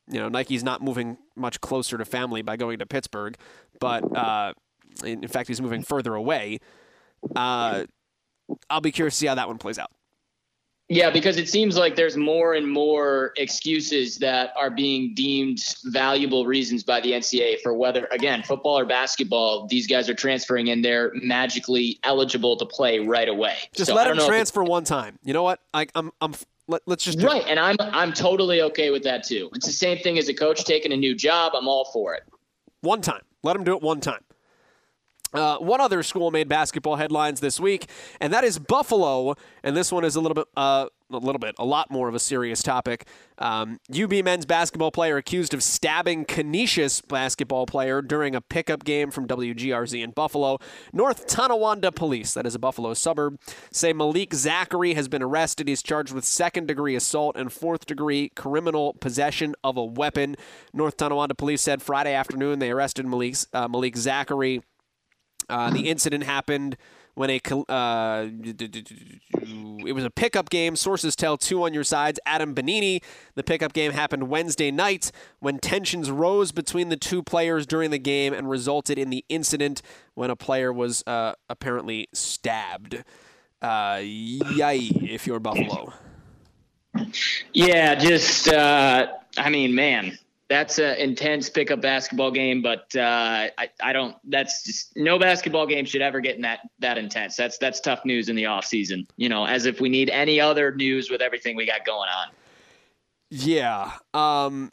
you 0.09 0.19
know, 0.19 0.29
Nike's 0.29 0.63
not 0.63 0.83
moving 0.83 1.19
much 1.37 1.61
closer 1.61 1.99
to 1.99 2.05
family 2.05 2.43
by 2.43 2.57
going 2.57 2.79
to 2.79 2.87
Pittsburgh, 2.87 3.37
but 3.81 4.05
uh, 4.17 4.53
in, 5.03 5.23
in 5.23 5.29
fact, 5.29 5.49
he's 5.49 5.61
moving 5.61 5.83
further 5.83 6.15
away. 6.15 6.61
Uh, 7.35 7.85
I'll 8.69 8.81
be 8.81 8.93
curious 8.93 9.15
to 9.15 9.19
see 9.21 9.27
how 9.27 9.35
that 9.35 9.49
one 9.49 9.59
plays 9.59 9.79
out. 9.79 9.91
Yeah, 10.89 11.09
because 11.11 11.39
it 11.39 11.49
seems 11.49 11.79
like 11.79 11.97
there's 11.97 12.17
more 12.17 12.53
and 12.55 12.71
more 12.71 13.33
excuses 13.39 14.19
that 14.19 14.53
are 14.55 14.69
being 14.69 15.15
deemed 15.15 15.59
valuable 15.85 16.45
reasons 16.45 16.83
by 16.83 17.01
the 17.01 17.13
NCAA 17.13 17.61
for 17.63 17.73
whether, 17.73 18.07
again, 18.11 18.43
football 18.43 18.79
or 18.79 18.85
basketball, 18.85 19.67
these 19.67 19.87
guys 19.87 20.11
are 20.11 20.15
transferring 20.15 20.69
and 20.69 20.85
they're 20.85 21.11
magically 21.15 21.99
eligible 22.03 22.59
to 22.59 22.67
play 22.67 22.99
right 22.99 23.31
away. 23.31 23.57
Just 23.75 23.89
So 23.89 23.95
let 23.95 24.07
I 24.07 24.11
him 24.11 24.17
don't 24.17 24.19
know 24.19 24.25
if 24.25 24.37
transfer 24.37 24.63
one 24.63 24.85
time. 24.85 25.19
You 25.25 25.33
know 25.33 25.43
what? 25.43 25.61
I, 25.73 25.87
I'm, 25.95 26.13
I'm. 26.21 26.35
Let, 26.67 26.83
us 26.87 27.03
just 27.03 27.19
do 27.19 27.27
it. 27.27 27.29
Right, 27.29 27.45
and 27.47 27.61
I'm 27.61 27.77
I'm 27.79 28.13
totally 28.13 28.63
okay 28.63 28.91
with 28.91 29.03
that 29.03 29.23
too. 29.23 29.51
It's 29.55 29.67
the 29.67 29.73
same 29.73 29.99
thing 29.99 30.19
as 30.19 30.29
a 30.29 30.35
coach 30.35 30.65
taking 30.65 30.93
a 30.93 30.97
new 30.97 31.15
job. 31.15 31.53
I'm 31.55 31.69
all 31.69 31.91
for 31.93 32.15
it. 32.15 32.23
One 32.81 33.03
time. 33.03 33.21
Let 33.43 33.53
them 33.53 33.65
do 33.65 33.77
it 33.77 33.83
one 33.83 34.01
time. 34.01 34.25
Uh, 35.35 35.59
one 35.59 35.81
other 35.81 36.03
school 36.03 36.31
made 36.31 36.49
basketball 36.49 36.97
headlines 36.97 37.41
this 37.41 37.59
week, 37.59 37.91
and 38.21 38.33
that 38.33 38.45
is 38.45 38.59
Buffalo. 38.59 39.35
And 39.65 39.77
this 39.77 39.91
one 39.91 40.05
is 40.05 40.15
a 40.15 40.21
little 40.21 40.35
bit, 40.35 40.47
uh, 40.57 40.87
a 41.11 41.19
little 41.19 41.41
bit, 41.41 41.57
a 41.59 41.65
lot 41.65 41.91
more 41.91 42.09
of 42.09 42.15
a 42.15 42.21
serious 42.21 42.63
topic. 42.63 43.07
Um, 43.39 43.81
UB 43.93 44.13
men's 44.25 44.47
basketball 44.47 44.93
player 44.93 45.17
accused 45.17 45.53
of 45.53 45.63
stabbing 45.63 46.25
Canisius 46.25 47.01
basketball 47.01 47.67
player 47.67 48.01
during 48.01 48.37
a 48.37 48.41
pickup 48.41 48.85
game 48.85 49.11
from 49.11 49.27
WGRZ 49.27 50.03
in 50.03 50.13
Buffalo. 50.13 50.59
North 50.93 51.27
Tonawanda 51.27 51.91
police, 51.91 52.33
that 52.35 52.47
is 52.47 52.55
a 52.55 52.61
Buffalo 52.61 52.95
suburb, 52.95 53.41
say 53.73 53.93
Malik 53.93 54.35
Zachary 54.35 54.95
has 54.95 55.09
been 55.09 55.23
arrested. 55.23 55.67
He's 55.67 55.83
charged 55.83 56.13
with 56.13 56.25
second 56.25 56.69
degree 56.69 56.95
assault 56.95 57.37
and 57.37 57.53
fourth 57.53 57.87
degree 57.87 58.29
criminal 58.37 58.95
possession 58.95 59.57
of 59.65 59.77
a 59.77 59.85
weapon. 59.85 60.37
North 60.73 60.97
Tonawanda 60.97 61.35
police 61.35 61.63
said 61.63 61.83
Friday 61.83 62.15
afternoon 62.15 62.61
they 62.61 62.71
arrested 62.71 63.05
Malik, 63.05 63.35
uh, 63.53 63.67
Malik 63.67 63.97
Zachary. 63.97 64.63
Uh, 65.49 65.71
the 65.71 65.89
incident 65.89 66.25
happened 66.25 66.77
when 67.15 67.31
a 67.31 67.41
uh, 67.69 68.29
it 69.87 69.95
was 69.95 70.05
a 70.05 70.11
pickup 70.11 70.51
game. 70.51 70.77
Sources 70.77 71.15
tell 71.17 71.37
two 71.37 71.63
on 71.63 71.73
your 71.73 71.85
sides. 71.85 72.19
Adam 72.27 72.55
Benigni. 72.55 73.03
The 73.35 73.43
pickup 73.43 73.73
game 73.73 73.93
happened 73.93 74.29
Wednesday 74.29 74.71
night 74.71 75.13
when 75.41 75.59
tensions 75.59 76.11
rose 76.11 76.53
between 76.53 76.89
the 76.89 76.97
two 76.97 77.23
players 77.23 77.67
during 77.67 77.91
the 77.91 77.99
game 77.99 78.33
and 78.33 78.49
resulted 78.49 78.99
in 78.99 79.11
the 79.11 79.25
incident 79.29 79.83
when 80.15 80.31
a 80.31 80.37
player 80.37 80.73
was 80.73 81.03
uh, 81.07 81.35
apparently 81.49 82.09
stabbed. 82.13 83.05
Uh, 83.63 84.01
yay! 84.03 84.79
If 84.79 85.27
you're 85.27 85.41
Buffalo. 85.41 85.93
Yeah, 87.53 87.95
just 87.95 88.49
uh, 88.49 89.09
I 89.37 89.51
mean, 89.51 89.75
man, 89.75 90.19
that's 90.49 90.79
an 90.79 90.97
intense 90.97 91.49
pickup 91.49 91.81
basketball 91.81 92.31
game, 92.31 92.61
but 92.61 92.95
uh, 92.95 93.49
I, 93.57 93.69
I 93.83 93.93
don't. 93.93 94.17
That's 94.25 94.63
just 94.63 94.95
no 94.97 95.19
basketball 95.19 95.67
game 95.67 95.85
should 95.87 96.03
ever 96.03 96.21
get 96.21 96.37
in 96.37 96.43
that 96.43 96.61
that 96.81 96.99
intense. 96.99 97.37
That's 97.37 97.57
that's 97.59 97.81
tough 97.81 98.05
news 98.05 98.29
in 98.29 98.37
the 98.37 98.47
off 98.47 98.65
season. 98.65 99.07
You 99.17 99.29
know, 99.29 99.47
as 99.47 99.65
if 99.65 99.81
we 99.81 99.89
need 99.89 100.11
any 100.11 100.41
other 100.41 100.75
news 100.75 101.11
with 101.11 101.23
everything 101.23 101.57
we 101.57 101.67
got 101.67 101.87
going 101.87 102.09
on. 102.09 102.29
Yeah. 103.31 103.93
Um, 104.13 104.71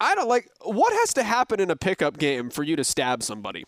I 0.00 0.14
don't 0.14 0.28
like. 0.28 0.48
What 0.62 0.92
has 0.92 1.12
to 1.14 1.22
happen 1.24 1.58
in 1.58 1.70
a 1.70 1.76
pickup 1.76 2.18
game 2.18 2.48
for 2.50 2.62
you 2.62 2.76
to 2.76 2.84
stab 2.84 3.22
somebody? 3.22 3.64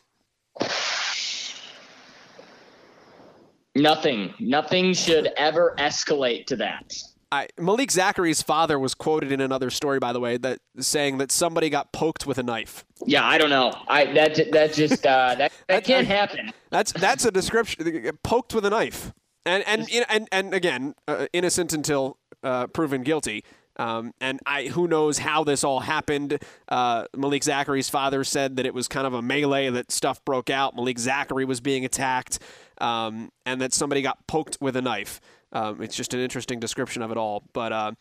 Nothing. 3.74 4.34
Nothing 4.38 4.94
should 4.94 5.30
ever 5.36 5.74
escalate 5.78 6.46
to 6.46 6.56
that. 6.56 6.94
I, 7.34 7.48
Malik 7.58 7.90
Zachary's 7.90 8.42
father 8.42 8.78
was 8.78 8.94
quoted 8.94 9.32
in 9.32 9.40
another 9.40 9.68
story, 9.68 9.98
by 9.98 10.12
the 10.12 10.20
way, 10.20 10.36
that 10.36 10.60
saying 10.78 11.18
that 11.18 11.32
somebody 11.32 11.68
got 11.68 11.92
poked 11.92 12.26
with 12.26 12.38
a 12.38 12.44
knife. 12.44 12.84
Yeah, 13.04 13.26
I 13.26 13.38
don't 13.38 13.50
know. 13.50 13.72
I 13.88 14.04
that 14.12 14.52
that 14.52 14.72
just 14.72 15.04
uh, 15.04 15.34
that 15.34 15.52
that 15.68 15.84
can't 15.90 16.06
happen. 16.06 16.52
That's 16.70 16.92
that's 16.92 17.24
a 17.24 17.32
description. 17.32 18.18
Poked 18.22 18.54
with 18.54 18.64
a 18.64 18.70
knife, 18.70 19.12
and 19.44 19.64
and 19.66 19.88
and 20.08 20.28
and 20.30 20.54
again, 20.54 20.94
uh, 21.08 21.26
innocent 21.32 21.72
until 21.72 22.18
uh, 22.44 22.68
proven 22.68 23.02
guilty. 23.02 23.44
Um, 23.76 24.12
and 24.20 24.38
I, 24.46 24.66
who 24.66 24.86
knows 24.86 25.18
how 25.18 25.42
this 25.42 25.64
all 25.64 25.80
happened? 25.80 26.40
Uh, 26.68 27.06
Malik 27.16 27.42
Zachary's 27.42 27.90
father 27.90 28.22
said 28.22 28.54
that 28.56 28.66
it 28.66 28.72
was 28.72 28.86
kind 28.86 29.04
of 29.04 29.14
a 29.14 29.22
melee 29.22 29.68
that 29.70 29.90
stuff 29.90 30.24
broke 30.24 30.48
out. 30.48 30.76
Malik 30.76 31.00
Zachary 31.00 31.44
was 31.44 31.60
being 31.60 31.84
attacked, 31.84 32.38
um, 32.80 33.30
and 33.44 33.60
that 33.60 33.72
somebody 33.72 34.00
got 34.00 34.24
poked 34.28 34.58
with 34.60 34.76
a 34.76 34.82
knife. 34.82 35.20
Um, 35.54 35.80
it's 35.82 35.96
just 35.96 36.12
an 36.14 36.20
interesting 36.20 36.60
description 36.60 37.02
of 37.02 37.10
it 37.10 37.16
all. 37.16 37.44
But 37.52 37.72
uh, 37.72 37.92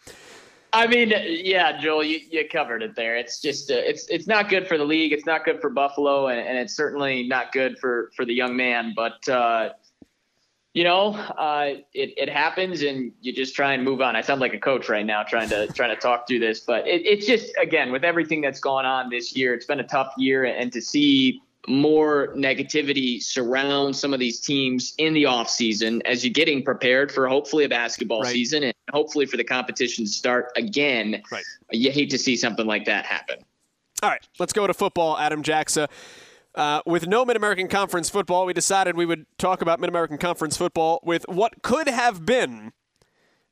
I 0.73 0.87
mean, 0.87 1.13
yeah, 1.25 1.79
Joel, 1.79 2.03
you, 2.03 2.19
you 2.31 2.47
covered 2.51 2.81
it 2.81 2.95
there. 2.95 3.15
It's 3.15 3.39
just 3.39 3.69
uh, 3.69 3.75
it's 3.75 4.07
it's 4.09 4.27
not 4.27 4.49
good 4.49 4.67
for 4.67 4.77
the 4.77 4.83
league. 4.83 5.13
It's 5.13 5.25
not 5.25 5.45
good 5.45 5.61
for 5.61 5.69
Buffalo, 5.69 6.27
and, 6.27 6.39
and 6.39 6.57
it's 6.57 6.75
certainly 6.75 7.27
not 7.27 7.51
good 7.51 7.77
for 7.79 8.11
for 8.15 8.25
the 8.25 8.33
young 8.33 8.55
man. 8.55 8.93
But 8.95 9.27
uh, 9.29 9.69
you 10.73 10.83
know, 10.83 11.13
uh, 11.13 11.75
it, 11.93 12.13
it 12.17 12.29
happens, 12.29 12.81
and 12.81 13.11
you 13.21 13.31
just 13.31 13.55
try 13.55 13.73
and 13.73 13.83
move 13.83 14.01
on. 14.01 14.15
I 14.15 14.21
sound 14.21 14.41
like 14.41 14.55
a 14.55 14.59
coach 14.59 14.89
right 14.89 15.05
now, 15.05 15.21
trying 15.21 15.49
to 15.49 15.67
trying 15.67 15.93
to 15.93 16.01
talk 16.01 16.27
through 16.27 16.39
this, 16.39 16.61
but 16.61 16.87
it, 16.87 17.05
it's 17.05 17.27
just 17.27 17.53
again 17.61 17.91
with 17.91 18.03
everything 18.03 18.41
that's 18.41 18.59
gone 18.59 18.85
on 18.85 19.11
this 19.11 19.35
year, 19.35 19.53
it's 19.53 19.67
been 19.67 19.79
a 19.79 19.87
tough 19.87 20.11
year, 20.17 20.45
and 20.45 20.73
to 20.73 20.81
see 20.81 21.39
more 21.67 22.33
negativity 22.35 23.21
surround 23.21 23.95
some 23.95 24.13
of 24.13 24.19
these 24.19 24.39
teams 24.39 24.93
in 24.97 25.13
the 25.13 25.23
offseason 25.23 26.01
as 26.05 26.23
you're 26.23 26.33
getting 26.33 26.63
prepared 26.63 27.11
for 27.11 27.27
hopefully 27.27 27.63
a 27.63 27.69
basketball 27.69 28.21
right. 28.21 28.31
season 28.31 28.63
and 28.63 28.73
hopefully 28.91 29.25
for 29.25 29.37
the 29.37 29.43
competition 29.43 30.05
to 30.05 30.11
start 30.11 30.51
again. 30.55 31.21
Right. 31.31 31.43
You 31.71 31.91
hate 31.91 32.09
to 32.09 32.17
see 32.17 32.35
something 32.35 32.65
like 32.65 32.85
that 32.85 33.05
happen. 33.05 33.37
All 34.01 34.09
right, 34.09 34.27
let's 34.39 34.51
go 34.51 34.67
to 34.67 34.73
football, 34.73 35.17
Adam 35.17 35.43
Jackson. 35.43 35.87
Uh, 36.55 36.81
with 36.85 37.07
no 37.07 37.23
Mid 37.25 37.37
American 37.37 37.67
Conference 37.67 38.09
football, 38.09 38.45
we 38.45 38.53
decided 38.53 38.97
we 38.97 39.05
would 39.05 39.25
talk 39.37 39.61
about 39.61 39.79
Mid 39.79 39.89
American 39.89 40.17
Conference 40.17 40.57
football 40.57 40.99
with 41.03 41.25
what 41.29 41.61
could 41.63 41.87
have 41.87 42.25
been. 42.25 42.73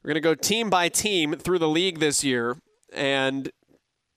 We're 0.04 0.10
going 0.10 0.16
to 0.16 0.22
go 0.22 0.36
team 0.36 0.70
by 0.70 0.90
team 0.90 1.36
through 1.36 1.60
the 1.60 1.70
league 1.70 2.00
this 2.00 2.24
year. 2.24 2.58
And 2.92 3.50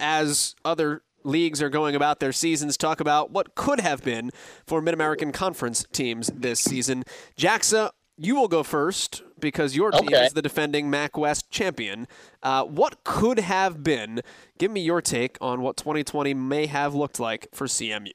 as 0.00 0.56
other 0.64 1.02
leagues 1.24 1.62
are 1.62 1.70
going 1.70 1.94
about 1.94 2.20
their 2.20 2.32
seasons, 2.32 2.76
talk 2.76 3.00
about 3.00 3.30
what 3.30 3.54
could 3.54 3.80
have 3.80 4.04
been 4.04 4.30
for 4.66 4.80
Mid 4.80 4.94
American 4.94 5.32
Conference 5.32 5.84
teams 5.92 6.28
this 6.28 6.60
season. 6.60 7.04
Jaxa, 7.36 7.90
you 8.16 8.36
will 8.36 8.48
go 8.48 8.62
first 8.62 9.22
because 9.40 9.74
your 9.74 9.90
team 9.90 10.08
okay. 10.08 10.26
is 10.26 10.32
the 10.32 10.42
defending 10.42 10.88
MAC 10.88 11.16
West 11.16 11.50
champion. 11.50 12.06
Uh, 12.42 12.64
what 12.64 13.02
could 13.04 13.40
have 13.40 13.82
been? 13.82 14.20
Give 14.58 14.70
me 14.70 14.80
your 14.80 15.02
take 15.02 15.36
on 15.40 15.62
what 15.62 15.76
2020 15.76 16.34
may 16.34 16.66
have 16.66 16.94
looked 16.94 17.18
like 17.18 17.48
for 17.52 17.66
CMU. 17.66 18.12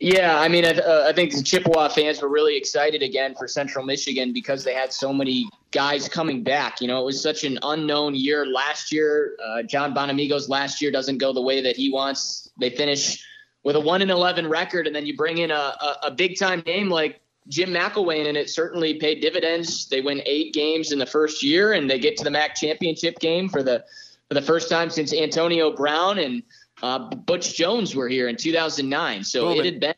Yeah, 0.00 0.40
I 0.40 0.48
mean, 0.48 0.64
I, 0.64 0.70
uh, 0.70 1.04
I, 1.08 1.12
think 1.12 1.34
the 1.34 1.42
Chippewa 1.42 1.90
fans 1.90 2.22
were 2.22 2.30
really 2.30 2.56
excited 2.56 3.02
again 3.02 3.34
for 3.34 3.46
Central 3.46 3.84
Michigan 3.84 4.32
because 4.32 4.64
they 4.64 4.72
had 4.72 4.94
so 4.94 5.12
many 5.12 5.46
guys 5.72 6.08
coming 6.08 6.42
back. 6.42 6.80
You 6.80 6.88
know, 6.88 7.02
it 7.02 7.04
was 7.04 7.22
such 7.22 7.44
an 7.44 7.58
unknown 7.62 8.14
year 8.14 8.46
last 8.46 8.92
year. 8.92 9.36
Uh, 9.44 9.62
John 9.62 9.92
Bonamego's 9.92 10.48
last 10.48 10.80
year 10.80 10.90
doesn't 10.90 11.18
go 11.18 11.34
the 11.34 11.42
way 11.42 11.60
that 11.60 11.76
he 11.76 11.92
wants. 11.92 12.48
They 12.58 12.70
finish 12.70 13.22
with 13.62 13.76
a 13.76 13.80
one 13.80 14.00
and 14.00 14.10
eleven 14.10 14.48
record, 14.48 14.86
and 14.86 14.96
then 14.96 15.04
you 15.04 15.14
bring 15.14 15.36
in 15.36 15.50
a, 15.50 15.54
a, 15.54 15.96
a 16.04 16.10
big 16.10 16.38
time 16.38 16.62
name 16.64 16.88
like 16.88 17.20
Jim 17.48 17.68
McElwain, 17.68 18.26
and 18.26 18.38
it 18.38 18.48
certainly 18.48 18.94
paid 18.94 19.20
dividends. 19.20 19.86
They 19.86 20.00
win 20.00 20.22
eight 20.24 20.54
games 20.54 20.92
in 20.92 20.98
the 20.98 21.04
first 21.04 21.42
year, 21.42 21.74
and 21.74 21.90
they 21.90 21.98
get 21.98 22.16
to 22.16 22.24
the 22.24 22.30
MAC 22.30 22.54
championship 22.54 23.18
game 23.18 23.50
for 23.50 23.62
the 23.62 23.84
for 24.28 24.34
the 24.34 24.42
first 24.42 24.70
time 24.70 24.88
since 24.88 25.12
Antonio 25.12 25.74
Brown 25.76 26.18
and 26.18 26.42
uh, 26.82 26.98
Butch 27.14 27.54
Jones 27.54 27.94
were 27.94 28.08
here 28.08 28.28
in 28.28 28.36
2009. 28.36 29.24
So 29.24 29.48
Boomin'. 29.48 29.58
it 29.58 29.64
had 29.64 29.80
been. 29.80 29.94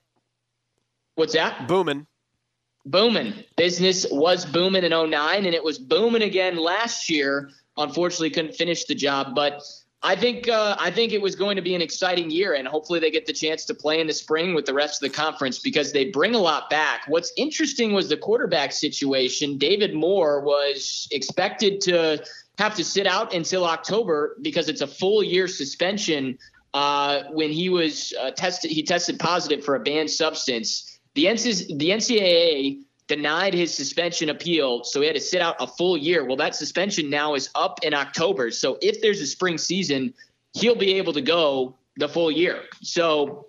What's 1.14 1.34
that? 1.34 1.68
Booming. 1.68 2.06
Booming. 2.84 3.34
Business 3.56 4.06
was 4.10 4.44
booming 4.44 4.84
in 4.84 4.90
09, 4.90 5.46
and 5.46 5.54
it 5.54 5.62
was 5.62 5.78
booming 5.78 6.22
again 6.22 6.56
last 6.56 7.08
year. 7.08 7.50
Unfortunately, 7.76 8.30
couldn't 8.30 8.54
finish 8.54 8.84
the 8.84 8.94
job, 8.94 9.34
but 9.34 9.62
I 10.04 10.16
think 10.16 10.48
uh, 10.48 10.76
I 10.80 10.90
think 10.90 11.12
it 11.12 11.22
was 11.22 11.36
going 11.36 11.54
to 11.56 11.62
be 11.62 11.76
an 11.76 11.82
exciting 11.82 12.30
year, 12.30 12.54
and 12.54 12.66
hopefully 12.66 12.98
they 12.98 13.10
get 13.10 13.24
the 13.24 13.32
chance 13.32 13.64
to 13.66 13.74
play 13.74 14.00
in 14.00 14.08
the 14.08 14.12
spring 14.12 14.52
with 14.52 14.66
the 14.66 14.74
rest 14.74 15.00
of 15.02 15.08
the 15.08 15.16
conference 15.16 15.60
because 15.60 15.92
they 15.92 16.06
bring 16.06 16.34
a 16.34 16.38
lot 16.38 16.68
back. 16.68 17.02
What's 17.06 17.32
interesting 17.36 17.92
was 17.92 18.08
the 18.08 18.16
quarterback 18.16 18.72
situation. 18.72 19.58
David 19.58 19.94
Moore 19.94 20.40
was 20.40 21.06
expected 21.12 21.80
to 21.82 22.24
have 22.58 22.74
to 22.74 22.84
sit 22.84 23.06
out 23.06 23.32
until 23.32 23.64
October 23.64 24.36
because 24.42 24.68
it's 24.68 24.80
a 24.80 24.86
full 24.88 25.22
year 25.22 25.46
suspension 25.46 26.36
uh, 26.74 27.24
when 27.30 27.50
he 27.50 27.68
was 27.68 28.14
uh, 28.20 28.30
tested, 28.30 28.70
he 28.70 28.82
tested 28.82 29.18
positive 29.18 29.64
for 29.64 29.74
a 29.74 29.80
banned 29.80 30.10
substance. 30.10 30.98
The, 31.14 31.26
NCAA, 31.26 31.78
the 31.78 31.90
NCAA 31.90 32.80
denied 33.08 33.52
his 33.52 33.74
suspension 33.74 34.30
appeal, 34.30 34.84
so 34.84 35.00
he 35.00 35.06
had 35.06 35.16
to 35.16 35.20
sit 35.20 35.42
out 35.42 35.56
a 35.60 35.66
full 35.66 35.96
year. 35.96 36.24
Well, 36.24 36.36
that 36.36 36.54
suspension 36.54 37.10
now 37.10 37.34
is 37.34 37.50
up 37.54 37.80
in 37.82 37.92
October. 37.92 38.50
So 38.50 38.78
if 38.80 39.02
there's 39.02 39.20
a 39.20 39.26
spring 39.26 39.58
season, 39.58 40.14
he'll 40.54 40.76
be 40.76 40.94
able 40.94 41.12
to 41.12 41.20
go 41.20 41.76
the 41.96 42.08
full 42.08 42.30
year. 42.30 42.62
So 42.80 43.46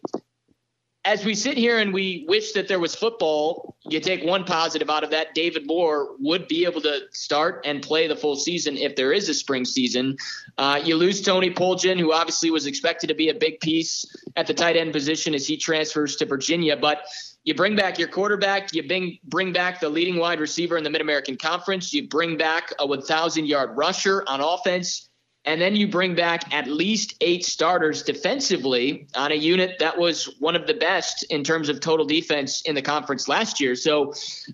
as 1.05 1.25
we 1.25 1.35
sit 1.35 1.57
here 1.57 1.79
and 1.79 1.93
we 1.93 2.25
wish 2.29 2.53
that 2.53 2.69
there 2.69 2.79
was 2.79 2.95
football, 2.95 3.75
you 3.89 3.99
take 3.99 4.23
one 4.23 4.45
positive 4.45 4.89
out 4.89 5.03
of 5.03 5.09
that. 5.09 5.35
David 5.35 5.67
Moore 5.67 6.15
would 6.19 6.47
be 6.47 6.63
able 6.63 6.79
to 6.81 7.01
start 7.11 7.61
and 7.65 7.81
play 7.81 8.07
the 8.07 8.15
full 8.15 8.37
season 8.37 8.77
if 8.77 8.95
there 8.95 9.11
is 9.11 9.27
a 9.27 9.33
spring 9.33 9.65
season. 9.65 10.15
Uh, 10.57 10.79
you 10.81 10.95
lose 10.95 11.21
Tony 11.21 11.49
Poljan, 11.49 11.99
who 11.99 12.13
obviously 12.13 12.51
was 12.51 12.65
expected 12.67 13.07
to 13.07 13.13
be 13.13 13.27
a 13.27 13.33
big 13.33 13.59
piece 13.59 14.05
at 14.37 14.47
the 14.47 14.53
tight 14.53 14.77
end 14.77 14.93
position 14.93 15.35
as 15.35 15.45
he 15.45 15.57
transfers 15.57 16.15
to 16.15 16.25
Virginia. 16.25 16.77
But 16.77 17.05
you 17.43 17.53
bring 17.53 17.75
back 17.75 17.99
your 17.99 18.07
quarterback, 18.07 18.73
you 18.73 18.87
bring, 18.87 19.19
bring 19.25 19.51
back 19.51 19.81
the 19.81 19.89
leading 19.89 20.15
wide 20.15 20.39
receiver 20.39 20.77
in 20.77 20.85
the 20.85 20.89
Mid 20.89 21.01
American 21.01 21.35
Conference, 21.35 21.91
you 21.91 22.07
bring 22.07 22.37
back 22.37 22.71
a 22.79 22.87
1,000 22.87 23.45
yard 23.45 23.75
rusher 23.75 24.23
on 24.27 24.39
offense 24.39 25.09
and 25.45 25.61
then 25.61 25.75
you 25.75 25.87
bring 25.87 26.15
back 26.15 26.53
at 26.53 26.67
least 26.67 27.15
eight 27.21 27.45
starters 27.45 28.01
defensively 28.01 29.07
on 29.15 29.31
a 29.31 29.35
unit 29.35 29.77
that 29.79 29.97
was 29.97 30.35
one 30.39 30.55
of 30.55 30.67
the 30.67 30.73
best 30.73 31.23
in 31.29 31.43
terms 31.43 31.67
of 31.69 31.79
total 31.79 32.05
defense 32.05 32.61
in 32.61 32.75
the 32.75 32.81
conference 32.81 33.27
last 33.27 33.59
year. 33.59 33.75
So 33.75 34.13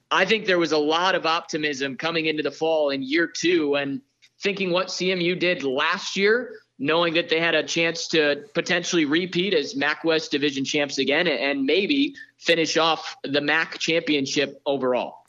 I 0.09 0.25
think 0.25 0.45
there 0.45 0.59
was 0.59 0.71
a 0.71 0.77
lot 0.77 1.13
of 1.13 1.25
optimism 1.25 1.95
coming 1.95 2.25
into 2.25 2.41
the 2.41 2.51
fall 2.51 2.89
in 2.89 3.03
year 3.03 3.27
two 3.27 3.75
and 3.75 4.01
thinking 4.41 4.71
what 4.71 4.87
CMU 4.87 5.37
did 5.39 5.63
last 5.63 6.15
year. 6.15 6.55
knowing 6.79 7.13
that 7.13 7.27
they 7.27 7.41
had 7.41 7.55
a 7.55 7.63
chance 7.63 8.07
to 8.07 8.45
potentially 8.53 9.03
repeat 9.03 9.53
as 9.53 9.75
MAC 9.75 10.03
West 10.05 10.31
Division 10.31 10.63
champs 10.63 10.97
again 10.97 11.27
and 11.27 11.65
maybe 11.65 12.15
finish 12.37 12.77
off 12.77 13.17
the 13.23 13.41
MAC 13.41 13.77
championship 13.79 14.61
overall. 14.65 15.25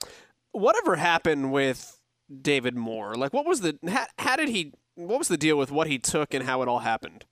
Whatever 0.53 0.95
happened 0.95 1.53
with 1.53 1.99
David 2.41 2.77
Moore? 2.77 3.17
Like, 3.17 3.33
what 3.33 3.47
was 3.47 3.61
the 3.61 3.77
how, 3.89 4.07
how 4.19 4.37
did 4.37 4.49
he? 4.49 4.73
What 5.07 5.19
was 5.19 5.29
the 5.29 5.39
deal 5.39 5.57
with 5.57 5.71
what 5.71 5.87
he 5.87 5.99
took 5.99 6.35
and 6.35 6.45
how 6.45 6.61
it 6.63 6.69
all 6.69 6.81
happened? 6.81 7.25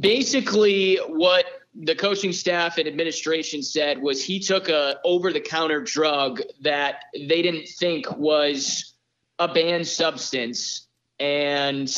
Basically, 0.00 0.96
what 1.06 1.44
the 1.74 1.94
coaching 1.94 2.32
staff 2.32 2.78
and 2.78 2.88
administration 2.88 3.62
said 3.62 4.02
was 4.02 4.24
he 4.24 4.40
took 4.40 4.68
a 4.68 4.98
over-the-counter 5.04 5.82
drug 5.82 6.40
that 6.62 7.04
they 7.14 7.42
didn't 7.42 7.68
think 7.68 8.10
was 8.16 8.94
a 9.38 9.46
banned 9.46 9.86
substance, 9.86 10.88
and 11.20 11.88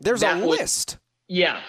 there's 0.00 0.22
a 0.22 0.38
was, 0.38 0.58
list. 0.58 0.98
Yeah, 1.28 1.60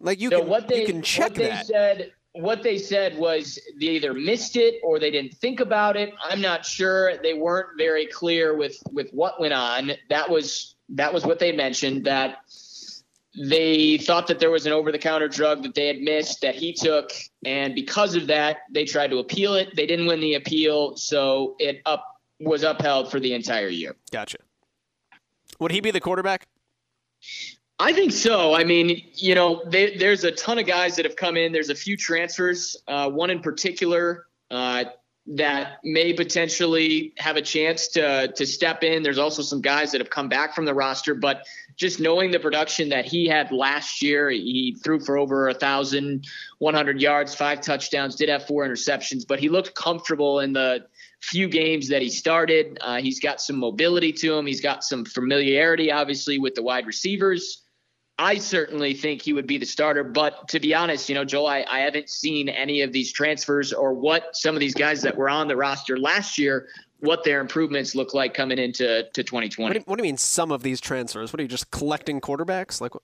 like 0.00 0.20
you 0.20 0.30
so 0.30 0.40
can 0.40 0.48
what 0.48 0.66
they, 0.66 0.80
you 0.80 0.86
can 0.86 1.02
check 1.02 1.30
what 1.30 1.34
they 1.36 1.48
that. 1.48 1.66
Said, 1.66 2.12
what 2.32 2.62
they 2.62 2.78
said 2.78 3.16
was 3.16 3.58
they 3.78 3.86
either 3.86 4.14
missed 4.14 4.56
it 4.56 4.80
or 4.82 4.98
they 4.98 5.10
didn't 5.10 5.34
think 5.34 5.60
about 5.60 5.96
it. 5.96 6.12
I'm 6.24 6.40
not 6.40 6.64
sure. 6.66 7.18
They 7.18 7.34
weren't 7.34 7.78
very 7.78 8.06
clear 8.06 8.56
with 8.56 8.76
with 8.90 9.10
what 9.12 9.40
went 9.40 9.54
on. 9.54 9.92
That 10.08 10.28
was 10.28 10.75
that 10.90 11.12
was 11.12 11.24
what 11.24 11.38
they 11.38 11.52
mentioned 11.52 12.04
that 12.04 12.38
they 13.38 13.98
thought 13.98 14.26
that 14.28 14.38
there 14.38 14.50
was 14.50 14.66
an 14.66 14.72
over 14.72 14.90
the 14.90 14.98
counter 14.98 15.28
drug 15.28 15.62
that 15.62 15.74
they 15.74 15.86
had 15.86 15.98
missed 15.98 16.40
that 16.40 16.54
he 16.54 16.72
took 16.72 17.12
and 17.44 17.74
because 17.74 18.14
of 18.14 18.26
that 18.28 18.58
they 18.72 18.84
tried 18.84 19.10
to 19.10 19.18
appeal 19.18 19.54
it. 19.54 19.74
They 19.76 19.86
didn't 19.86 20.06
win 20.06 20.20
the 20.20 20.34
appeal, 20.34 20.96
so 20.96 21.54
it 21.58 21.82
up 21.84 22.04
was 22.40 22.62
upheld 22.62 23.10
for 23.10 23.20
the 23.20 23.34
entire 23.34 23.68
year. 23.68 23.96
Gotcha. 24.10 24.38
Would 25.58 25.70
he 25.70 25.80
be 25.80 25.90
the 25.90 26.00
quarterback? 26.00 26.46
I 27.78 27.92
think 27.92 28.12
so. 28.12 28.54
I 28.54 28.64
mean, 28.64 29.02
you 29.14 29.34
know, 29.34 29.62
they, 29.66 29.96
there's 29.96 30.24
a 30.24 30.32
ton 30.32 30.58
of 30.58 30.66
guys 30.66 30.96
that 30.96 31.04
have 31.04 31.16
come 31.16 31.36
in. 31.36 31.52
There's 31.52 31.68
a 31.68 31.74
few 31.74 31.96
transfers. 31.96 32.76
Uh, 32.88 33.10
one 33.10 33.28
in 33.30 33.40
particular 33.40 34.26
uh, 34.50 34.84
that 35.28 35.78
may 35.82 36.12
potentially 36.12 37.12
have 37.16 37.36
a 37.36 37.42
chance 37.42 37.88
to 37.88 38.28
to 38.28 38.46
step 38.46 38.84
in. 38.84 39.02
There's 39.02 39.18
also 39.18 39.42
some 39.42 39.60
guys 39.60 39.90
that 39.92 40.00
have 40.00 40.10
come 40.10 40.28
back 40.28 40.54
from 40.54 40.64
the 40.64 40.74
roster, 40.74 41.14
but 41.14 41.44
just 41.76 41.98
knowing 41.98 42.30
the 42.30 42.38
production 42.38 42.88
that 42.90 43.04
he 43.04 43.26
had 43.26 43.50
last 43.50 44.02
year, 44.02 44.30
he 44.30 44.76
threw 44.84 45.00
for 45.00 45.18
over 45.18 45.48
a 45.48 45.54
thousand 45.54 46.26
one 46.58 46.74
hundred 46.74 47.00
yards, 47.00 47.34
five 47.34 47.60
touchdowns, 47.60 48.14
did 48.14 48.28
have 48.28 48.46
four 48.46 48.66
interceptions, 48.66 49.26
but 49.26 49.40
he 49.40 49.48
looked 49.48 49.74
comfortable 49.74 50.40
in 50.40 50.52
the 50.52 50.86
few 51.20 51.48
games 51.48 51.88
that 51.88 52.02
he 52.02 52.08
started. 52.08 52.78
Uh, 52.80 52.98
he's 52.98 53.18
got 53.18 53.40
some 53.40 53.56
mobility 53.56 54.12
to 54.12 54.34
him. 54.34 54.46
He's 54.46 54.60
got 54.60 54.84
some 54.84 55.04
familiarity, 55.04 55.90
obviously, 55.90 56.38
with 56.38 56.54
the 56.54 56.62
wide 56.62 56.86
receivers. 56.86 57.65
I 58.18 58.38
certainly 58.38 58.94
think 58.94 59.22
he 59.22 59.32
would 59.32 59.46
be 59.46 59.58
the 59.58 59.66
starter. 59.66 60.02
But 60.02 60.48
to 60.48 60.60
be 60.60 60.74
honest, 60.74 61.08
you 61.08 61.14
know, 61.14 61.24
Joel, 61.24 61.48
I, 61.48 61.64
I 61.68 61.80
haven't 61.80 62.08
seen 62.08 62.48
any 62.48 62.80
of 62.80 62.92
these 62.92 63.12
transfers 63.12 63.72
or 63.72 63.92
what 63.92 64.34
some 64.34 64.54
of 64.54 64.60
these 64.60 64.74
guys 64.74 65.02
that 65.02 65.16
were 65.16 65.28
on 65.28 65.48
the 65.48 65.56
roster 65.56 65.98
last 65.98 66.38
year, 66.38 66.68
what 67.00 67.24
their 67.24 67.40
improvements 67.40 67.94
look 67.94 68.14
like 68.14 68.32
coming 68.32 68.58
into 68.58 69.06
to 69.12 69.22
2020. 69.22 69.64
What 69.64 69.72
do, 69.72 69.78
you, 69.78 69.84
what 69.84 69.96
do 69.98 70.02
you 70.02 70.08
mean 70.08 70.16
some 70.16 70.50
of 70.50 70.62
these 70.62 70.80
transfers? 70.80 71.32
What 71.32 71.40
are 71.40 71.42
you 71.42 71.48
just 71.48 71.70
collecting 71.70 72.20
quarterbacks? 72.20 72.80
Like 72.80 72.94
what? 72.94 73.02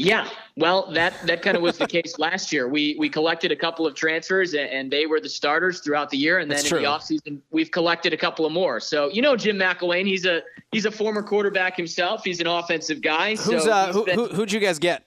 Yeah, 0.00 0.28
well, 0.56 0.92
that 0.92 1.14
that 1.26 1.42
kind 1.42 1.56
of 1.56 1.62
was 1.62 1.76
the 1.76 1.86
case 1.88 2.14
last 2.20 2.52
year. 2.52 2.68
We 2.68 2.94
we 3.00 3.08
collected 3.08 3.50
a 3.50 3.56
couple 3.56 3.84
of 3.84 3.96
transfers, 3.96 4.54
and, 4.54 4.70
and 4.70 4.92
they 4.92 5.06
were 5.06 5.18
the 5.18 5.28
starters 5.28 5.80
throughout 5.80 6.08
the 6.08 6.16
year. 6.16 6.38
And 6.38 6.48
then 6.48 6.58
That's 6.58 6.70
in 6.70 6.76
true. 6.76 6.78
the 6.82 6.86
offseason, 6.86 7.40
we've 7.50 7.72
collected 7.72 8.12
a 8.12 8.16
couple 8.16 8.46
of 8.46 8.52
more. 8.52 8.78
So 8.78 9.08
you 9.08 9.20
know, 9.20 9.34
Jim 9.34 9.56
McElwain, 9.56 10.06
he's 10.06 10.24
a 10.24 10.42
he's 10.70 10.84
a 10.84 10.90
former 10.92 11.20
quarterback 11.20 11.76
himself. 11.76 12.22
He's 12.22 12.40
an 12.40 12.46
offensive 12.46 13.02
guy. 13.02 13.30
Who's 13.30 13.64
so 13.64 13.72
uh, 13.72 13.92
who, 13.92 14.04
been, 14.04 14.14
who 14.14 14.28
who'd 14.28 14.52
you 14.52 14.60
guys 14.60 14.78
get? 14.78 15.02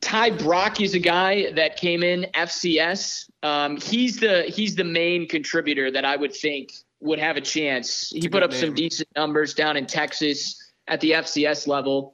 Ty 0.00 0.30
Brock 0.30 0.80
is 0.80 0.94
a 0.94 0.98
guy 0.98 1.52
that 1.52 1.76
came 1.76 2.02
in 2.02 2.26
FCS. 2.34 3.30
Um, 3.44 3.76
he's 3.76 4.18
the 4.18 4.42
he's 4.42 4.74
the 4.74 4.82
main 4.82 5.28
contributor 5.28 5.88
that 5.92 6.04
I 6.04 6.16
would 6.16 6.34
think 6.34 6.72
would 6.98 7.20
have 7.20 7.36
a 7.36 7.40
chance. 7.40 8.10
He 8.10 8.28
put 8.28 8.42
up 8.42 8.50
name. 8.50 8.60
some 8.60 8.74
decent 8.74 9.08
numbers 9.14 9.54
down 9.54 9.76
in 9.76 9.86
Texas 9.86 10.60
at 10.88 11.00
the 11.00 11.12
FCS 11.12 11.68
level 11.68 12.13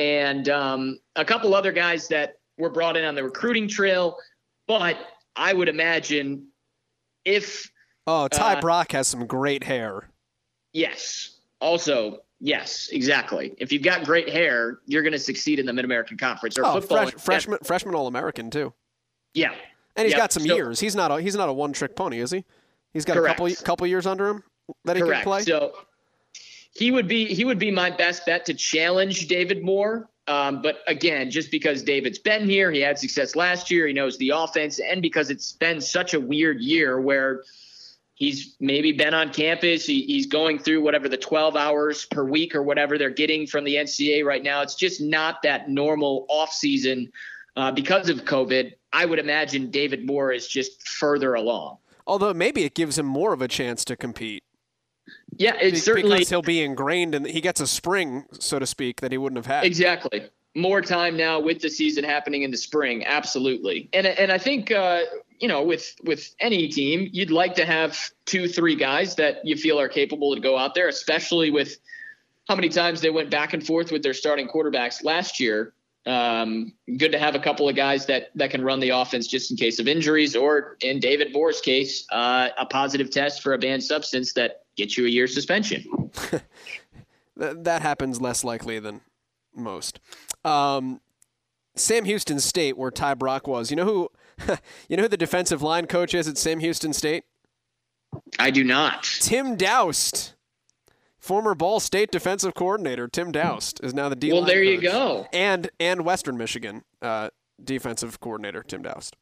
and 0.00 0.48
um, 0.48 0.98
a 1.16 1.24
couple 1.24 1.54
other 1.54 1.72
guys 1.72 2.08
that 2.08 2.38
were 2.56 2.70
brought 2.70 2.96
in 2.96 3.04
on 3.04 3.14
the 3.14 3.22
recruiting 3.22 3.68
trail. 3.68 4.16
But 4.66 4.96
I 5.36 5.52
would 5.52 5.68
imagine 5.68 6.46
if 7.26 7.70
oh 8.06 8.26
Ty 8.28 8.54
uh, 8.54 8.60
Brock 8.62 8.92
has 8.92 9.06
some 9.08 9.26
great 9.26 9.62
hair. 9.62 10.08
Yes. 10.72 11.40
Also, 11.60 12.20
yes, 12.40 12.88
exactly. 12.92 13.54
If 13.58 13.72
you've 13.72 13.82
got 13.82 14.04
great 14.04 14.30
hair, 14.30 14.78
you're 14.86 15.02
going 15.02 15.12
to 15.12 15.18
succeed 15.18 15.58
in 15.58 15.66
the 15.66 15.72
Mid 15.72 15.84
American 15.84 16.16
Conference 16.16 16.56
or 16.56 16.64
oh, 16.64 16.80
football. 16.80 17.10
Fresh, 17.10 17.22
freshman, 17.22 17.58
freshman 17.62 17.94
All 17.94 18.06
American 18.06 18.50
too. 18.50 18.72
Yeah, 19.34 19.52
and 19.96 20.06
he's 20.06 20.12
yep. 20.12 20.18
got 20.18 20.32
some 20.32 20.46
so, 20.46 20.54
years. 20.54 20.80
He's 20.80 20.96
not 20.96 21.10
a 21.10 21.20
he's 21.20 21.36
not 21.36 21.50
a 21.50 21.52
one 21.52 21.74
trick 21.74 21.94
pony, 21.94 22.20
is 22.20 22.30
he? 22.30 22.46
He's 22.94 23.04
got 23.04 23.18
correct. 23.18 23.38
a 23.38 23.42
couple 23.42 23.64
couple 23.64 23.86
years 23.86 24.06
under 24.06 24.28
him 24.28 24.44
that 24.86 24.96
he 24.96 25.02
correct. 25.02 25.24
can 25.24 25.30
play. 25.30 25.42
So 25.42 25.74
he 26.72 26.90
would 26.90 27.08
be 27.08 27.26
he 27.26 27.44
would 27.44 27.58
be 27.58 27.70
my 27.70 27.90
best 27.90 28.26
bet 28.26 28.46
to 28.46 28.54
challenge 28.54 29.28
David 29.28 29.62
Moore. 29.62 30.08
Um, 30.26 30.62
but 30.62 30.78
again, 30.86 31.30
just 31.30 31.50
because 31.50 31.82
David's 31.82 32.18
been 32.18 32.48
here, 32.48 32.70
he 32.70 32.80
had 32.80 32.98
success 32.98 33.34
last 33.34 33.70
year, 33.70 33.88
he 33.88 33.92
knows 33.92 34.16
the 34.18 34.30
offense, 34.30 34.78
and 34.78 35.02
because 35.02 35.28
it's 35.30 35.52
been 35.52 35.80
such 35.80 36.14
a 36.14 36.20
weird 36.20 36.60
year 36.60 37.00
where 37.00 37.42
he's 38.14 38.54
maybe 38.60 38.92
been 38.92 39.14
on 39.14 39.32
campus, 39.32 39.86
he, 39.86 40.02
he's 40.02 40.26
going 40.26 40.58
through 40.58 40.82
whatever 40.82 41.08
the 41.08 41.16
12 41.16 41.56
hours 41.56 42.04
per 42.04 42.22
week 42.22 42.54
or 42.54 42.62
whatever 42.62 42.96
they're 42.96 43.10
getting 43.10 43.46
from 43.46 43.64
the 43.64 43.74
NCAA 43.74 44.24
right 44.24 44.42
now. 44.42 44.60
It's 44.60 44.76
just 44.76 45.00
not 45.00 45.42
that 45.42 45.68
normal 45.68 46.26
off 46.28 46.52
season 46.52 47.10
uh, 47.56 47.72
because 47.72 48.08
of 48.08 48.18
COVID. 48.24 48.74
I 48.92 49.06
would 49.06 49.18
imagine 49.18 49.70
David 49.70 50.06
Moore 50.06 50.30
is 50.30 50.46
just 50.46 50.86
further 50.86 51.34
along. 51.34 51.78
Although 52.06 52.34
maybe 52.34 52.64
it 52.64 52.74
gives 52.74 52.98
him 52.98 53.06
more 53.06 53.32
of 53.32 53.40
a 53.40 53.48
chance 53.48 53.84
to 53.86 53.96
compete. 53.96 54.44
Yeah, 55.40 55.56
it's 55.58 55.82
certainly 55.82 56.18
because 56.18 56.28
he'll 56.28 56.42
be 56.42 56.62
ingrained 56.62 57.14
and 57.14 57.26
he 57.26 57.40
gets 57.40 57.62
a 57.62 57.66
spring, 57.66 58.26
so 58.30 58.58
to 58.58 58.66
speak, 58.66 59.00
that 59.00 59.10
he 59.10 59.16
wouldn't 59.16 59.38
have 59.38 59.46
had. 59.46 59.64
Exactly. 59.64 60.26
More 60.54 60.82
time 60.82 61.16
now 61.16 61.40
with 61.40 61.62
the 61.62 61.70
season 61.70 62.04
happening 62.04 62.42
in 62.42 62.50
the 62.50 62.58
spring, 62.58 63.06
absolutely. 63.06 63.88
And 63.94 64.06
and 64.06 64.30
I 64.30 64.36
think 64.36 64.70
uh, 64.70 65.00
you 65.38 65.48
know 65.48 65.62
with 65.62 65.96
with 66.04 66.34
any 66.40 66.68
team, 66.68 67.08
you'd 67.10 67.30
like 67.30 67.54
to 67.54 67.64
have 67.64 67.98
two, 68.26 68.48
three 68.48 68.76
guys 68.76 69.14
that 69.14 69.36
you 69.42 69.56
feel 69.56 69.80
are 69.80 69.88
capable 69.88 70.34
to 70.34 70.42
go 70.42 70.58
out 70.58 70.74
there, 70.74 70.88
especially 70.88 71.50
with 71.50 71.78
how 72.46 72.54
many 72.54 72.68
times 72.68 73.00
they 73.00 73.10
went 73.10 73.30
back 73.30 73.54
and 73.54 73.66
forth 73.66 73.90
with 73.90 74.02
their 74.02 74.12
starting 74.12 74.46
quarterbacks 74.46 75.02
last 75.02 75.40
year. 75.40 75.72
Um, 76.04 76.74
good 76.98 77.12
to 77.12 77.18
have 77.18 77.34
a 77.34 77.38
couple 77.38 77.66
of 77.66 77.76
guys 77.76 78.04
that 78.06 78.30
that 78.34 78.50
can 78.50 78.62
run 78.62 78.80
the 78.80 78.90
offense 78.90 79.26
just 79.26 79.50
in 79.50 79.56
case 79.56 79.78
of 79.78 79.88
injuries, 79.88 80.36
or 80.36 80.76
in 80.82 81.00
David 81.00 81.32
Moore's 81.32 81.62
case, 81.62 82.04
uh, 82.12 82.48
a 82.58 82.66
positive 82.66 83.08
test 83.10 83.42
for 83.42 83.54
a 83.54 83.58
banned 83.58 83.84
substance 83.84 84.34
that 84.34 84.64
get 84.80 84.96
you 84.96 85.06
a 85.06 85.08
year 85.08 85.26
suspension. 85.26 86.10
that 87.36 87.82
happens 87.82 88.20
less 88.20 88.44
likely 88.44 88.78
than 88.78 89.00
most. 89.54 90.00
Um, 90.44 91.00
Sam 91.76 92.04
Houston 92.04 92.40
State, 92.40 92.76
where 92.76 92.90
Ty 92.90 93.14
Brock 93.14 93.46
was. 93.46 93.70
You 93.70 93.76
know 93.76 93.84
who? 93.84 94.10
you 94.88 94.96
know 94.96 95.04
who 95.04 95.08
the 95.08 95.16
defensive 95.16 95.62
line 95.62 95.86
coach 95.86 96.14
is 96.14 96.28
at 96.28 96.38
Sam 96.38 96.60
Houston 96.60 96.92
State? 96.92 97.24
I 98.38 98.50
do 98.50 98.64
not. 98.64 99.04
Tim 99.20 99.56
Daoust, 99.56 100.34
former 101.18 101.54
Ball 101.54 101.78
State 101.78 102.10
defensive 102.10 102.54
coordinator. 102.54 103.06
Tim 103.06 103.32
Daoust 103.32 103.84
is 103.84 103.94
now 103.94 104.08
the 104.08 104.16
D. 104.16 104.32
Well, 104.32 104.44
there 104.44 104.62
coach. 104.64 104.68
you 104.68 104.80
go. 104.80 105.28
And 105.32 105.70
and 105.78 106.04
Western 106.04 106.36
Michigan 106.36 106.82
uh, 107.02 107.30
defensive 107.62 108.20
coordinator 108.20 108.62
Tim 108.62 108.82
Daoust. 108.82 109.12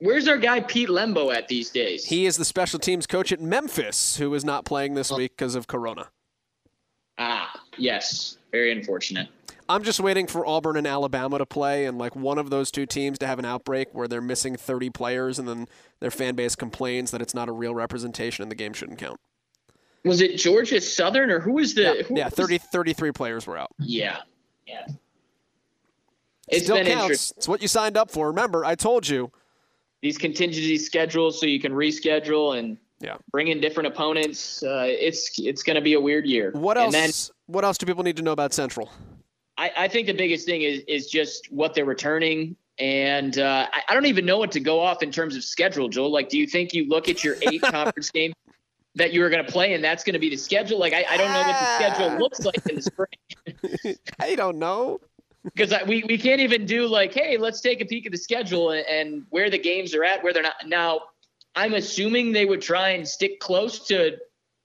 Where's 0.00 0.28
our 0.28 0.38
guy 0.38 0.60
Pete 0.60 0.88
Lembo 0.88 1.34
at 1.34 1.48
these 1.48 1.70
days? 1.70 2.04
He 2.04 2.26
is 2.26 2.36
the 2.36 2.44
special 2.44 2.78
teams 2.78 3.06
coach 3.06 3.32
at 3.32 3.40
Memphis, 3.40 4.16
who 4.16 4.32
is 4.34 4.44
not 4.44 4.64
playing 4.64 4.94
this 4.94 5.10
week 5.10 5.32
because 5.36 5.56
of 5.56 5.66
Corona. 5.66 6.08
Ah, 7.18 7.60
yes. 7.76 8.38
Very 8.52 8.70
unfortunate. 8.70 9.28
I'm 9.68 9.82
just 9.82 10.00
waiting 10.00 10.26
for 10.26 10.46
Auburn 10.46 10.76
and 10.76 10.86
Alabama 10.86 11.38
to 11.38 11.46
play, 11.46 11.84
and 11.84 11.98
like 11.98 12.16
one 12.16 12.38
of 12.38 12.48
those 12.48 12.70
two 12.70 12.86
teams 12.86 13.18
to 13.18 13.26
have 13.26 13.38
an 13.38 13.44
outbreak 13.44 13.88
where 13.92 14.08
they're 14.08 14.22
missing 14.22 14.56
30 14.56 14.88
players, 14.90 15.38
and 15.38 15.46
then 15.46 15.66
their 16.00 16.10
fan 16.10 16.36
base 16.36 16.54
complains 16.54 17.10
that 17.10 17.20
it's 17.20 17.34
not 17.34 17.48
a 17.48 17.52
real 17.52 17.74
representation 17.74 18.42
and 18.42 18.50
the 18.50 18.56
game 18.56 18.72
shouldn't 18.72 18.98
count. 18.98 19.20
Was 20.04 20.20
it 20.20 20.36
Georgia 20.36 20.80
Southern 20.80 21.28
or 21.30 21.40
who 21.40 21.54
was 21.54 21.74
the? 21.74 21.82
Yeah, 21.82 22.02
who 22.04 22.16
yeah 22.16 22.28
30, 22.28 22.58
33 22.58 23.12
players 23.12 23.46
were 23.46 23.58
out. 23.58 23.70
Yeah, 23.78 24.18
yeah. 24.66 24.86
It's 26.46 26.64
Still 26.64 26.82
counts. 26.84 27.32
It's 27.36 27.48
what 27.48 27.60
you 27.60 27.68
signed 27.68 27.96
up 27.96 28.10
for. 28.10 28.28
Remember, 28.28 28.64
I 28.64 28.74
told 28.74 29.06
you 29.06 29.32
these 30.02 30.18
contingency 30.18 30.78
schedules 30.78 31.40
so 31.40 31.46
you 31.46 31.60
can 31.60 31.72
reschedule 31.72 32.58
and 32.58 32.78
yeah. 33.00 33.16
bring 33.30 33.48
in 33.48 33.60
different 33.60 33.88
opponents. 33.88 34.62
Uh, 34.62 34.84
it's 34.86 35.38
it's 35.38 35.62
going 35.62 35.76
to 35.76 35.82
be 35.82 35.94
a 35.94 36.00
weird 36.00 36.26
year. 36.26 36.50
What 36.52 36.78
else? 36.78 36.92
Then, 36.92 37.10
what 37.46 37.64
else 37.64 37.78
do 37.78 37.86
people 37.86 38.04
need 38.04 38.16
to 38.16 38.22
know 38.22 38.32
about 38.32 38.52
Central? 38.52 38.90
I, 39.56 39.72
I 39.76 39.88
think 39.88 40.06
the 40.06 40.14
biggest 40.14 40.46
thing 40.46 40.62
is 40.62 40.82
is 40.86 41.08
just 41.08 41.50
what 41.52 41.74
they're 41.74 41.84
returning. 41.84 42.56
And 42.78 43.38
uh, 43.38 43.66
I, 43.72 43.82
I 43.88 43.94
don't 43.94 44.06
even 44.06 44.24
know 44.24 44.38
what 44.38 44.52
to 44.52 44.60
go 44.60 44.78
off 44.80 45.02
in 45.02 45.10
terms 45.10 45.34
of 45.34 45.42
schedule, 45.42 45.88
Joel. 45.88 46.12
Like, 46.12 46.28
do 46.28 46.38
you 46.38 46.46
think 46.46 46.72
you 46.72 46.88
look 46.88 47.08
at 47.08 47.24
your 47.24 47.36
eight 47.42 47.60
conference 47.62 48.10
game 48.10 48.32
that 48.94 49.12
you 49.12 49.20
were 49.20 49.30
going 49.30 49.44
to 49.44 49.50
play, 49.50 49.74
and 49.74 49.82
that's 49.82 50.04
going 50.04 50.14
to 50.14 50.20
be 50.20 50.30
the 50.30 50.36
schedule? 50.36 50.78
Like, 50.78 50.92
I, 50.92 51.04
I 51.10 51.16
don't 51.16 51.32
know 51.32 51.42
what 51.42 51.58
the 51.58 51.76
schedule 51.76 52.18
looks 52.18 52.40
like 52.40 52.64
in 52.68 52.76
the 52.76 52.82
spring. 52.82 53.96
I 54.20 54.36
don't 54.36 54.58
know. 54.58 55.00
Because 55.44 55.72
we, 55.86 56.04
we 56.04 56.18
can't 56.18 56.40
even 56.40 56.66
do 56.66 56.86
like, 56.86 57.14
hey, 57.14 57.36
let's 57.36 57.60
take 57.60 57.80
a 57.80 57.84
peek 57.84 58.06
at 58.06 58.12
the 58.12 58.18
schedule 58.18 58.70
and, 58.70 59.24
where 59.30 59.50
the 59.50 59.58
games 59.58 59.94
are 59.94 60.04
at, 60.04 60.22
where 60.22 60.32
they're 60.32 60.42
not. 60.42 60.66
Now, 60.66 61.00
I'm 61.54 61.74
assuming 61.74 62.32
they 62.32 62.44
would 62.44 62.62
try 62.62 62.90
and 62.90 63.06
stick 63.06 63.40
close 63.40 63.86
to 63.88 64.16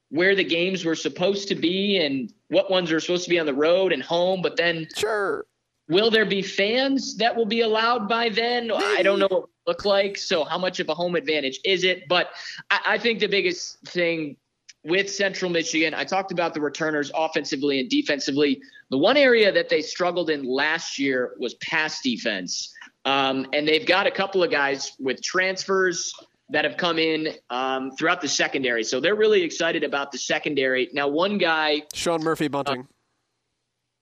where 0.10 0.36
the 0.36 0.44
games 0.44 0.86
were 0.86 0.96
supposed 0.96 1.48
to 1.48 1.56
be 1.56 1.98
and 1.98 2.32
what 2.50 2.70
ones 2.70 2.92
are 2.92 3.00
supposed 3.00 3.24
to 3.24 3.30
be 3.30 3.40
on 3.40 3.46
the 3.46 3.54
road 3.54 3.92
and 3.92 4.04
home. 4.04 4.42
But 4.42 4.58
then, 4.58 4.88
sure, 4.96 5.46
will 5.90 6.12
there 6.12 6.26
be 6.26 6.42
fans 6.42 7.18
that 7.18 7.36
will 7.36 7.46
be 7.46 7.62
allowed 7.62 8.08
by 8.08 8.30
then? 8.30 8.68
Maybe. 8.68 8.84
I 8.84 9.02
don't 9.02 9.20
know 9.20 9.28
what 9.30 9.44
it 9.44 9.50
look 9.68 9.86
like. 9.86 10.18
So, 10.18 10.44
how 10.44 10.58
much 10.58 10.80
of 10.80 10.90
a 10.90 10.94
home 10.94 11.16
advantage 11.16 11.60
is 11.66 11.84
it? 11.84 12.08
But 12.08 12.30
I, 12.70 12.80
I 12.86 12.98
think 12.98 13.20
the 13.20 13.28
biggest 13.28 13.80
thing 13.88 14.38
with 14.84 15.10
Central 15.10 15.50
Michigan, 15.50 15.94
I 15.94 16.04
talked 16.04 16.32
about 16.32 16.54
the 16.54 16.62
returners 16.62 17.12
offensively 17.16 17.80
and 17.80 17.90
defensively. 17.90 18.62
The 18.94 19.00
one 19.00 19.18
area 19.18 19.52
that 19.52 19.70
they 19.70 19.82
struggled 19.82 20.30
in 20.30 20.44
last 20.44 21.00
year 21.00 21.34
was 21.40 21.56
pass 21.56 22.00
defense. 22.04 22.72
Um, 23.06 23.48
and 23.52 23.68
they've 23.68 23.88
got 23.88 24.06
a 24.06 24.12
couple 24.12 24.44
of 24.44 24.52
guys 24.52 24.92
with 25.00 25.20
transfers 25.20 26.14
that 26.50 26.64
have 26.64 26.78
come 26.78 27.00
in 27.00 27.30
um, 27.50 27.90
throughout 27.98 28.22
the 28.22 28.28
secondary. 28.28 28.84
So 28.84 29.00
they're 29.00 29.16
really 29.16 29.42
excited 29.42 29.84
about 29.84 30.12
the 30.12 30.20
secondary. 30.20 30.90
Now, 30.94 31.08
one 31.08 31.40
guy, 31.40 31.82
Sean 31.92 32.24
Murphy 32.24 32.48
Bunting. 32.48 32.82
Uh, 32.82 32.84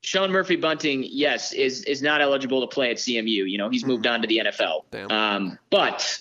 Sean 0.01 0.30
Murphy 0.30 0.58
Bunting, 0.58 1.06
yes, 1.08 1.54
is 1.54 1.86
is 1.86 2.01
not 2.01 2.19
eligible 2.19 2.60
to 2.60 2.67
play 2.67 2.91
at 2.91 2.97
CMU. 2.97 3.49
You 3.49 3.60
know, 3.60 3.69
he's 3.69 3.86
moved 3.86 4.06
on 4.06 4.21
to 4.23 4.27
the 4.27 4.41
NFL. 4.43 5.10
Um, 5.10 5.58
but 5.69 6.19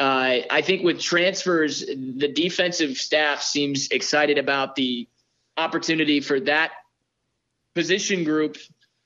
uh, 0.00 0.38
I 0.50 0.60
think 0.62 0.82
with 0.82 1.00
transfers, 1.00 1.86
the 1.86 2.32
defensive 2.34 2.96
staff 2.96 3.42
seems 3.42 3.86
excited 3.92 4.38
about 4.38 4.74
the 4.74 5.06
opportunity 5.56 6.18
for 6.18 6.40
that 6.40 6.72
position 7.78 8.24
group 8.24 8.56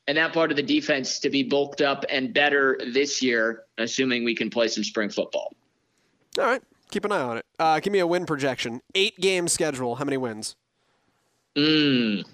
and 0.08 0.16
that 0.16 0.32
part 0.32 0.50
of 0.50 0.56
the 0.56 0.62
defense 0.62 1.18
to 1.20 1.28
be 1.28 1.42
bulked 1.42 1.82
up 1.82 2.06
and 2.08 2.32
better 2.32 2.80
this 2.94 3.20
year, 3.20 3.64
assuming 3.76 4.24
we 4.24 4.34
can 4.34 4.48
play 4.48 4.66
some 4.66 4.82
spring 4.82 5.10
football. 5.10 5.54
All 6.38 6.46
right, 6.46 6.62
keep 6.90 7.04
an 7.04 7.12
eye 7.12 7.20
on 7.20 7.36
it. 7.36 7.44
Uh, 7.58 7.80
give 7.80 7.92
me 7.92 7.98
a 7.98 8.06
win 8.06 8.24
projection. 8.24 8.80
Eight 8.94 9.20
game 9.20 9.46
schedule. 9.46 9.96
How 9.96 10.06
many 10.06 10.16
wins? 10.16 10.56
Mm. 11.54 12.24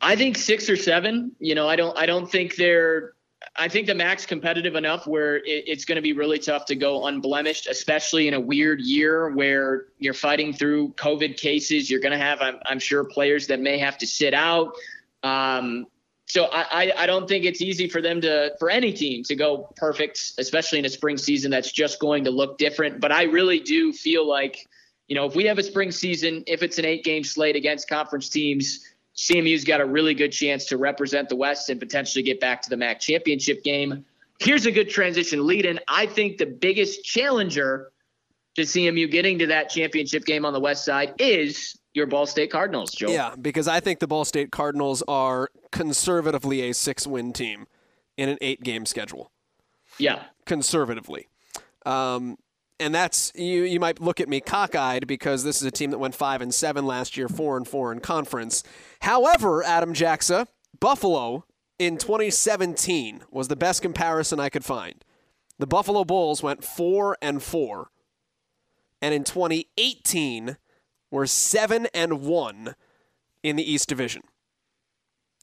I 0.00 0.14
think 0.14 0.38
six 0.38 0.70
or 0.70 0.76
seven. 0.76 1.32
You 1.40 1.56
know, 1.56 1.68
I 1.68 1.74
don't. 1.74 1.98
I 1.98 2.06
don't 2.06 2.30
think 2.30 2.54
they're 2.54 3.14
I 3.58 3.68
think 3.68 3.86
the 3.86 3.94
MAC's 3.94 4.26
competitive 4.26 4.74
enough 4.74 5.06
where 5.06 5.36
it, 5.36 5.64
it's 5.66 5.84
going 5.84 5.96
to 5.96 6.02
be 6.02 6.12
really 6.12 6.38
tough 6.38 6.66
to 6.66 6.76
go 6.76 7.06
unblemished, 7.06 7.66
especially 7.66 8.28
in 8.28 8.34
a 8.34 8.40
weird 8.40 8.80
year 8.80 9.30
where 9.30 9.86
you're 9.98 10.14
fighting 10.14 10.52
through 10.52 10.90
COVID 10.92 11.36
cases. 11.36 11.90
You're 11.90 12.00
going 12.00 12.12
to 12.12 12.18
have, 12.18 12.40
I'm, 12.40 12.58
I'm, 12.66 12.78
sure, 12.78 13.04
players 13.04 13.46
that 13.48 13.60
may 13.60 13.78
have 13.78 13.98
to 13.98 14.06
sit 14.06 14.34
out. 14.34 14.74
Um, 15.22 15.86
so 16.26 16.46
I, 16.46 16.66
I, 16.70 16.92
I 16.98 17.06
don't 17.06 17.28
think 17.28 17.44
it's 17.44 17.62
easy 17.62 17.88
for 17.88 18.02
them 18.02 18.20
to, 18.22 18.52
for 18.58 18.68
any 18.68 18.92
team 18.92 19.22
to 19.24 19.36
go 19.36 19.72
perfect, 19.76 20.32
especially 20.38 20.80
in 20.80 20.84
a 20.84 20.90
spring 20.90 21.16
season 21.16 21.50
that's 21.50 21.70
just 21.70 22.00
going 22.00 22.24
to 22.24 22.30
look 22.30 22.58
different. 22.58 23.00
But 23.00 23.12
I 23.12 23.24
really 23.24 23.60
do 23.60 23.92
feel 23.92 24.28
like, 24.28 24.66
you 25.08 25.14
know, 25.14 25.24
if 25.26 25.36
we 25.36 25.44
have 25.44 25.58
a 25.58 25.62
spring 25.62 25.92
season, 25.92 26.42
if 26.46 26.62
it's 26.62 26.78
an 26.78 26.84
eight 26.84 27.04
game 27.04 27.22
slate 27.22 27.54
against 27.54 27.88
conference 27.88 28.28
teams, 28.28 28.84
CMU's 29.16 29.64
got 29.64 29.80
a 29.80 29.84
really 29.84 30.14
good 30.14 30.30
chance 30.30 30.66
to 30.66 30.76
represent 30.76 31.28
the 31.28 31.36
West 31.36 31.70
and 31.70 31.80
potentially 31.80 32.22
get 32.22 32.40
back 32.40 32.62
to 32.62 32.70
the 32.70 32.76
MAC 32.76 33.00
championship 33.00 33.64
game. 33.64 34.04
Here's 34.38 34.66
a 34.66 34.72
good 34.72 34.90
transition 34.90 35.46
lead 35.46 35.64
in. 35.64 35.80
I 35.88 36.06
think 36.06 36.36
the 36.36 36.46
biggest 36.46 37.04
challenger 37.04 37.92
to 38.56 38.62
CMU 38.62 39.10
getting 39.10 39.38
to 39.38 39.46
that 39.46 39.70
championship 39.70 40.24
game 40.24 40.44
on 40.44 40.52
the 40.52 40.60
West 40.60 40.84
side 40.84 41.14
is 41.18 41.78
your 41.94 42.06
Ball 42.06 42.26
State 42.26 42.50
Cardinals, 42.50 42.90
Joe. 42.92 43.08
Yeah, 43.08 43.34
because 43.40 43.66
I 43.66 43.80
think 43.80 44.00
the 44.00 44.06
Ball 44.06 44.26
State 44.26 44.52
Cardinals 44.52 45.02
are 45.08 45.48
conservatively 45.72 46.68
a 46.68 46.74
six 46.74 47.06
win 47.06 47.32
team 47.32 47.66
in 48.18 48.28
an 48.28 48.36
eight 48.42 48.62
game 48.62 48.84
schedule. 48.84 49.30
Yeah. 49.98 50.24
Conservatively. 50.44 51.28
Um, 51.86 52.36
and 52.78 52.94
that's 52.94 53.32
you. 53.34 53.62
You 53.62 53.80
might 53.80 54.00
look 54.00 54.20
at 54.20 54.28
me 54.28 54.40
cockeyed 54.40 55.06
because 55.06 55.44
this 55.44 55.60
is 55.60 55.66
a 55.66 55.70
team 55.70 55.90
that 55.90 55.98
went 55.98 56.14
five 56.14 56.40
and 56.40 56.54
seven 56.54 56.86
last 56.86 57.16
year, 57.16 57.28
four 57.28 57.56
and 57.56 57.66
four 57.66 57.92
in 57.92 58.00
conference. 58.00 58.62
However, 59.00 59.62
Adam 59.62 59.94
Jacksa, 59.94 60.46
Buffalo 60.78 61.44
in 61.78 61.98
2017 61.98 63.22
was 63.30 63.48
the 63.48 63.56
best 63.56 63.82
comparison 63.82 64.40
I 64.40 64.48
could 64.48 64.64
find. 64.64 65.04
The 65.58 65.66
Buffalo 65.66 66.04
Bulls 66.04 66.42
went 66.42 66.64
four 66.64 67.16
and 67.22 67.42
four, 67.42 67.88
and 69.00 69.14
in 69.14 69.24
2018 69.24 70.58
were 71.10 71.26
seven 71.26 71.86
and 71.94 72.20
one 72.20 72.74
in 73.42 73.56
the 73.56 73.70
East 73.70 73.88
Division. 73.88 74.22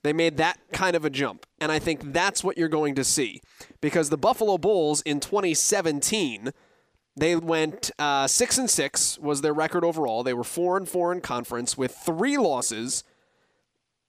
They 0.04 0.13
made 0.13 0.38
that 0.38 0.60
kind 0.74 0.96
of 0.96 1.06
a 1.06 1.10
jump, 1.10 1.46
and 1.60 1.72
I 1.72 1.80
think 1.80 2.12
that's 2.12 2.43
what 2.43 2.58
you're 2.58 2.67
going 2.67 2.93
to 2.96 3.04
see 3.04 3.41
because 3.80 4.10
the 4.10 4.17
Buffalo 4.17 4.58
Bulls 4.58 5.02
in 5.02 5.19
2017 5.19 6.52
they 7.15 7.36
went 7.36 7.91
uh, 7.99 8.28
six 8.28 8.58
and 8.58 8.69
six 8.69 9.19
was 9.19 9.41
their 9.41 9.54
record 9.54 9.84
overall. 9.84 10.23
They 10.23 10.34
were 10.34 10.43
four 10.43 10.78
and 10.78 10.88
four 10.88 11.12
in 11.12 11.21
conference 11.21 11.78
with 11.78 11.95
three 11.95 12.38
losses 12.38 13.04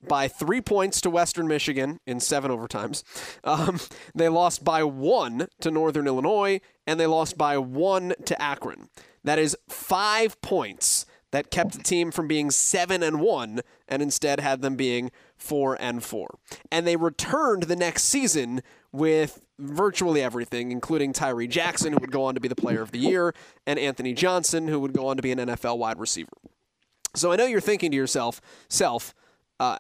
by 0.09 0.29
three 0.29 0.61
points 0.61 1.01
to 1.03 1.11
Western 1.11 1.47
Michigan 1.47 2.01
in 2.07 2.21
seven 2.21 2.51
overtimes. 2.51 3.03
Um, 3.45 3.79
they 4.15 4.31
lost 4.31 4.65
by 4.65 4.85
one 4.85 5.49
to 5.61 5.71
Northern 5.71 6.07
Illinois, 6.07 6.61
and 6.87 6.99
they 6.99 7.07
lost 7.07 7.37
by 7.37 7.59
one 7.59 8.15
to 8.25 8.41
Akron. 8.41 8.89
That 9.23 9.39
is 9.39 9.55
five 9.69 10.41
points 10.41 11.05
that 11.31 11.51
kept 11.51 11.73
the 11.73 11.83
team 11.83 12.11
from 12.11 12.27
being 12.27 12.51
seven 12.51 13.03
and 13.03 13.21
one, 13.21 13.61
and 13.87 14.01
instead 14.01 14.41
had 14.41 14.63
them 14.63 14.77
being 14.77 15.11
four 15.37 15.77
and 15.79 16.03
four. 16.03 16.39
And 16.73 16.87
they 16.87 16.97
returned 16.97 17.65
the 17.65 17.77
next 17.77 18.05
season 18.05 18.63
with 18.93 19.43
virtually 19.59 20.23
everything, 20.23 20.73
including 20.73 21.13
Tyree 21.13 21.47
Jackson, 21.49 21.93
who 21.93 21.99
would 22.01 22.13
go 22.13 22.25
on 22.25 22.35
to 22.35 22.41
be 22.41 22.49
the 22.49 22.57
player 22.57 22.83
of 22.83 22.91
the 22.91 22.99
year, 22.99 23.35
and 23.67 23.79
Anthony 23.79 24.13
Johnson, 24.13 24.69
who 24.69 24.81
would 24.81 24.93
go 24.93 25.07
on 25.07 25.17
to 25.17 25.23
be 25.23 25.33
an 25.33 25.39
NFL 25.39 25.79
wide 25.79 25.99
receiver. 25.99 26.33
So 27.15 27.31
I 27.33 27.37
know 27.37 27.47
you're 27.47 27.61
thinking 27.61 27.91
to 27.93 27.97
yourself, 27.97 28.41
self, 28.69 29.15
uh, 29.61 29.79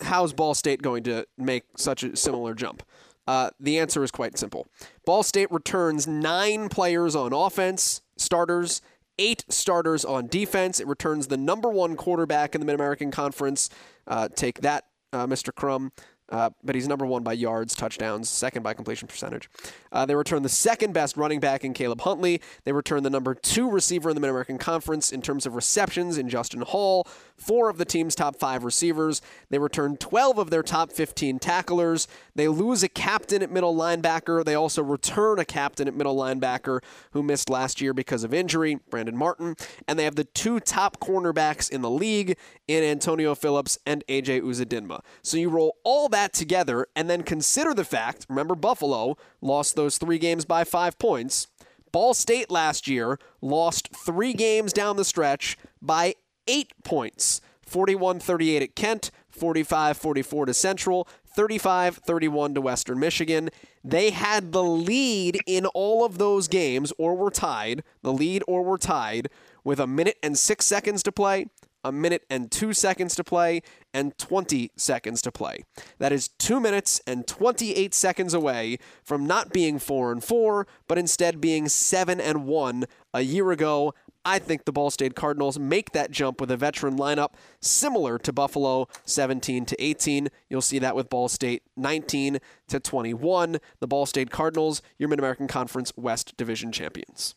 how's 0.00 0.32
Ball 0.32 0.54
State 0.54 0.82
going 0.82 1.04
to 1.04 1.26
make 1.38 1.64
such 1.76 2.02
a 2.02 2.16
similar 2.16 2.54
jump? 2.54 2.82
Uh, 3.26 3.50
the 3.60 3.78
answer 3.78 4.02
is 4.02 4.10
quite 4.10 4.36
simple. 4.36 4.66
Ball 5.06 5.22
State 5.22 5.50
returns 5.52 6.08
nine 6.08 6.68
players 6.68 7.14
on 7.14 7.32
offense, 7.32 8.02
starters, 8.16 8.82
eight 9.18 9.44
starters 9.48 10.04
on 10.04 10.26
defense. 10.26 10.80
It 10.80 10.88
returns 10.88 11.28
the 11.28 11.36
number 11.36 11.68
one 11.68 11.96
quarterback 11.96 12.54
in 12.54 12.60
the 12.60 12.64
Mid 12.66 12.74
American 12.74 13.10
Conference. 13.12 13.70
Uh, 14.06 14.28
take 14.28 14.62
that, 14.62 14.86
uh, 15.12 15.26
Mr. 15.26 15.54
Crum. 15.54 15.92
Uh, 16.28 16.50
but 16.62 16.74
he's 16.74 16.88
number 16.88 17.04
one 17.04 17.22
by 17.22 17.32
yards, 17.32 17.74
touchdowns, 17.74 18.28
second 18.28 18.62
by 18.62 18.72
completion 18.72 19.06
percentage. 19.06 19.50
Uh, 19.90 20.06
they 20.06 20.14
return 20.14 20.42
the 20.42 20.48
second 20.48 20.94
best 20.94 21.16
running 21.16 21.40
back 21.40 21.64
in 21.64 21.74
Caleb 21.74 22.00
Huntley. 22.00 22.40
They 22.64 22.72
return 22.72 23.02
the 23.02 23.10
number 23.10 23.34
two 23.34 23.70
receiver 23.70 24.08
in 24.08 24.14
the 24.14 24.20
Mid 24.20 24.30
American 24.30 24.56
Conference 24.56 25.12
in 25.12 25.20
terms 25.20 25.44
of 25.44 25.54
receptions 25.54 26.16
in 26.16 26.28
Justin 26.28 26.62
Hall, 26.62 27.06
four 27.42 27.68
of 27.68 27.78
the 27.78 27.84
team's 27.84 28.14
top 28.14 28.36
five 28.36 28.64
receivers. 28.64 29.20
They 29.50 29.58
return 29.58 29.96
12 29.96 30.38
of 30.38 30.50
their 30.50 30.62
top 30.62 30.92
15 30.92 31.38
tacklers. 31.38 32.08
They 32.34 32.48
lose 32.48 32.82
a 32.82 32.88
captain 32.88 33.42
at 33.42 33.50
middle 33.50 33.74
linebacker. 33.74 34.44
They 34.44 34.54
also 34.54 34.82
return 34.82 35.38
a 35.38 35.44
captain 35.44 35.88
at 35.88 35.94
middle 35.94 36.16
linebacker 36.16 36.82
who 37.12 37.22
missed 37.22 37.50
last 37.50 37.80
year 37.80 37.92
because 37.92 38.24
of 38.24 38.32
injury, 38.32 38.78
Brandon 38.90 39.16
Martin. 39.16 39.56
And 39.86 39.98
they 39.98 40.04
have 40.04 40.16
the 40.16 40.24
two 40.24 40.60
top 40.60 41.00
cornerbacks 41.00 41.70
in 41.70 41.82
the 41.82 41.90
league 41.90 42.36
in 42.68 42.84
Antonio 42.84 43.34
Phillips 43.34 43.78
and 43.84 44.04
AJ 44.08 44.42
Uzodinma. 44.42 45.00
So 45.22 45.36
you 45.36 45.48
roll 45.48 45.76
all 45.84 46.08
that 46.10 46.32
together 46.32 46.86
and 46.94 47.10
then 47.10 47.22
consider 47.22 47.74
the 47.74 47.84
fact 47.84 48.26
remember, 48.28 48.54
Buffalo 48.54 49.16
lost 49.40 49.76
those 49.76 49.98
three 49.98 50.18
games 50.18 50.44
by 50.44 50.64
five 50.64 50.98
points. 50.98 51.48
Ball 51.92 52.14
State 52.14 52.50
last 52.50 52.88
year 52.88 53.18
lost 53.42 53.88
three 53.94 54.32
games 54.32 54.72
down 54.72 54.96
the 54.96 55.04
stretch 55.04 55.58
by 55.82 56.14
eight 56.46 56.72
points 56.84 57.40
41 57.66 58.20
38 58.20 58.62
at 58.62 58.76
Kent, 58.76 59.10
45 59.30 59.96
44 59.96 60.46
to 60.46 60.54
Central, 60.54 61.08
35 61.34 61.96
31 61.96 62.54
to 62.54 62.60
Western 62.60 62.98
Michigan. 62.98 63.50
They 63.82 64.10
had 64.10 64.52
the 64.52 64.62
lead 64.62 65.40
in 65.46 65.66
all 65.66 66.04
of 66.04 66.18
those 66.18 66.48
games, 66.48 66.92
or 66.98 67.16
were 67.16 67.30
tied, 67.30 67.82
the 68.02 68.12
lead 68.12 68.42
or 68.46 68.62
were 68.62 68.78
tied, 68.78 69.28
with 69.64 69.80
a 69.80 69.86
minute 69.86 70.18
and 70.22 70.38
six 70.38 70.66
seconds 70.66 71.02
to 71.04 71.12
play 71.12 71.46
a 71.84 71.92
minute 71.92 72.24
and 72.30 72.50
two 72.50 72.72
seconds 72.72 73.14
to 73.16 73.24
play, 73.24 73.62
and 73.92 74.16
20 74.18 74.70
seconds 74.76 75.20
to 75.22 75.32
play. 75.32 75.64
That 75.98 76.12
is 76.12 76.28
two 76.28 76.60
minutes 76.60 77.00
and 77.06 77.26
28 77.26 77.92
seconds 77.94 78.34
away 78.34 78.78
from 79.02 79.26
not 79.26 79.52
being 79.52 79.78
four 79.78 80.12
and 80.12 80.22
four, 80.22 80.66
but 80.86 80.98
instead 80.98 81.40
being 81.40 81.68
seven 81.68 82.20
and 82.20 82.46
one 82.46 82.84
a 83.12 83.22
year 83.22 83.50
ago. 83.50 83.94
I 84.24 84.38
think 84.38 84.64
the 84.64 84.72
Ball 84.72 84.90
State 84.90 85.14
Cardinals 85.14 85.58
make 85.58 85.92
that 85.92 86.10
jump 86.10 86.40
with 86.40 86.50
a 86.50 86.56
veteran 86.56 86.96
lineup 86.96 87.34
similar 87.60 88.18
to 88.18 88.32
Buffalo 88.32 88.88
17 89.04 89.66
to 89.66 89.82
18. 89.82 90.28
You'll 90.48 90.62
see 90.62 90.78
that 90.78 90.94
with 90.94 91.08
Ball 91.08 91.28
State 91.28 91.62
19 91.76 92.38
to 92.68 92.80
21. 92.80 93.58
The 93.80 93.86
Ball 93.86 94.06
State 94.06 94.30
Cardinals, 94.30 94.82
your 94.98 95.08
Mid 95.08 95.18
American 95.18 95.48
Conference 95.48 95.92
West 95.96 96.36
Division 96.36 96.72
champions. 96.72 97.34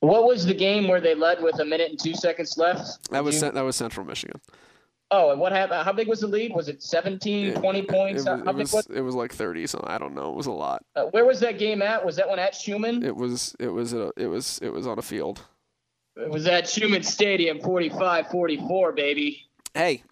What 0.00 0.24
was 0.24 0.46
the 0.46 0.54
game 0.54 0.86
where 0.86 1.00
they 1.00 1.14
led 1.14 1.42
with 1.42 1.58
a 1.58 1.64
minute 1.64 1.90
and 1.90 1.98
two 1.98 2.14
seconds 2.14 2.56
left? 2.56 3.10
That 3.10 3.24
was 3.24 3.42
you... 3.42 3.50
that 3.50 3.62
was 3.62 3.76
Central 3.76 4.06
Michigan. 4.06 4.40
Oh, 5.10 5.30
and 5.30 5.40
what 5.40 5.52
happened? 5.52 5.82
How 5.84 5.92
big 5.92 6.06
was 6.06 6.20
the 6.20 6.26
lead? 6.26 6.52
Was 6.54 6.68
it 6.68 6.82
17, 6.82 7.54
20 7.54 7.82
points? 7.84 8.26
It 8.26 8.30
was, 8.30 8.40
it 8.40 8.54
was, 8.54 8.72
was? 8.72 8.86
it 8.86 9.00
was 9.00 9.14
like 9.14 9.32
30 9.32 9.66
so 9.66 9.82
I 9.86 9.96
don't 9.96 10.14
know. 10.14 10.30
It 10.30 10.36
was 10.36 10.46
a 10.46 10.52
lot. 10.52 10.84
Uh, 10.94 11.04
where 11.06 11.24
was 11.24 11.40
that 11.40 11.58
game 11.58 11.80
at? 11.80 12.04
Was 12.04 12.16
that 12.16 12.28
one 12.28 12.38
at 12.38 12.54
Scheumann? 12.54 13.02
It 13.02 13.16
was 13.16 13.56
it 13.58 13.68
was 13.68 13.94
a, 13.94 14.12
it 14.18 14.26
was 14.26 14.58
it 14.62 14.68
was 14.68 14.86
on 14.86 14.98
a 14.98 15.02
field. 15.02 15.40
It 16.18 16.30
was 16.30 16.46
at 16.46 16.68
Scheumann 16.68 17.04
Stadium, 17.04 17.60
45-44, 17.60 18.96
baby. 18.96 19.46
Hey, 19.72 20.02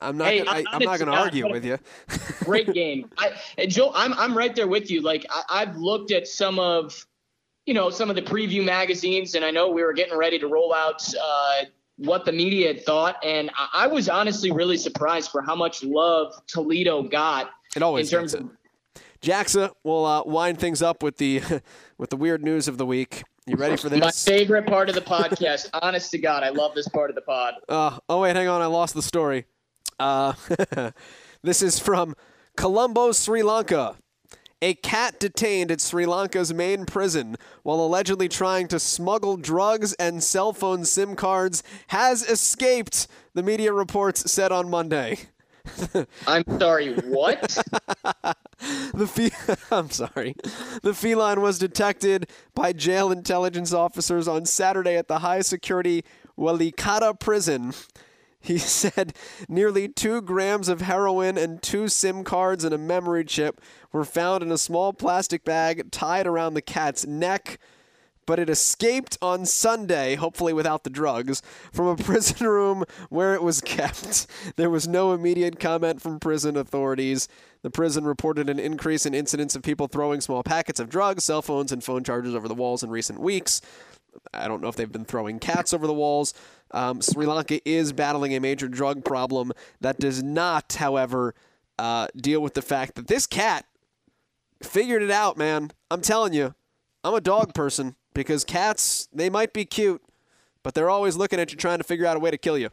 I'm 0.00 0.16
not 0.16 0.28
Hey, 0.28 0.38
gonna, 0.38 0.50
I, 0.50 0.58
I'm 0.58 0.66
I'm 0.72 0.82
not 0.82 0.98
going 0.98 1.10
to 1.12 1.16
argue 1.16 1.50
with 1.50 1.64
you. 1.64 1.78
Great 2.40 2.72
game. 2.72 3.08
I, 3.18 3.32
and 3.56 3.70
Joe, 3.70 3.92
I'm 3.94 4.12
I'm 4.14 4.36
right 4.36 4.54
there 4.54 4.66
with 4.66 4.90
you. 4.90 5.00
Like 5.00 5.24
I, 5.30 5.42
I've 5.50 5.76
looked 5.76 6.10
at 6.10 6.26
some 6.26 6.58
of, 6.58 7.06
you 7.66 7.74
know, 7.74 7.88
some 7.90 8.10
of 8.10 8.16
the 8.16 8.22
preview 8.22 8.64
magazines, 8.64 9.34
and 9.34 9.44
I 9.44 9.50
know 9.50 9.70
we 9.70 9.82
were 9.82 9.92
getting 9.92 10.16
ready 10.18 10.38
to 10.40 10.48
roll 10.48 10.74
out 10.74 11.06
uh, 11.14 11.64
what 11.96 12.24
the 12.24 12.32
media 12.32 12.68
had 12.68 12.84
thought, 12.84 13.16
and 13.24 13.50
I, 13.56 13.84
I 13.84 13.86
was 13.86 14.08
honestly 14.08 14.50
really 14.50 14.76
surprised 14.76 15.30
for 15.30 15.40
how 15.40 15.54
much 15.54 15.84
love 15.84 16.34
Toledo 16.48 17.02
got 17.04 17.50
It 17.76 17.82
always 17.82 18.12
in 18.12 18.18
terms 18.18 18.32
gets 18.32 18.44
of 18.44 18.50
it. 18.50 18.56
Jaxa 19.20 19.70
will 19.84 20.04
uh, 20.04 20.22
wind 20.24 20.58
things 20.58 20.82
up 20.82 21.02
with 21.02 21.18
the 21.18 21.40
with 21.98 22.10
the 22.10 22.16
weird 22.16 22.42
news 22.42 22.66
of 22.66 22.76
the 22.76 22.84
week. 22.86 23.22
You 23.46 23.56
ready 23.56 23.76
for 23.76 23.90
this? 23.90 24.00
my 24.00 24.10
favorite 24.10 24.66
part 24.66 24.88
of 24.88 24.94
the 24.94 25.02
podcast. 25.02 25.68
honest 25.82 26.10
to 26.12 26.18
God, 26.18 26.42
I 26.42 26.48
love 26.48 26.74
this 26.74 26.88
part 26.88 27.10
of 27.10 27.14
the 27.14 27.22
pod. 27.22 27.54
Uh, 27.68 27.98
oh 28.08 28.22
wait, 28.22 28.36
hang 28.36 28.48
on, 28.48 28.62
I 28.62 28.66
lost 28.66 28.94
the 28.94 29.02
story. 29.02 29.44
Uh, 30.00 30.32
this 31.42 31.60
is 31.60 31.78
from 31.78 32.14
Colombo, 32.56 33.12
Sri 33.12 33.42
Lanka. 33.42 33.96
A 34.62 34.72
cat 34.72 35.20
detained 35.20 35.70
at 35.70 35.82
Sri 35.82 36.06
Lanka's 36.06 36.54
main 36.54 36.86
prison 36.86 37.36
while 37.64 37.80
allegedly 37.80 38.30
trying 38.30 38.66
to 38.68 38.78
smuggle 38.78 39.36
drugs 39.36 39.92
and 39.94 40.22
cell 40.24 40.54
phone 40.54 40.86
SIM 40.86 41.14
cards 41.14 41.62
has 41.88 42.22
escaped, 42.22 43.06
the 43.34 43.42
media 43.42 43.74
reports 43.74 44.32
said 44.32 44.52
on 44.52 44.70
Monday. 44.70 45.18
I'm 46.26 46.44
sorry, 46.58 46.94
what? 46.94 47.58
The 48.94 49.06
fe- 49.06 49.56
I'm 49.70 49.90
sorry. 49.90 50.36
The 50.82 50.94
feline 50.94 51.40
was 51.42 51.58
detected 51.58 52.30
by 52.54 52.72
jail 52.72 53.10
intelligence 53.10 53.74
officers 53.74 54.26
on 54.26 54.46
Saturday 54.46 54.96
at 54.96 55.08
the 55.08 55.18
high 55.18 55.42
security 55.42 56.04
Welikada 56.38 57.18
prison. 57.18 57.74
He 58.40 58.58
said 58.58 59.14
nearly 59.48 59.88
two 59.88 60.22
grams 60.22 60.68
of 60.68 60.82
heroin 60.82 61.36
and 61.36 61.62
two 61.62 61.88
SIM 61.88 62.24
cards 62.24 62.64
and 62.64 62.72
a 62.72 62.78
memory 62.78 63.24
chip 63.24 63.60
were 63.92 64.04
found 64.04 64.42
in 64.42 64.52
a 64.52 64.58
small 64.58 64.92
plastic 64.92 65.44
bag 65.44 65.90
tied 65.90 66.26
around 66.26 66.54
the 66.54 66.62
cat's 66.62 67.06
neck, 67.06 67.58
but 68.26 68.38
it 68.38 68.50
escaped 68.50 69.18
on 69.20 69.46
Sunday, 69.46 70.14
hopefully 70.14 70.52
without 70.52 70.84
the 70.84 70.90
drugs, 70.90 71.42
from 71.72 71.86
a 71.86 71.96
prison 72.02 72.46
room 72.46 72.84
where 73.08 73.34
it 73.34 73.42
was 73.42 73.60
kept. 73.60 74.26
There 74.56 74.70
was 74.70 74.86
no 74.88 75.12
immediate 75.12 75.58
comment 75.58 76.00
from 76.00 76.20
prison 76.20 76.56
authorities. 76.56 77.28
The 77.62 77.70
prison 77.70 78.04
reported 78.04 78.48
an 78.50 78.58
increase 78.58 79.06
in 79.06 79.14
incidents 79.14 79.56
of 79.56 79.62
people 79.62 79.88
throwing 79.88 80.20
small 80.20 80.42
packets 80.42 80.80
of 80.80 80.88
drugs, 80.88 81.24
cell 81.24 81.42
phones, 81.42 81.72
and 81.72 81.82
phone 81.82 82.04
chargers 82.04 82.34
over 82.34 82.48
the 82.48 82.54
walls 82.54 82.82
in 82.82 82.90
recent 82.90 83.20
weeks. 83.20 83.60
I 84.32 84.48
don't 84.48 84.60
know 84.60 84.68
if 84.68 84.76
they've 84.76 84.90
been 84.90 85.04
throwing 85.04 85.38
cats 85.38 85.72
over 85.72 85.86
the 85.86 85.94
walls. 85.94 86.34
Um, 86.70 87.00
Sri 87.00 87.26
Lanka 87.26 87.60
is 87.68 87.92
battling 87.92 88.34
a 88.34 88.40
major 88.40 88.68
drug 88.68 89.04
problem 89.04 89.52
that 89.80 89.98
does 89.98 90.22
not, 90.22 90.74
however, 90.74 91.34
uh, 91.78 92.08
deal 92.16 92.40
with 92.40 92.54
the 92.54 92.62
fact 92.62 92.94
that 92.94 93.06
this 93.06 93.26
cat 93.26 93.66
figured 94.62 95.02
it 95.02 95.10
out, 95.10 95.36
man. 95.36 95.70
I'm 95.90 96.00
telling 96.00 96.32
you, 96.32 96.54
I'm 97.02 97.14
a 97.14 97.20
dog 97.20 97.54
person 97.54 97.96
because 98.14 98.44
cats, 98.44 99.08
they 99.12 99.28
might 99.28 99.52
be 99.52 99.64
cute, 99.64 100.02
but 100.62 100.74
they're 100.74 100.90
always 100.90 101.16
looking 101.16 101.38
at 101.40 101.50
you 101.50 101.58
trying 101.58 101.78
to 101.78 101.84
figure 101.84 102.06
out 102.06 102.16
a 102.16 102.20
way 102.20 102.30
to 102.30 102.38
kill 102.38 102.56
you. 102.56 102.70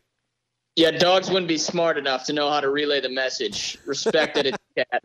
Yeah, 0.76 0.92
dogs 0.92 1.30
wouldn't 1.30 1.50
be 1.50 1.58
smart 1.58 1.98
enough 1.98 2.26
to 2.26 2.34
know 2.34 2.50
how 2.50 2.62
to 2.62 2.70
relay 2.70 3.02
the 3.02 3.10
message. 3.10 3.78
Respected 3.86 4.46
its 4.46 4.58
cat. 4.78 5.04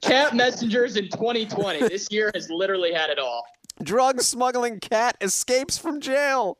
Cat 0.00 0.34
messengers 0.34 0.96
in 0.96 1.08
2020. 1.08 1.80
This 1.80 2.06
year 2.10 2.30
has 2.34 2.48
literally 2.48 2.92
had 2.92 3.10
it 3.10 3.18
all. 3.18 3.44
Drug 3.82 4.20
smuggling 4.20 4.78
cat 4.78 5.16
escapes 5.20 5.76
from 5.76 6.00
jail. 6.00 6.56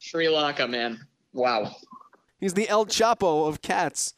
Sri 0.00 0.28
Lanka, 0.28 0.66
man. 0.66 1.06
Wow. 1.32 1.76
He's 2.40 2.54
the 2.54 2.68
El 2.68 2.86
Chapo 2.86 3.48
of 3.48 3.62
cats. 3.62 4.14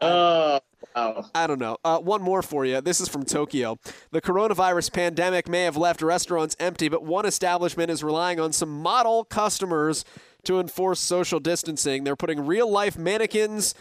Uh, 0.00 0.60
Oh. 0.96 1.28
I 1.34 1.46
don't 1.46 1.58
know. 1.58 1.76
Uh, 1.84 1.98
one 1.98 2.22
more 2.22 2.40
for 2.40 2.64
you. 2.64 2.80
This 2.80 3.02
is 3.02 3.08
from 3.08 3.26
Tokyo. 3.26 3.78
The 4.12 4.22
coronavirus 4.22 4.94
pandemic 4.94 5.46
may 5.46 5.64
have 5.64 5.76
left 5.76 6.00
restaurants 6.00 6.56
empty, 6.58 6.88
but 6.88 7.04
one 7.04 7.26
establishment 7.26 7.90
is 7.90 8.02
relying 8.02 8.40
on 8.40 8.52
some 8.52 8.70
model 8.70 9.22
customers 9.24 10.06
to 10.44 10.58
enforce 10.58 10.98
social 10.98 11.38
distancing. 11.38 12.04
They're 12.04 12.16
putting 12.16 12.46
real 12.46 12.70
life 12.70 12.96
mannequins 12.96 13.74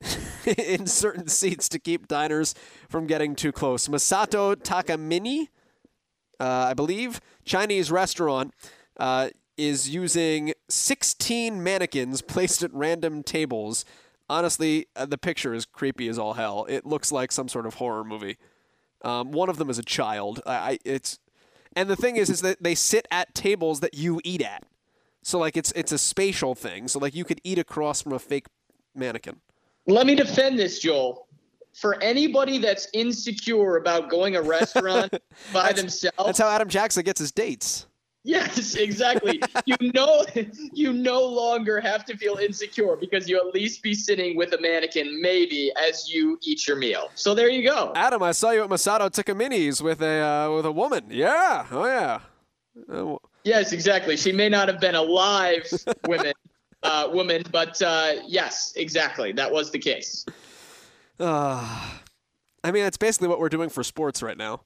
in 0.46 0.86
certain 0.86 1.28
seats 1.28 1.68
to 1.68 1.78
keep 1.78 2.08
diners 2.08 2.54
from 2.88 3.06
getting 3.06 3.36
too 3.36 3.52
close. 3.52 3.86
Masato 3.86 4.56
Takamine, 4.56 5.48
uh, 6.40 6.68
I 6.70 6.72
believe, 6.72 7.20
Chinese 7.44 7.90
restaurant. 7.90 8.54
Uh, 8.96 9.28
is 9.56 9.88
using 9.88 10.52
16 10.68 11.62
mannequins 11.62 12.22
placed 12.22 12.62
at 12.62 12.72
random 12.74 13.22
tables. 13.22 13.84
Honestly, 14.28 14.86
uh, 14.96 15.06
the 15.06 15.18
picture 15.18 15.52
is 15.54 15.66
creepy 15.66 16.08
as 16.08 16.18
all 16.18 16.34
hell. 16.34 16.66
It 16.68 16.86
looks 16.86 17.12
like 17.12 17.30
some 17.30 17.48
sort 17.48 17.66
of 17.66 17.74
horror 17.74 18.04
movie. 18.04 18.38
Um, 19.02 19.32
one 19.32 19.48
of 19.50 19.58
them 19.58 19.68
is 19.68 19.78
a 19.78 19.82
child. 19.82 20.40
I, 20.46 20.54
I 20.54 20.78
it's, 20.84 21.18
and 21.76 21.90
the 21.90 21.96
thing 21.96 22.16
is, 22.16 22.30
is 22.30 22.40
that 22.40 22.62
they 22.62 22.74
sit 22.74 23.06
at 23.10 23.34
tables 23.34 23.80
that 23.80 23.94
you 23.94 24.20
eat 24.24 24.40
at. 24.40 24.64
So 25.22 25.38
like 25.38 25.56
it's 25.56 25.72
it's 25.72 25.92
a 25.92 25.98
spatial 25.98 26.54
thing. 26.54 26.88
So 26.88 26.98
like 26.98 27.14
you 27.14 27.24
could 27.24 27.40
eat 27.44 27.58
across 27.58 28.02
from 28.02 28.12
a 28.12 28.18
fake 28.18 28.46
mannequin. 28.94 29.40
Let 29.86 30.06
me 30.06 30.14
defend 30.14 30.58
this, 30.58 30.78
Joel. 30.78 31.26
For 31.74 32.00
anybody 32.02 32.58
that's 32.58 32.88
insecure 32.92 33.76
about 33.76 34.08
going 34.08 34.36
a 34.36 34.42
restaurant 34.42 35.12
by 35.52 35.72
themselves, 35.72 36.16
That's 36.24 36.38
how 36.38 36.48
Adam 36.48 36.68
Jackson 36.68 37.02
gets 37.04 37.18
his 37.18 37.32
dates. 37.32 37.86
Yes, 38.26 38.74
exactly. 38.74 39.40
you 39.66 39.76
know, 39.92 40.24
you 40.72 40.92
no 40.92 41.22
longer 41.22 41.78
have 41.80 42.06
to 42.06 42.16
feel 42.16 42.36
insecure 42.36 42.96
because 42.96 43.28
you 43.28 43.38
at 43.38 43.54
least 43.54 43.82
be 43.82 43.92
sitting 43.92 44.34
with 44.36 44.54
a 44.54 44.60
mannequin, 44.60 45.20
maybe 45.20 45.70
as 45.76 46.10
you 46.12 46.38
eat 46.42 46.66
your 46.66 46.78
meal. 46.78 47.10
So 47.14 47.34
there 47.34 47.50
you 47.50 47.68
go. 47.68 47.92
Adam, 47.94 48.22
I 48.22 48.32
saw 48.32 48.50
you 48.50 48.64
at 48.64 48.70
Masato 48.70 49.10
Takamini's 49.10 49.82
with 49.82 50.00
a 50.00 50.22
uh, 50.22 50.56
with 50.56 50.64
a 50.64 50.72
woman. 50.72 51.04
Yeah, 51.10 51.66
oh 51.70 51.84
yeah. 51.84 52.20
Uh, 52.90 53.16
Yes, 53.44 53.72
exactly. 53.72 54.16
She 54.16 54.32
may 54.32 54.48
not 54.48 54.68
have 54.68 54.80
been 54.80 54.94
a 54.94 55.02
live 55.02 55.70
woman, 56.06 56.32
uh, 56.82 57.08
woman, 57.12 57.42
but 57.52 57.80
uh, 57.82 58.14
yes, 58.26 58.72
exactly. 58.76 59.32
That 59.32 59.52
was 59.52 59.70
the 59.70 59.78
case. 59.78 60.24
Uh, 61.20 61.90
I 62.64 62.72
mean, 62.72 62.84
that's 62.84 62.96
basically 62.96 63.28
what 63.28 63.38
we're 63.38 63.50
doing 63.50 63.68
for 63.68 63.84
sports 63.84 64.22
right 64.22 64.38
now. 64.38 64.62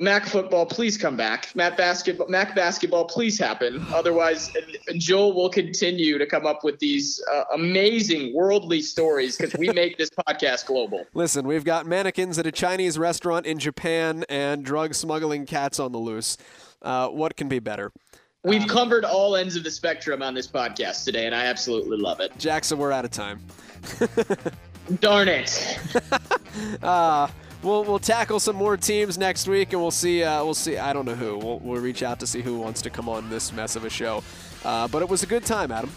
Mac 0.00 0.26
football, 0.26 0.64
please 0.64 0.96
come 0.96 1.16
back. 1.16 1.50
Mac 1.56 1.76
basketball, 1.76 2.28
Mac 2.28 2.54
basketball, 2.54 3.04
please 3.04 3.36
happen. 3.36 3.84
Otherwise, 3.92 4.52
Joel 4.96 5.32
will 5.32 5.48
continue 5.48 6.18
to 6.18 6.26
come 6.26 6.46
up 6.46 6.62
with 6.62 6.78
these 6.78 7.20
uh, 7.34 7.44
amazing 7.54 8.32
worldly 8.32 8.80
stories 8.80 9.36
because 9.36 9.58
we 9.58 9.70
make 9.70 9.98
this 9.98 10.10
podcast 10.10 10.66
global. 10.66 11.04
Listen, 11.14 11.48
we've 11.48 11.64
got 11.64 11.84
mannequins 11.84 12.38
at 12.38 12.46
a 12.46 12.52
Chinese 12.52 12.96
restaurant 12.96 13.44
in 13.44 13.58
Japan 13.58 14.24
and 14.28 14.64
drug 14.64 14.94
smuggling 14.94 15.46
cats 15.46 15.80
on 15.80 15.90
the 15.90 15.98
loose. 15.98 16.36
Uh, 16.80 17.08
what 17.08 17.36
can 17.36 17.48
be 17.48 17.58
better? 17.58 17.90
We've 18.44 18.68
covered 18.68 19.04
all 19.04 19.34
ends 19.34 19.56
of 19.56 19.64
the 19.64 19.70
spectrum 19.70 20.22
on 20.22 20.32
this 20.32 20.46
podcast 20.46 21.04
today, 21.04 21.26
and 21.26 21.34
I 21.34 21.46
absolutely 21.46 21.98
love 21.98 22.20
it. 22.20 22.30
Jackson, 22.38 22.78
we're 22.78 22.92
out 22.92 23.04
of 23.04 23.10
time. 23.10 23.40
Darn 25.00 25.28
it. 25.28 25.78
Uh, 26.82 27.28
we'll 27.62 27.84
we'll 27.84 27.98
tackle 27.98 28.40
some 28.40 28.56
more 28.56 28.76
teams 28.76 29.18
next 29.18 29.48
week, 29.48 29.72
and 29.72 29.80
we'll 29.80 29.90
see. 29.90 30.22
Uh, 30.22 30.44
we'll 30.44 30.54
see. 30.54 30.76
I 30.76 30.92
don't 30.92 31.04
know 31.04 31.14
who. 31.14 31.38
We'll, 31.38 31.58
we'll 31.60 31.80
reach 31.80 32.02
out 32.02 32.20
to 32.20 32.26
see 32.26 32.42
who 32.42 32.58
wants 32.58 32.82
to 32.82 32.90
come 32.90 33.08
on 33.08 33.30
this 33.30 33.52
mess 33.52 33.76
of 33.76 33.84
a 33.84 33.90
show. 33.90 34.22
Uh, 34.64 34.88
but 34.88 35.02
it 35.02 35.08
was 35.08 35.22
a 35.22 35.26
good 35.26 35.44
time, 35.44 35.72
Adam. 35.72 35.90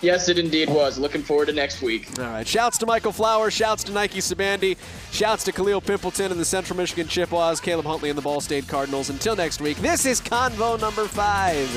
Yes, 0.00 0.28
it 0.28 0.38
indeed 0.38 0.68
was. 0.70 0.96
Looking 0.96 1.22
forward 1.22 1.46
to 1.46 1.52
next 1.52 1.82
week. 1.82 2.18
All 2.20 2.26
right. 2.26 2.46
Shouts 2.46 2.78
to 2.78 2.86
Michael 2.86 3.10
Flowers. 3.10 3.52
Shouts 3.52 3.82
to 3.84 3.92
Nike 3.92 4.20
Sibande. 4.20 4.76
Shouts 5.10 5.42
to 5.44 5.52
Khalil 5.52 5.80
Pimpleton 5.80 6.30
and 6.30 6.38
the 6.38 6.44
Central 6.44 6.76
Michigan 6.76 7.08
Chippewas. 7.08 7.60
Caleb 7.60 7.84
Huntley 7.84 8.08
and 8.08 8.16
the 8.16 8.22
Ball 8.22 8.40
State 8.40 8.68
Cardinals. 8.68 9.10
Until 9.10 9.34
next 9.34 9.60
week, 9.60 9.76
this 9.78 10.06
is 10.06 10.20
Convo 10.20 10.80
number 10.80 11.06
five. 11.06 11.68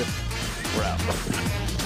We're 0.76 0.84
out. 0.84 1.81